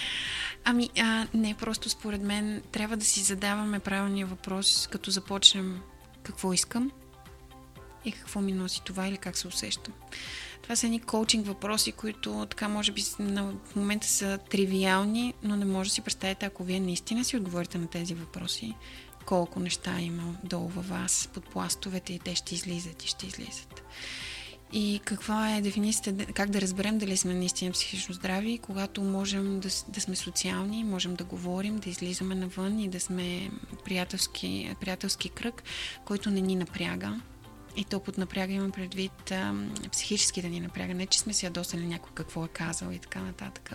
Ами, 0.64 0.90
а, 0.99 1.26
не, 1.34 1.55
просто 1.55 1.90
според 1.90 2.22
мен 2.22 2.62
трябва 2.72 2.97
да 2.97 3.05
си 3.05 3.20
задаваме 3.20 3.78
правилния 3.78 4.26
въпрос, 4.26 4.88
като 4.93 5.11
започнем 5.11 5.80
какво 6.22 6.53
искам 6.53 6.90
и 8.05 8.12
какво 8.12 8.40
ми 8.40 8.53
носи 8.53 8.82
това 8.84 9.07
или 9.07 9.16
как 9.16 9.36
се 9.36 9.49
усещам. 9.49 9.95
Това 10.72 10.76
са 10.76 10.86
едни 10.86 11.00
коучинг 11.00 11.46
въпроси, 11.46 11.92
които 11.92 12.46
така 12.50 12.68
може 12.68 12.92
би 12.92 13.02
на 13.18 13.52
момента 13.76 14.06
са 14.06 14.38
тривиални, 14.50 15.34
но 15.42 15.56
не 15.56 15.64
може 15.64 15.90
да 15.90 15.94
си 15.94 16.00
представите, 16.00 16.46
ако 16.46 16.64
вие 16.64 16.80
наистина 16.80 17.24
си 17.24 17.36
отговорите 17.36 17.78
на 17.78 17.86
тези 17.86 18.14
въпроси, 18.14 18.74
колко 19.26 19.60
неща 19.60 20.00
има 20.00 20.34
долу 20.44 20.68
във 20.68 20.88
вас, 20.88 21.28
под 21.34 21.50
пластовете 21.50 22.12
и 22.12 22.18
те 22.18 22.34
ще 22.34 22.54
излизат 22.54 23.04
и 23.04 23.08
ще 23.08 23.26
излизат. 23.26 23.82
И 24.72 25.00
каква 25.04 25.56
е 25.56 25.60
дефиницията, 25.60 26.26
как 26.26 26.50
да 26.50 26.60
разберем 26.60 26.98
дали 26.98 27.16
сме 27.16 27.34
наистина 27.34 27.72
психично 27.72 28.14
здрави, 28.14 28.58
когато 28.58 29.02
можем 29.02 29.60
да, 29.60 29.68
да 29.88 30.00
сме 30.00 30.16
социални, 30.16 30.84
можем 30.84 31.14
да 31.14 31.24
говорим, 31.24 31.78
да 31.78 31.90
излизаме 31.90 32.34
навън 32.34 32.78
и 32.78 32.88
да 32.88 33.00
сме 33.00 33.50
приятелски, 33.84 34.76
приятелски 34.80 35.28
кръг, 35.28 35.62
който 36.04 36.30
не 36.30 36.40
ни 36.40 36.56
напряга. 36.56 37.20
И 37.76 37.84
то 37.84 38.00
под 38.00 38.18
напряга 38.18 38.52
имам 38.52 38.70
предвид 38.70 39.30
а, 39.30 39.54
психически 39.92 40.42
да 40.42 40.48
ни 40.48 40.60
напряга. 40.60 40.94
Не, 40.94 41.06
че 41.06 41.18
сме 41.18 41.32
си 41.32 41.46
ядосали 41.46 41.86
някой 41.86 42.10
какво 42.14 42.44
е 42.44 42.48
казал 42.48 42.90
и 42.90 42.98
така 42.98 43.20
нататък. 43.20 43.72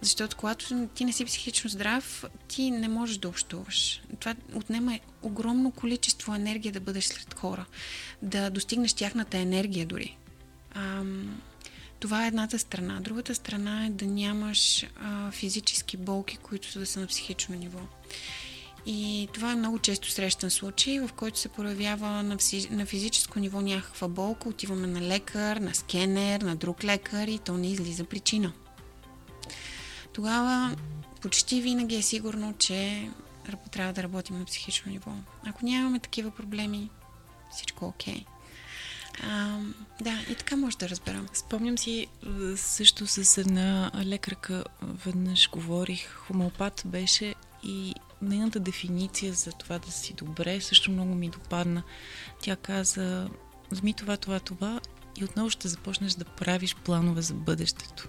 Защото 0.00 0.36
когато 0.36 0.88
ти 0.94 1.04
не 1.04 1.12
си 1.12 1.24
психично 1.24 1.70
здрав, 1.70 2.24
ти 2.48 2.70
не 2.70 2.88
можеш 2.88 3.18
да 3.18 3.28
общуваш. 3.28 4.02
Това 4.20 4.34
отнема 4.54 4.98
огромно 5.22 5.70
количество 5.70 6.34
енергия 6.34 6.72
да 6.72 6.80
бъдеш 6.80 7.04
сред 7.04 7.34
хора. 7.34 7.66
Да 8.22 8.50
достигнеш 8.50 8.92
тяхната 8.92 9.38
енергия 9.38 9.86
дори. 9.86 10.16
А, 10.74 11.02
това 12.00 12.24
е 12.24 12.28
едната 12.28 12.58
страна. 12.58 13.00
Другата 13.00 13.34
страна 13.34 13.86
е 13.86 13.90
да 13.90 14.06
нямаш 14.06 14.86
а, 14.96 15.30
физически 15.30 15.96
болки, 15.96 16.36
които 16.36 16.78
да 16.78 16.86
са 16.86 17.00
на 17.00 17.06
психично 17.06 17.56
ниво. 17.56 17.80
И 18.86 19.28
това 19.32 19.52
е 19.52 19.56
много 19.56 19.78
често 19.78 20.10
срещан 20.10 20.50
случай, 20.50 21.00
в 21.00 21.10
който 21.16 21.38
се 21.38 21.48
проявява 21.48 22.22
на, 22.22 22.38
физи... 22.38 22.70
на 22.70 22.86
физическо 22.86 23.38
ниво 23.38 23.60
някаква 23.60 24.08
болка. 24.08 24.48
Отиваме 24.48 24.86
на 24.86 25.00
лекар, 25.00 25.56
на 25.56 25.74
скенер, 25.74 26.40
на 26.40 26.56
друг 26.56 26.84
лекар 26.84 27.28
и 27.28 27.38
то 27.38 27.56
не 27.56 27.70
излиза 27.70 28.04
причина. 28.04 28.52
Тогава 30.12 30.76
почти 31.20 31.60
винаги 31.60 31.96
е 31.96 32.02
сигурно, 32.02 32.54
че 32.58 33.08
трябва 33.72 33.92
да 33.92 34.02
работим 34.02 34.38
на 34.38 34.44
психично 34.44 34.92
ниво. 34.92 35.10
Ако 35.46 35.64
нямаме 35.64 35.98
такива 35.98 36.30
проблеми, 36.30 36.90
всичко 37.52 37.84
е 37.84 37.88
окей. 37.88 38.14
Okay. 38.14 38.24
Да, 40.00 40.20
и 40.30 40.34
така 40.34 40.56
може 40.56 40.78
да 40.78 40.88
разберам. 40.88 41.28
Спомням 41.32 41.78
си 41.78 42.06
също 42.56 43.06
с 43.06 43.38
една 43.38 43.90
лекарка 44.04 44.64
веднъж 44.82 45.50
говорих, 45.50 46.14
хомеопат 46.14 46.82
беше 46.86 47.34
и 47.62 47.94
нейната 48.22 48.60
дефиниция 48.60 49.32
за 49.32 49.52
това 49.52 49.78
да 49.78 49.90
си 49.90 50.14
добре 50.14 50.60
също 50.60 50.90
много 50.90 51.14
ми 51.14 51.28
допадна. 51.28 51.82
Тя 52.40 52.56
каза, 52.56 53.28
взми 53.70 53.94
това, 53.94 54.16
това, 54.16 54.40
това 54.40 54.80
и 55.16 55.24
отново 55.24 55.50
ще 55.50 55.68
започнеш 55.68 56.12
да 56.12 56.24
правиш 56.24 56.74
планове 56.74 57.22
за 57.22 57.34
бъдещето. 57.34 58.08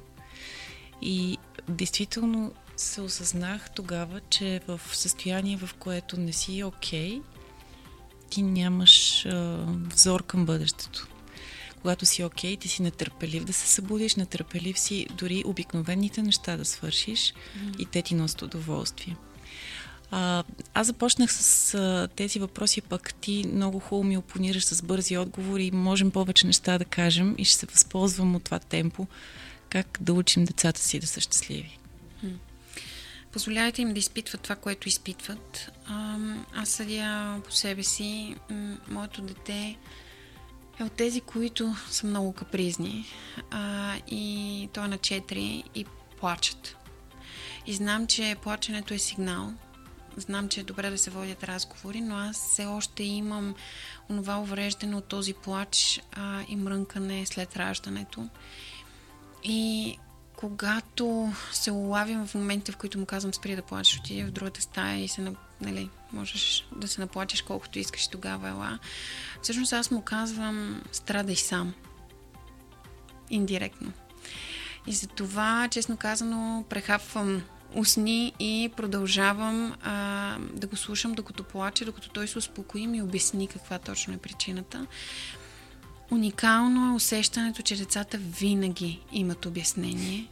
И 1.01 1.37
действително 1.69 2.53
се 2.77 3.01
осъзнах 3.01 3.69
тогава, 3.75 4.21
че 4.29 4.61
в 4.67 4.81
състояние, 4.93 5.57
в 5.57 5.69
което 5.79 6.19
не 6.19 6.33
си 6.33 6.63
окей, 6.63 7.11
okay, 7.11 7.21
ти 8.29 8.41
нямаш 8.41 9.25
а, 9.25 9.65
взор 9.95 10.23
към 10.23 10.45
бъдещето. 10.45 11.07
Когато 11.81 12.05
си 12.05 12.23
окей, 12.23 12.55
okay, 12.55 12.59
ти 12.59 12.67
си 12.67 12.81
нетърпелив 12.81 13.43
да 13.43 13.53
се 13.53 13.67
събудиш, 13.67 14.15
нетърпелив 14.15 14.79
си 14.79 15.07
дори 15.17 15.43
обикновените 15.45 16.21
неща 16.21 16.57
да 16.57 16.65
свършиш 16.65 17.33
mm-hmm. 17.33 17.77
и 17.79 17.85
те 17.85 18.01
ти 18.01 18.15
носят 18.15 18.41
удоволствие. 18.41 19.15
А, 20.11 20.43
аз 20.73 20.87
започнах 20.87 21.33
с 21.33 21.73
а, 21.73 22.07
тези 22.15 22.39
въпроси, 22.39 22.81
пък 22.81 23.13
ти 23.13 23.45
много 23.53 23.79
хубаво 23.79 24.03
ми 24.03 24.17
опонираш 24.17 24.65
с 24.65 24.81
бързи 24.81 25.17
отговори 25.17 25.71
можем 25.71 26.11
повече 26.11 26.47
неща 26.47 26.77
да 26.77 26.85
кажем 26.85 27.35
и 27.37 27.45
ще 27.45 27.59
се 27.59 27.65
възползвам 27.65 28.35
от 28.35 28.43
това 28.43 28.59
темпо. 28.59 29.07
Как 29.69 29.97
да 30.01 30.13
учим 30.13 30.45
децата 30.45 30.81
си 30.81 30.99
да 30.99 31.07
са 31.07 31.21
щастливи? 31.21 31.77
Позволявайте 33.31 33.81
им 33.81 33.93
да 33.93 33.99
изпитват 33.99 34.41
това, 34.41 34.55
което 34.55 34.87
изпитват. 34.87 35.71
А, 35.85 36.17
аз 36.55 36.69
съдя 36.69 37.37
по 37.45 37.51
себе 37.51 37.83
си. 37.83 38.35
Моето 38.87 39.21
дете 39.21 39.77
е 40.79 40.83
от 40.83 40.91
тези, 40.91 41.21
които 41.21 41.75
са 41.89 42.07
много 42.07 42.33
капризни. 42.33 43.05
А, 43.51 43.95
и 44.07 44.69
той 44.73 44.85
е 44.85 44.87
на 44.87 44.97
4 44.97 45.63
и 45.75 45.85
плачат. 46.19 46.77
И 47.67 47.73
знам, 47.73 48.07
че 48.07 48.35
плаченето 48.41 48.93
е 48.93 48.99
сигнал, 48.99 49.53
Знам, 50.17 50.49
че 50.49 50.59
е 50.59 50.63
добре 50.63 50.89
да 50.89 50.97
се 50.97 51.09
водят 51.09 51.43
разговори, 51.43 52.01
но 52.01 52.17
аз 52.17 52.37
все 52.37 52.65
още 52.65 53.03
имам 53.03 53.55
онова 54.09 54.39
увреждане 54.39 54.95
от 54.95 55.05
този 55.05 55.33
плач 55.33 56.01
а, 56.11 56.43
и 56.47 56.55
мрънкане 56.55 57.25
след 57.25 57.57
раждането. 57.57 58.29
И 59.43 59.97
когато 60.35 61.33
се 61.51 61.71
улавям 61.71 62.27
в 62.27 62.35
момента, 62.35 62.71
в 62.71 62.77
които 62.77 62.99
му 62.99 63.05
казвам 63.05 63.33
спри 63.33 63.55
да 63.55 63.61
плачеш, 63.61 63.99
отиди 63.99 64.23
в 64.23 64.31
другата 64.31 64.61
стая 64.61 65.03
и 65.03 65.07
се, 65.07 65.33
нали, 65.61 65.89
можеш 66.13 66.67
да 66.75 66.87
се 66.87 67.01
наплачеш 67.01 67.41
колкото 67.41 67.79
искаш 67.79 68.07
тогава 68.07 68.49
ела. 68.49 68.79
Всъщност 69.41 69.73
аз 69.73 69.91
му 69.91 70.01
казвам 70.01 70.83
страдай 70.91 71.35
сам. 71.35 71.73
Индиректно. 73.29 73.91
И 74.87 74.93
за 74.93 75.07
това, 75.07 75.67
честно 75.71 75.97
казано, 75.97 76.65
прехапвам 76.69 77.43
усни 77.75 78.33
и 78.39 78.71
продължавам 78.77 79.75
а, 79.83 80.37
да 80.53 80.67
го 80.67 80.75
слушам 80.75 81.13
докато 81.13 81.43
плаче, 81.43 81.85
докато 81.85 82.09
той 82.09 82.27
се 82.27 82.37
успокои 82.37 82.81
и 82.81 82.87
ми 82.87 83.01
обясни 83.01 83.47
каква 83.47 83.79
точно 83.79 84.13
е 84.13 84.17
причината. 84.17 84.87
Уникално 86.11 86.91
е 86.91 86.95
усещането, 86.95 87.61
че 87.61 87.75
децата 87.75 88.17
винаги 88.17 88.99
имат 89.11 89.45
обяснение. 89.45 90.27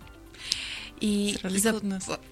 И 1.02 1.38
зап... 1.44 1.84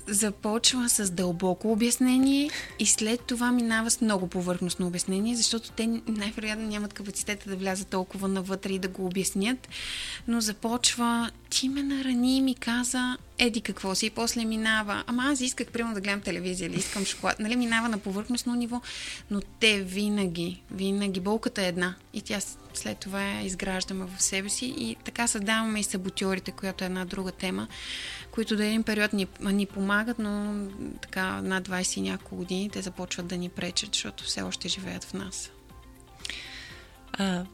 започва 0.07 0.89
с 0.89 1.11
дълбоко 1.11 1.71
обяснение 1.71 2.49
и 2.79 2.85
след 2.85 3.21
това 3.21 3.51
минава 3.51 3.91
с 3.91 4.01
много 4.01 4.27
повърхностно 4.27 4.87
обяснение, 4.87 5.35
защото 5.35 5.71
те 5.71 5.87
най-вероятно 6.07 6.67
нямат 6.67 6.93
капацитета 6.93 7.49
да 7.49 7.55
влязат 7.55 7.87
толкова 7.87 8.27
навътре 8.27 8.73
и 8.73 8.79
да 8.79 8.87
го 8.87 9.05
обяснят, 9.05 9.67
но 10.27 10.41
започва 10.41 11.31
ти 11.49 11.69
ме 11.69 11.83
нарани 11.83 12.37
и 12.37 12.41
ми 12.41 12.55
каза 12.55 13.17
еди 13.37 13.61
какво 13.61 13.95
си 13.95 14.05
и 14.05 14.09
после 14.09 14.45
минава. 14.45 15.03
Ама 15.07 15.23
аз 15.23 15.41
исках 15.41 15.67
примерно 15.67 15.93
да 15.93 16.01
гледам 16.01 16.21
телевизия 16.21 16.67
или 16.67 16.75
искам 16.75 17.05
шоколад. 17.05 17.39
Нали, 17.39 17.55
минава 17.55 17.89
на 17.89 17.97
повърхностно 17.97 18.55
ниво, 18.55 18.81
но 19.31 19.41
те 19.59 19.81
винаги, 19.81 20.61
винаги, 20.71 21.19
болката 21.19 21.61
е 21.61 21.67
една 21.67 21.95
и 22.13 22.21
тя 22.21 22.39
след 22.73 22.97
това 22.97 23.21
я 23.21 23.41
изграждаме 23.41 24.05
в 24.05 24.21
себе 24.21 24.49
си 24.49 24.73
и 24.77 24.95
така 25.03 25.27
създаваме 25.27 25.79
и 25.79 25.83
саботьорите, 25.83 26.51
която 26.51 26.83
е 26.83 26.87
една 26.87 27.05
друга 27.05 27.31
тема, 27.31 27.67
които 28.31 28.55
до 28.55 28.63
един 28.63 28.83
период 28.83 29.13
ни, 29.13 29.27
ни 29.41 29.65
помагат, 29.65 30.19
но 30.19 30.65
така 31.01 31.41
над 31.41 31.67
20 31.67 31.97
и 31.97 32.01
няколко 32.01 32.35
години 32.35 32.69
те 32.69 32.81
започват 32.81 33.27
да 33.27 33.37
ни 33.37 33.49
пречат, 33.49 33.89
защото 33.93 34.23
все 34.23 34.41
още 34.41 34.67
живеят 34.67 35.03
в 35.03 35.13
нас. 35.13 35.51
А, 37.13 37.45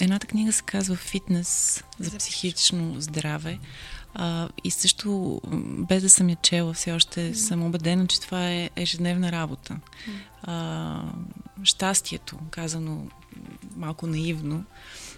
едната 0.00 0.26
книга 0.26 0.52
се 0.52 0.62
казва 0.62 0.96
Фитнес 0.96 1.84
за, 1.98 2.18
психично 2.18 3.00
здраве. 3.00 3.58
А, 4.18 4.48
и 4.64 4.70
също, 4.70 5.40
без 5.88 6.02
да 6.02 6.10
съм 6.10 6.28
я 6.28 6.36
чела, 6.36 6.72
все 6.72 6.92
още 6.92 7.34
съм 7.34 7.62
убедена, 7.62 8.06
че 8.06 8.20
това 8.20 8.50
е 8.50 8.70
ежедневна 8.76 9.32
работа. 9.32 9.76
А, 10.42 11.02
щастието, 11.64 12.38
казано 12.50 13.06
малко 13.76 14.06
наивно, 14.06 14.64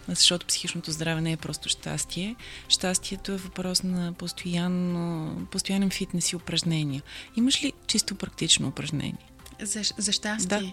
защото 0.09 0.47
психичното 0.47 0.93
здраве 0.93 1.21
не 1.21 1.33
е 1.33 1.37
просто 1.37 1.69
щастие. 1.69 2.37
Щастието 2.69 3.33
е 3.33 3.37
въпрос 3.37 3.83
на 3.83 4.13
постоянно, 4.13 5.37
постоянен 5.51 5.91
фитнес 5.91 6.33
и 6.33 6.37
упражнения. 6.37 7.03
Имаш 7.37 7.65
ли 7.65 7.73
чисто 7.87 8.15
практично 8.15 8.69
упражнение? 8.69 9.27
За, 9.63 9.83
за 9.99 10.13
щастие? 10.13 10.59
Да. 10.59 10.73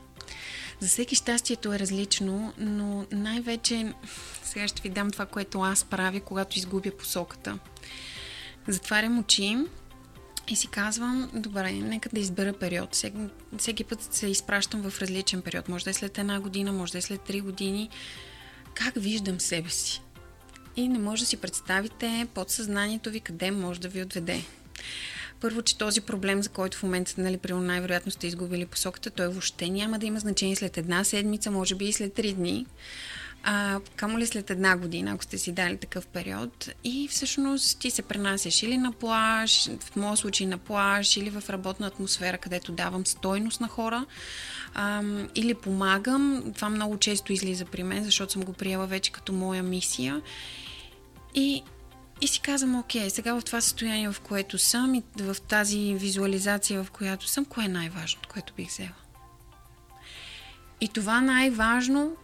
За 0.79 0.87
всеки 0.87 1.15
щастието 1.15 1.73
е 1.73 1.79
различно, 1.79 2.53
но 2.57 3.05
най-вече 3.11 3.93
сега 4.43 4.67
ще 4.67 4.81
ви 4.81 4.89
дам 4.89 5.11
това, 5.11 5.25
което 5.25 5.61
аз 5.61 5.83
правя, 5.83 6.19
когато 6.19 6.57
изгубя 6.57 6.91
посоката. 6.91 7.59
Затварям 8.67 9.19
очи 9.19 9.57
И 10.47 10.55
си 10.55 10.67
казвам, 10.67 11.29
добре, 11.33 11.71
нека 11.71 12.09
да 12.09 12.19
избера 12.19 12.53
период. 12.53 12.95
Всеки, 12.95 13.17
всеки 13.57 13.83
път 13.83 14.13
се 14.13 14.27
изпращам 14.27 14.89
в 14.89 15.01
различен 15.01 15.41
период. 15.41 15.69
Може 15.69 15.83
да 15.83 15.89
е 15.89 15.93
след 15.93 16.17
една 16.17 16.39
година, 16.39 16.71
може 16.73 16.91
да 16.91 16.97
е 16.97 17.01
след 17.01 17.21
три 17.21 17.41
години. 17.41 17.89
Как 18.73 18.93
виждам 18.95 19.39
себе 19.39 19.69
си? 19.69 20.01
И 20.75 20.87
не 20.87 20.99
може 20.99 21.21
да 21.21 21.27
си 21.27 21.37
представите 21.37 22.27
подсъзнанието 22.33 23.09
ви 23.09 23.19
къде 23.19 23.51
може 23.51 23.79
да 23.79 23.87
ви 23.87 24.01
отведе. 24.01 24.43
Първо, 25.41 25.61
че 25.61 25.77
този 25.77 26.01
проблем, 26.01 26.43
за 26.43 26.49
който 26.49 26.77
в 26.77 26.83
момента 26.83 27.13
нали, 27.17 27.37
при 27.37 27.53
най-вероятно 27.53 28.11
сте 28.11 28.27
изгубили 28.27 28.65
посоката, 28.65 29.09
той 29.09 29.27
въобще 29.27 29.69
няма 29.69 29.99
да 29.99 30.05
има 30.05 30.19
значение 30.19 30.55
след 30.55 30.77
една 30.77 31.03
седмица, 31.03 31.51
може 31.51 31.75
би 31.75 31.85
и 31.85 31.93
след 31.93 32.13
три 32.13 32.33
дни. 32.33 32.65
А, 33.47 33.79
камо 33.95 34.19
ли 34.19 34.27
след 34.27 34.49
една 34.49 34.77
година, 34.77 35.11
ако 35.11 35.23
сте 35.23 35.37
си 35.37 35.51
дали 35.51 35.77
такъв 35.77 36.07
период 36.07 36.69
и 36.83 37.07
всъщност 37.07 37.79
ти 37.79 37.91
се 37.91 38.01
пренасяш 38.01 38.63
или 38.63 38.77
на 38.77 38.91
плаж, 38.91 39.69
в 39.79 39.95
моят 39.95 40.19
случай 40.19 40.47
на 40.47 40.57
плаж, 40.57 41.17
или 41.17 41.29
в 41.29 41.49
работна 41.49 41.87
атмосфера, 41.87 42.37
където 42.37 42.71
давам 42.71 43.05
стойност 43.05 43.61
на 43.61 43.67
хора, 43.67 44.05
а, 44.73 45.03
или 45.35 45.53
помагам. 45.53 46.51
Това 46.55 46.69
много 46.69 46.97
често 46.97 47.33
излиза 47.33 47.65
при 47.65 47.83
мен, 47.83 48.03
защото 48.03 48.33
съм 48.33 48.43
го 48.43 48.53
приела 48.53 48.87
вече 48.87 49.11
като 49.11 49.33
моя 49.33 49.63
мисия. 49.63 50.21
И 51.33 51.63
и 52.21 52.27
си 52.27 52.39
казвам, 52.39 52.79
окей, 52.79 53.09
сега 53.09 53.33
в 53.39 53.43
това 53.43 53.61
състояние, 53.61 54.11
в 54.11 54.19
което 54.19 54.57
съм 54.57 54.95
и 54.95 55.03
в 55.19 55.35
тази 55.47 55.95
визуализация, 55.95 56.83
в 56.83 56.91
която 56.91 57.27
съм, 57.27 57.45
кое 57.45 57.65
е 57.65 57.67
най-важното, 57.67 58.29
което 58.29 58.53
бих 58.57 58.69
взела? 58.69 58.93
И 60.81 60.87
това 60.87 61.21
най-важно 61.21 62.15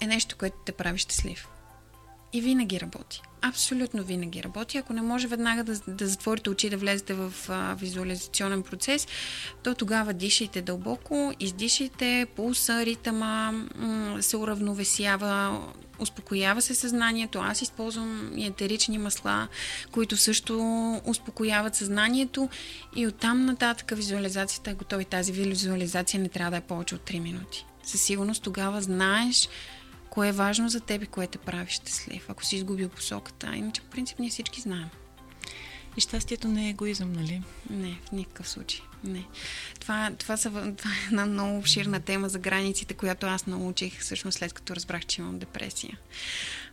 е 0.00 0.06
нещо, 0.06 0.36
което 0.38 0.56
те 0.66 0.72
прави 0.72 0.98
щастлив. 0.98 1.48
И 2.32 2.40
винаги 2.40 2.80
работи. 2.80 3.22
Абсолютно 3.42 4.02
винаги 4.02 4.42
работи. 4.42 4.78
Ако 4.78 4.92
не 4.92 5.02
може 5.02 5.26
веднага 5.26 5.64
да, 5.64 5.80
да 5.88 6.06
затворите 6.06 6.50
очи, 6.50 6.70
да 6.70 6.76
влезете 6.76 7.14
в 7.14 7.32
а, 7.48 7.74
визуализационен 7.74 8.62
процес, 8.62 9.06
то 9.62 9.74
тогава 9.74 10.12
дишайте 10.12 10.62
дълбоко, 10.62 11.32
издишайте, 11.40 12.26
пулса, 12.36 12.86
ритъма 12.86 13.52
м- 13.52 14.22
се 14.22 14.36
уравновесява, 14.36 15.60
успокоява 15.98 16.62
се 16.62 16.74
съзнанието. 16.74 17.38
Аз 17.38 17.62
използвам 17.62 18.32
етерични 18.38 18.98
масла, 18.98 19.48
които 19.92 20.16
също 20.16 21.00
успокояват 21.04 21.74
съзнанието 21.74 22.48
и 22.96 23.06
оттам 23.06 23.44
нататък 23.46 23.92
визуализацията 23.96 24.70
е 24.70 24.74
готова 24.74 25.04
тази 25.04 25.32
визуализация 25.32 26.20
не 26.20 26.28
трябва 26.28 26.50
да 26.50 26.56
е 26.56 26.60
повече 26.60 26.94
от 26.94 27.10
3 27.10 27.18
минути. 27.18 27.66
Със 27.82 28.02
сигурност 28.02 28.42
тогава 28.42 28.80
знаеш 28.80 29.48
кое 30.14 30.28
е 30.28 30.32
важно 30.32 30.68
за 30.68 30.80
теб 30.80 31.02
и 31.02 31.06
кое 31.06 31.26
те 31.26 31.38
прави 31.38 31.70
щастлив, 31.70 32.26
ако 32.28 32.44
си 32.44 32.56
изгубил 32.56 32.88
посоката. 32.88 33.56
Иначе, 33.56 33.80
по 33.80 33.90
принцип, 33.90 34.18
ние 34.18 34.30
всички 34.30 34.60
знаем. 34.60 34.88
И 35.96 36.00
щастието 36.00 36.48
не 36.48 36.66
е 36.66 36.70
егоизъм, 36.70 37.12
нали? 37.12 37.42
Не, 37.70 37.98
в 38.08 38.12
никакъв 38.12 38.48
случай. 38.48 38.80
Не. 39.04 39.24
Това, 39.80 40.10
това, 40.18 40.36
са, 40.36 40.50
това 40.50 40.90
е 40.90 41.06
една 41.06 41.26
много 41.26 41.58
обширна 41.58 42.00
тема 42.00 42.28
за 42.28 42.38
границите, 42.38 42.94
която 42.94 43.26
аз 43.26 43.46
научих 43.46 44.00
всъщност 44.00 44.38
след 44.38 44.52
като 44.52 44.76
разбрах, 44.76 45.06
че 45.06 45.20
имам 45.20 45.38
депресия. 45.38 45.98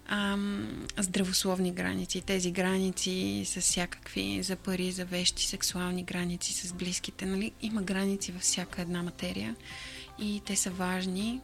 Ам, 0.08 0.88
здравословни 0.98 1.72
граници. 1.72 2.22
Тези 2.22 2.52
граници 2.52 3.44
с 3.46 3.62
всякакви 3.62 4.44
за 4.44 4.56
пари, 4.56 4.92
за 4.92 5.06
вещи, 5.06 5.48
сексуални 5.48 6.04
граници 6.04 6.54
с 6.54 6.74
близките. 6.74 7.26
Нали? 7.26 7.52
Има 7.62 7.82
граници 7.82 8.32
във 8.32 8.42
всяка 8.42 8.82
една 8.82 9.04
материя 9.04 9.56
и 10.20 10.42
те 10.46 10.56
са 10.56 10.72
важни 10.72 11.42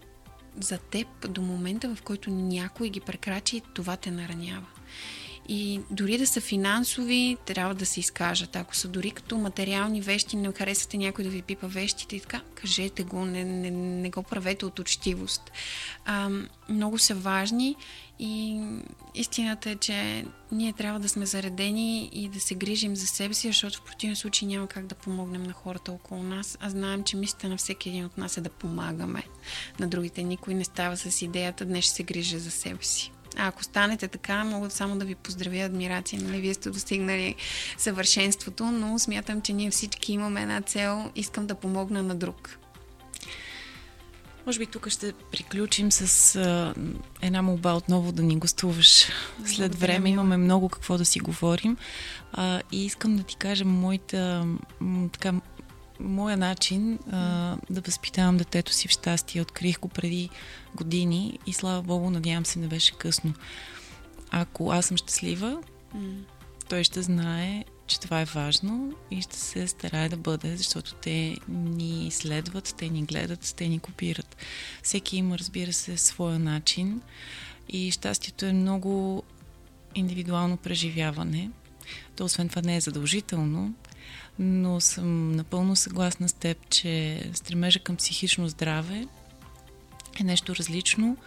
за 0.62 0.78
теб 0.78 1.08
до 1.30 1.42
момента, 1.42 1.96
в 1.96 2.02
който 2.02 2.30
някой 2.30 2.90
ги 2.90 3.00
прекрачи, 3.00 3.62
това 3.74 3.98
те 3.98 4.12
наранява. 4.12 4.66
И 5.48 5.80
дори 5.92 6.18
да 6.18 6.28
са 6.28 6.42
финансови, 6.42 7.38
трябва 7.46 7.76
да 7.76 7.86
се 7.86 8.00
изкажат. 8.00 8.56
Ако 8.56 8.76
са 8.76 8.88
дори 8.88 9.12
като 9.12 9.38
материални 9.38 10.02
вещи, 10.02 10.38
не 10.38 10.52
харесвате 10.52 10.98
някой 10.98 11.24
да 11.24 11.30
ви 11.30 11.42
пипа 11.42 11.68
вещите 11.68 12.16
и 12.16 12.20
така, 12.20 12.42
кажете 12.56 13.04
го, 13.04 13.26
не, 13.26 13.44
не, 13.44 13.72
не 13.72 14.10
го 14.10 14.24
правете 14.24 14.66
от 14.66 14.80
учтивост. 14.80 15.52
А, 16.06 16.30
много 16.70 16.98
са 16.98 17.16
важни 17.16 17.76
и 18.20 18.62
истината 19.16 19.70
е, 19.70 19.76
че 19.76 20.26
ние 20.52 20.74
трябва 20.74 21.00
да 21.00 21.10
сме 21.10 21.26
заредени 21.26 22.10
и 22.14 22.30
да 22.30 22.40
се 22.40 22.56
грижим 22.56 22.96
за 22.96 23.08
себе 23.08 23.34
си, 23.34 23.48
защото 23.48 23.78
в 23.78 23.86
противен 23.86 24.16
случай 24.16 24.48
няма 24.48 24.68
как 24.68 24.88
да 24.88 24.96
помогнем 24.96 25.44
на 25.44 25.54
хората 25.54 25.92
около 25.92 26.24
нас. 26.24 26.58
А 26.62 26.70
знаем, 26.70 27.04
че 27.04 27.18
мисълта 27.18 27.50
на 27.50 27.58
всеки 27.58 27.90
един 27.90 28.06
от 28.06 28.18
нас 28.18 28.38
е 28.38 28.42
да 28.42 28.50
помагаме 28.50 29.24
на 29.80 29.88
другите. 29.88 30.24
Никой 30.24 30.54
не 30.54 30.64
става 30.64 30.98
с 30.98 31.22
идеята 31.22 31.66
днес 31.66 31.86
ще 31.86 31.94
се 31.94 32.04
грижа 32.04 32.40
за 32.40 32.52
себе 32.52 32.84
си. 32.84 33.12
А 33.38 33.48
ако 33.48 33.64
станете 33.64 34.08
така, 34.08 34.44
мога 34.44 34.70
само 34.70 34.98
да 34.98 35.06
ви 35.06 35.16
поздравя, 35.16 35.58
адмирация. 35.58 36.22
Нали, 36.22 36.42
вие 36.42 36.54
сте 36.54 36.70
достигнали 36.70 37.36
съвършенството, 37.78 38.66
но 38.66 39.00
смятам, 39.00 39.42
че 39.42 39.54
ние 39.54 39.72
всички 39.72 40.14
имаме 40.14 40.42
една 40.42 40.62
цел. 40.62 41.12
Искам 41.16 41.48
да 41.48 41.56
помогна 41.56 42.04
на 42.04 42.16
друг. 42.16 42.60
Може 44.46 44.60
би 44.60 44.66
тук 44.66 44.90
ще 44.90 45.14
приключим 45.32 45.92
с 45.92 46.36
а, 46.36 46.74
една 47.22 47.42
молба 47.42 47.74
отново 47.74 48.12
да 48.12 48.24
ни 48.24 48.38
гостуваш 48.38 49.08
след 49.46 49.76
време. 49.76 50.10
Имаме 50.10 50.38
много 50.38 50.70
какво 50.70 50.98
да 50.98 51.06
си 51.06 51.20
говорим. 51.20 51.78
А, 52.34 52.62
и 52.72 52.86
искам 52.86 53.16
да 53.16 53.24
ти 53.24 53.36
кажа 53.36 53.66
моята, 53.66 54.46
така, 55.12 55.34
моя 56.00 56.38
начин 56.38 57.00
а, 57.12 57.18
да 57.70 57.82
възпитавам 57.82 58.38
детето 58.38 58.74
си 58.74 58.88
в 58.88 58.92
щастие. 58.92 59.42
Открих 59.42 59.80
го 59.80 59.88
преди 59.88 60.30
години 60.76 61.40
и 61.48 61.54
слава 61.54 61.82
Богу, 61.82 62.10
надявам 62.10 62.46
се, 62.46 62.60
не 62.60 62.68
беше 62.68 62.98
късно. 62.98 63.34
Ако 64.32 64.72
аз 64.72 64.86
съм 64.86 64.98
щастлива, 64.98 65.62
mm. 65.96 66.24
той 66.70 66.84
ще 66.84 67.02
знае, 67.02 67.66
че 67.88 68.00
това 68.00 68.22
е 68.22 68.26
важно 68.26 68.94
и 69.12 69.22
ще 69.22 69.38
се 69.38 69.68
старае 69.68 70.10
да 70.10 70.18
бъде, 70.18 70.58
защото 70.58 70.94
те 70.94 71.38
ни 71.48 72.12
следват, 72.12 72.76
те 72.78 72.90
ни 72.90 73.04
гледат, 73.04 73.54
те 73.58 73.68
ни 73.68 73.80
копират. 73.80 74.38
Всеки 74.84 75.18
има, 75.18 75.38
разбира 75.38 75.74
се, 75.74 75.98
своя 75.98 76.40
начин 76.40 77.02
и 77.70 77.92
щастието 77.92 78.46
е 78.46 78.54
много 78.54 79.24
индивидуално 79.96 80.58
преживяване. 80.58 81.50
То 82.16 82.26
освен 82.26 82.50
това 82.50 82.62
не 82.62 82.76
е 82.76 82.82
задължително, 82.82 83.74
но 84.40 84.82
съм 84.82 85.32
напълно 85.32 85.76
съгласна 85.76 86.30
с 86.30 86.34
теб, 86.34 86.70
че 86.70 87.24
стремежа 87.34 87.80
към 87.80 87.96
психично 87.96 88.48
здраве 88.48 89.08
е 90.20 90.24
нещо 90.24 90.56
различно 90.56 91.18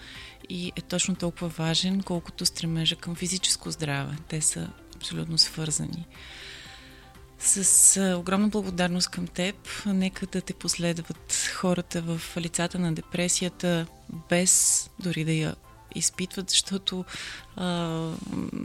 и 0.49 0.73
е 0.77 0.81
точно 0.81 1.17
толкова 1.17 1.49
важен, 1.49 2.03
колкото 2.03 2.47
стремежа 2.47 2.97
към 2.97 3.15
физическо 3.15 3.71
здраве. 3.71 4.17
Те 4.29 4.41
са 4.41 4.71
абсолютно 4.97 5.39
свързани. 5.39 6.07
С 7.39 8.17
огромна 8.19 8.49
благодарност 8.49 9.09
към 9.09 9.27
теб. 9.27 9.57
Нека 9.87 10.27
да 10.27 10.41
те 10.41 10.55
последват 10.55 11.51
хората 11.55 12.03
в 12.03 12.37
лицата 12.37 12.79
на 12.79 12.93
депресията, 12.93 13.87
без 14.29 14.91
дори 14.99 15.25
да 15.25 15.33
я 15.33 15.55
изпитват, 15.95 16.51
защото 16.51 17.05
а, 17.57 17.67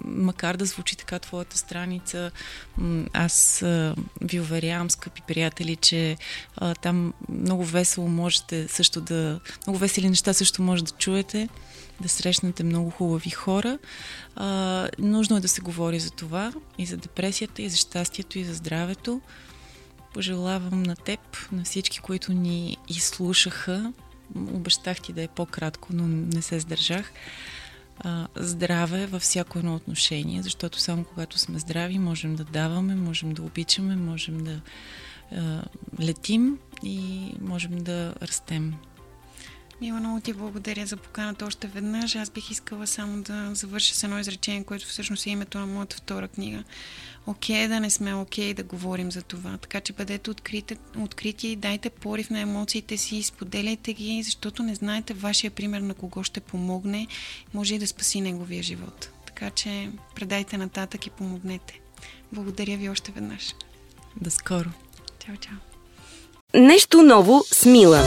макар 0.05 0.57
да 0.57 0.65
звучи 0.65 0.95
така 0.95 1.19
твоята 1.19 1.57
страница, 1.57 2.31
аз 3.13 3.61
а, 3.61 3.95
ви 4.21 4.39
уверявам, 4.39 4.89
скъпи 4.89 5.21
приятели, 5.27 5.75
че 5.75 6.17
а, 6.57 6.75
там 6.75 7.13
много 7.29 7.65
весело 7.65 8.07
можете 8.07 8.67
също 8.67 9.01
да... 9.01 9.39
Много 9.67 9.79
весели 9.79 10.09
неща 10.09 10.33
също 10.33 10.61
може 10.61 10.83
да 10.83 10.91
чуете, 10.91 11.49
да 12.01 12.09
срещнете 12.09 12.63
много 12.63 12.89
хубави 12.89 13.29
хора. 13.29 13.77
А, 14.35 14.87
нужно 14.99 15.37
е 15.37 15.41
да 15.41 15.47
се 15.47 15.61
говори 15.61 15.99
за 15.99 16.11
това 16.11 16.53
и 16.77 16.85
за 16.85 16.97
депресията, 16.97 17.61
и 17.61 17.69
за 17.69 17.77
щастието, 17.77 18.39
и 18.39 18.43
за 18.43 18.53
здравето. 18.53 19.21
Пожелавам 20.13 20.83
на 20.83 20.95
теб, 20.95 21.19
на 21.51 21.63
всички, 21.63 21.99
които 21.99 22.33
ни 22.33 22.77
изслушаха, 22.89 23.93
Обещах 24.35 25.01
ти 25.01 25.13
да 25.13 25.23
е 25.23 25.27
по-кратко, 25.27 25.87
но 25.93 26.07
не 26.07 26.41
се 26.41 26.59
сдържах. 26.59 27.11
Здраве 28.35 29.05
във 29.05 29.21
всяко 29.21 29.59
едно 29.59 29.75
отношение, 29.75 30.43
защото 30.43 30.79
само 30.79 31.03
когато 31.03 31.39
сме 31.39 31.59
здрави, 31.59 31.99
можем 31.99 32.35
да 32.35 32.43
даваме, 32.43 32.95
можем 32.95 33.33
да 33.33 33.41
обичаме, 33.41 33.95
можем 33.95 34.43
да 34.43 34.61
летим 35.99 36.57
и 36.83 37.31
можем 37.41 37.77
да 37.77 38.13
растем. 38.21 38.73
Мила, 39.81 39.99
много 39.99 40.19
ти 40.19 40.33
благодаря 40.33 40.85
за 40.85 40.97
поканата 40.97 41.45
още 41.45 41.67
веднъж. 41.67 42.15
Аз 42.15 42.29
бих 42.29 42.51
искала 42.51 42.87
само 42.87 43.21
да 43.21 43.55
завърша 43.55 43.95
с 43.95 44.03
едно 44.03 44.19
изречение, 44.19 44.63
което 44.63 44.87
всъщност 44.87 45.25
е 45.25 45.29
името 45.29 45.59
на 45.59 45.65
моята 45.65 45.95
втора 45.95 46.27
книга 46.27 46.63
окей 47.27 47.55
okay, 47.55 47.67
да 47.67 47.79
не 47.79 47.89
сме 47.89 48.15
окей 48.15 48.51
okay 48.51 48.53
да 48.53 48.63
говорим 48.63 49.11
за 49.11 49.21
това. 49.21 49.57
Така 49.57 49.81
че 49.81 49.93
бъдете 49.93 50.29
открити, 50.29 50.75
открити, 50.97 51.55
дайте 51.55 51.89
порив 51.89 52.29
на 52.29 52.39
емоциите 52.39 52.97
си, 52.97 53.23
споделяйте 53.23 53.93
ги, 53.93 54.23
защото 54.23 54.63
не 54.63 54.75
знаете 54.75 55.13
вашия 55.13 55.51
пример 55.51 55.81
на 55.81 55.93
кого 55.93 56.23
ще 56.23 56.39
помогне, 56.39 57.07
може 57.53 57.75
и 57.75 57.79
да 57.79 57.87
спаси 57.87 58.21
неговия 58.21 58.63
живот. 58.63 59.09
Така 59.25 59.49
че 59.49 59.89
предайте 60.15 60.57
нататък 60.57 61.07
и 61.07 61.09
помогнете. 61.09 61.79
Благодаря 62.31 62.77
ви 62.77 62.89
още 62.89 63.11
веднъж. 63.11 63.53
До 64.21 64.29
скоро. 64.31 64.69
Чао, 65.25 65.37
чао. 65.37 65.55
Нещо 66.61 67.01
ново 67.01 67.43
с 67.51 67.65
Мила. 67.65 68.03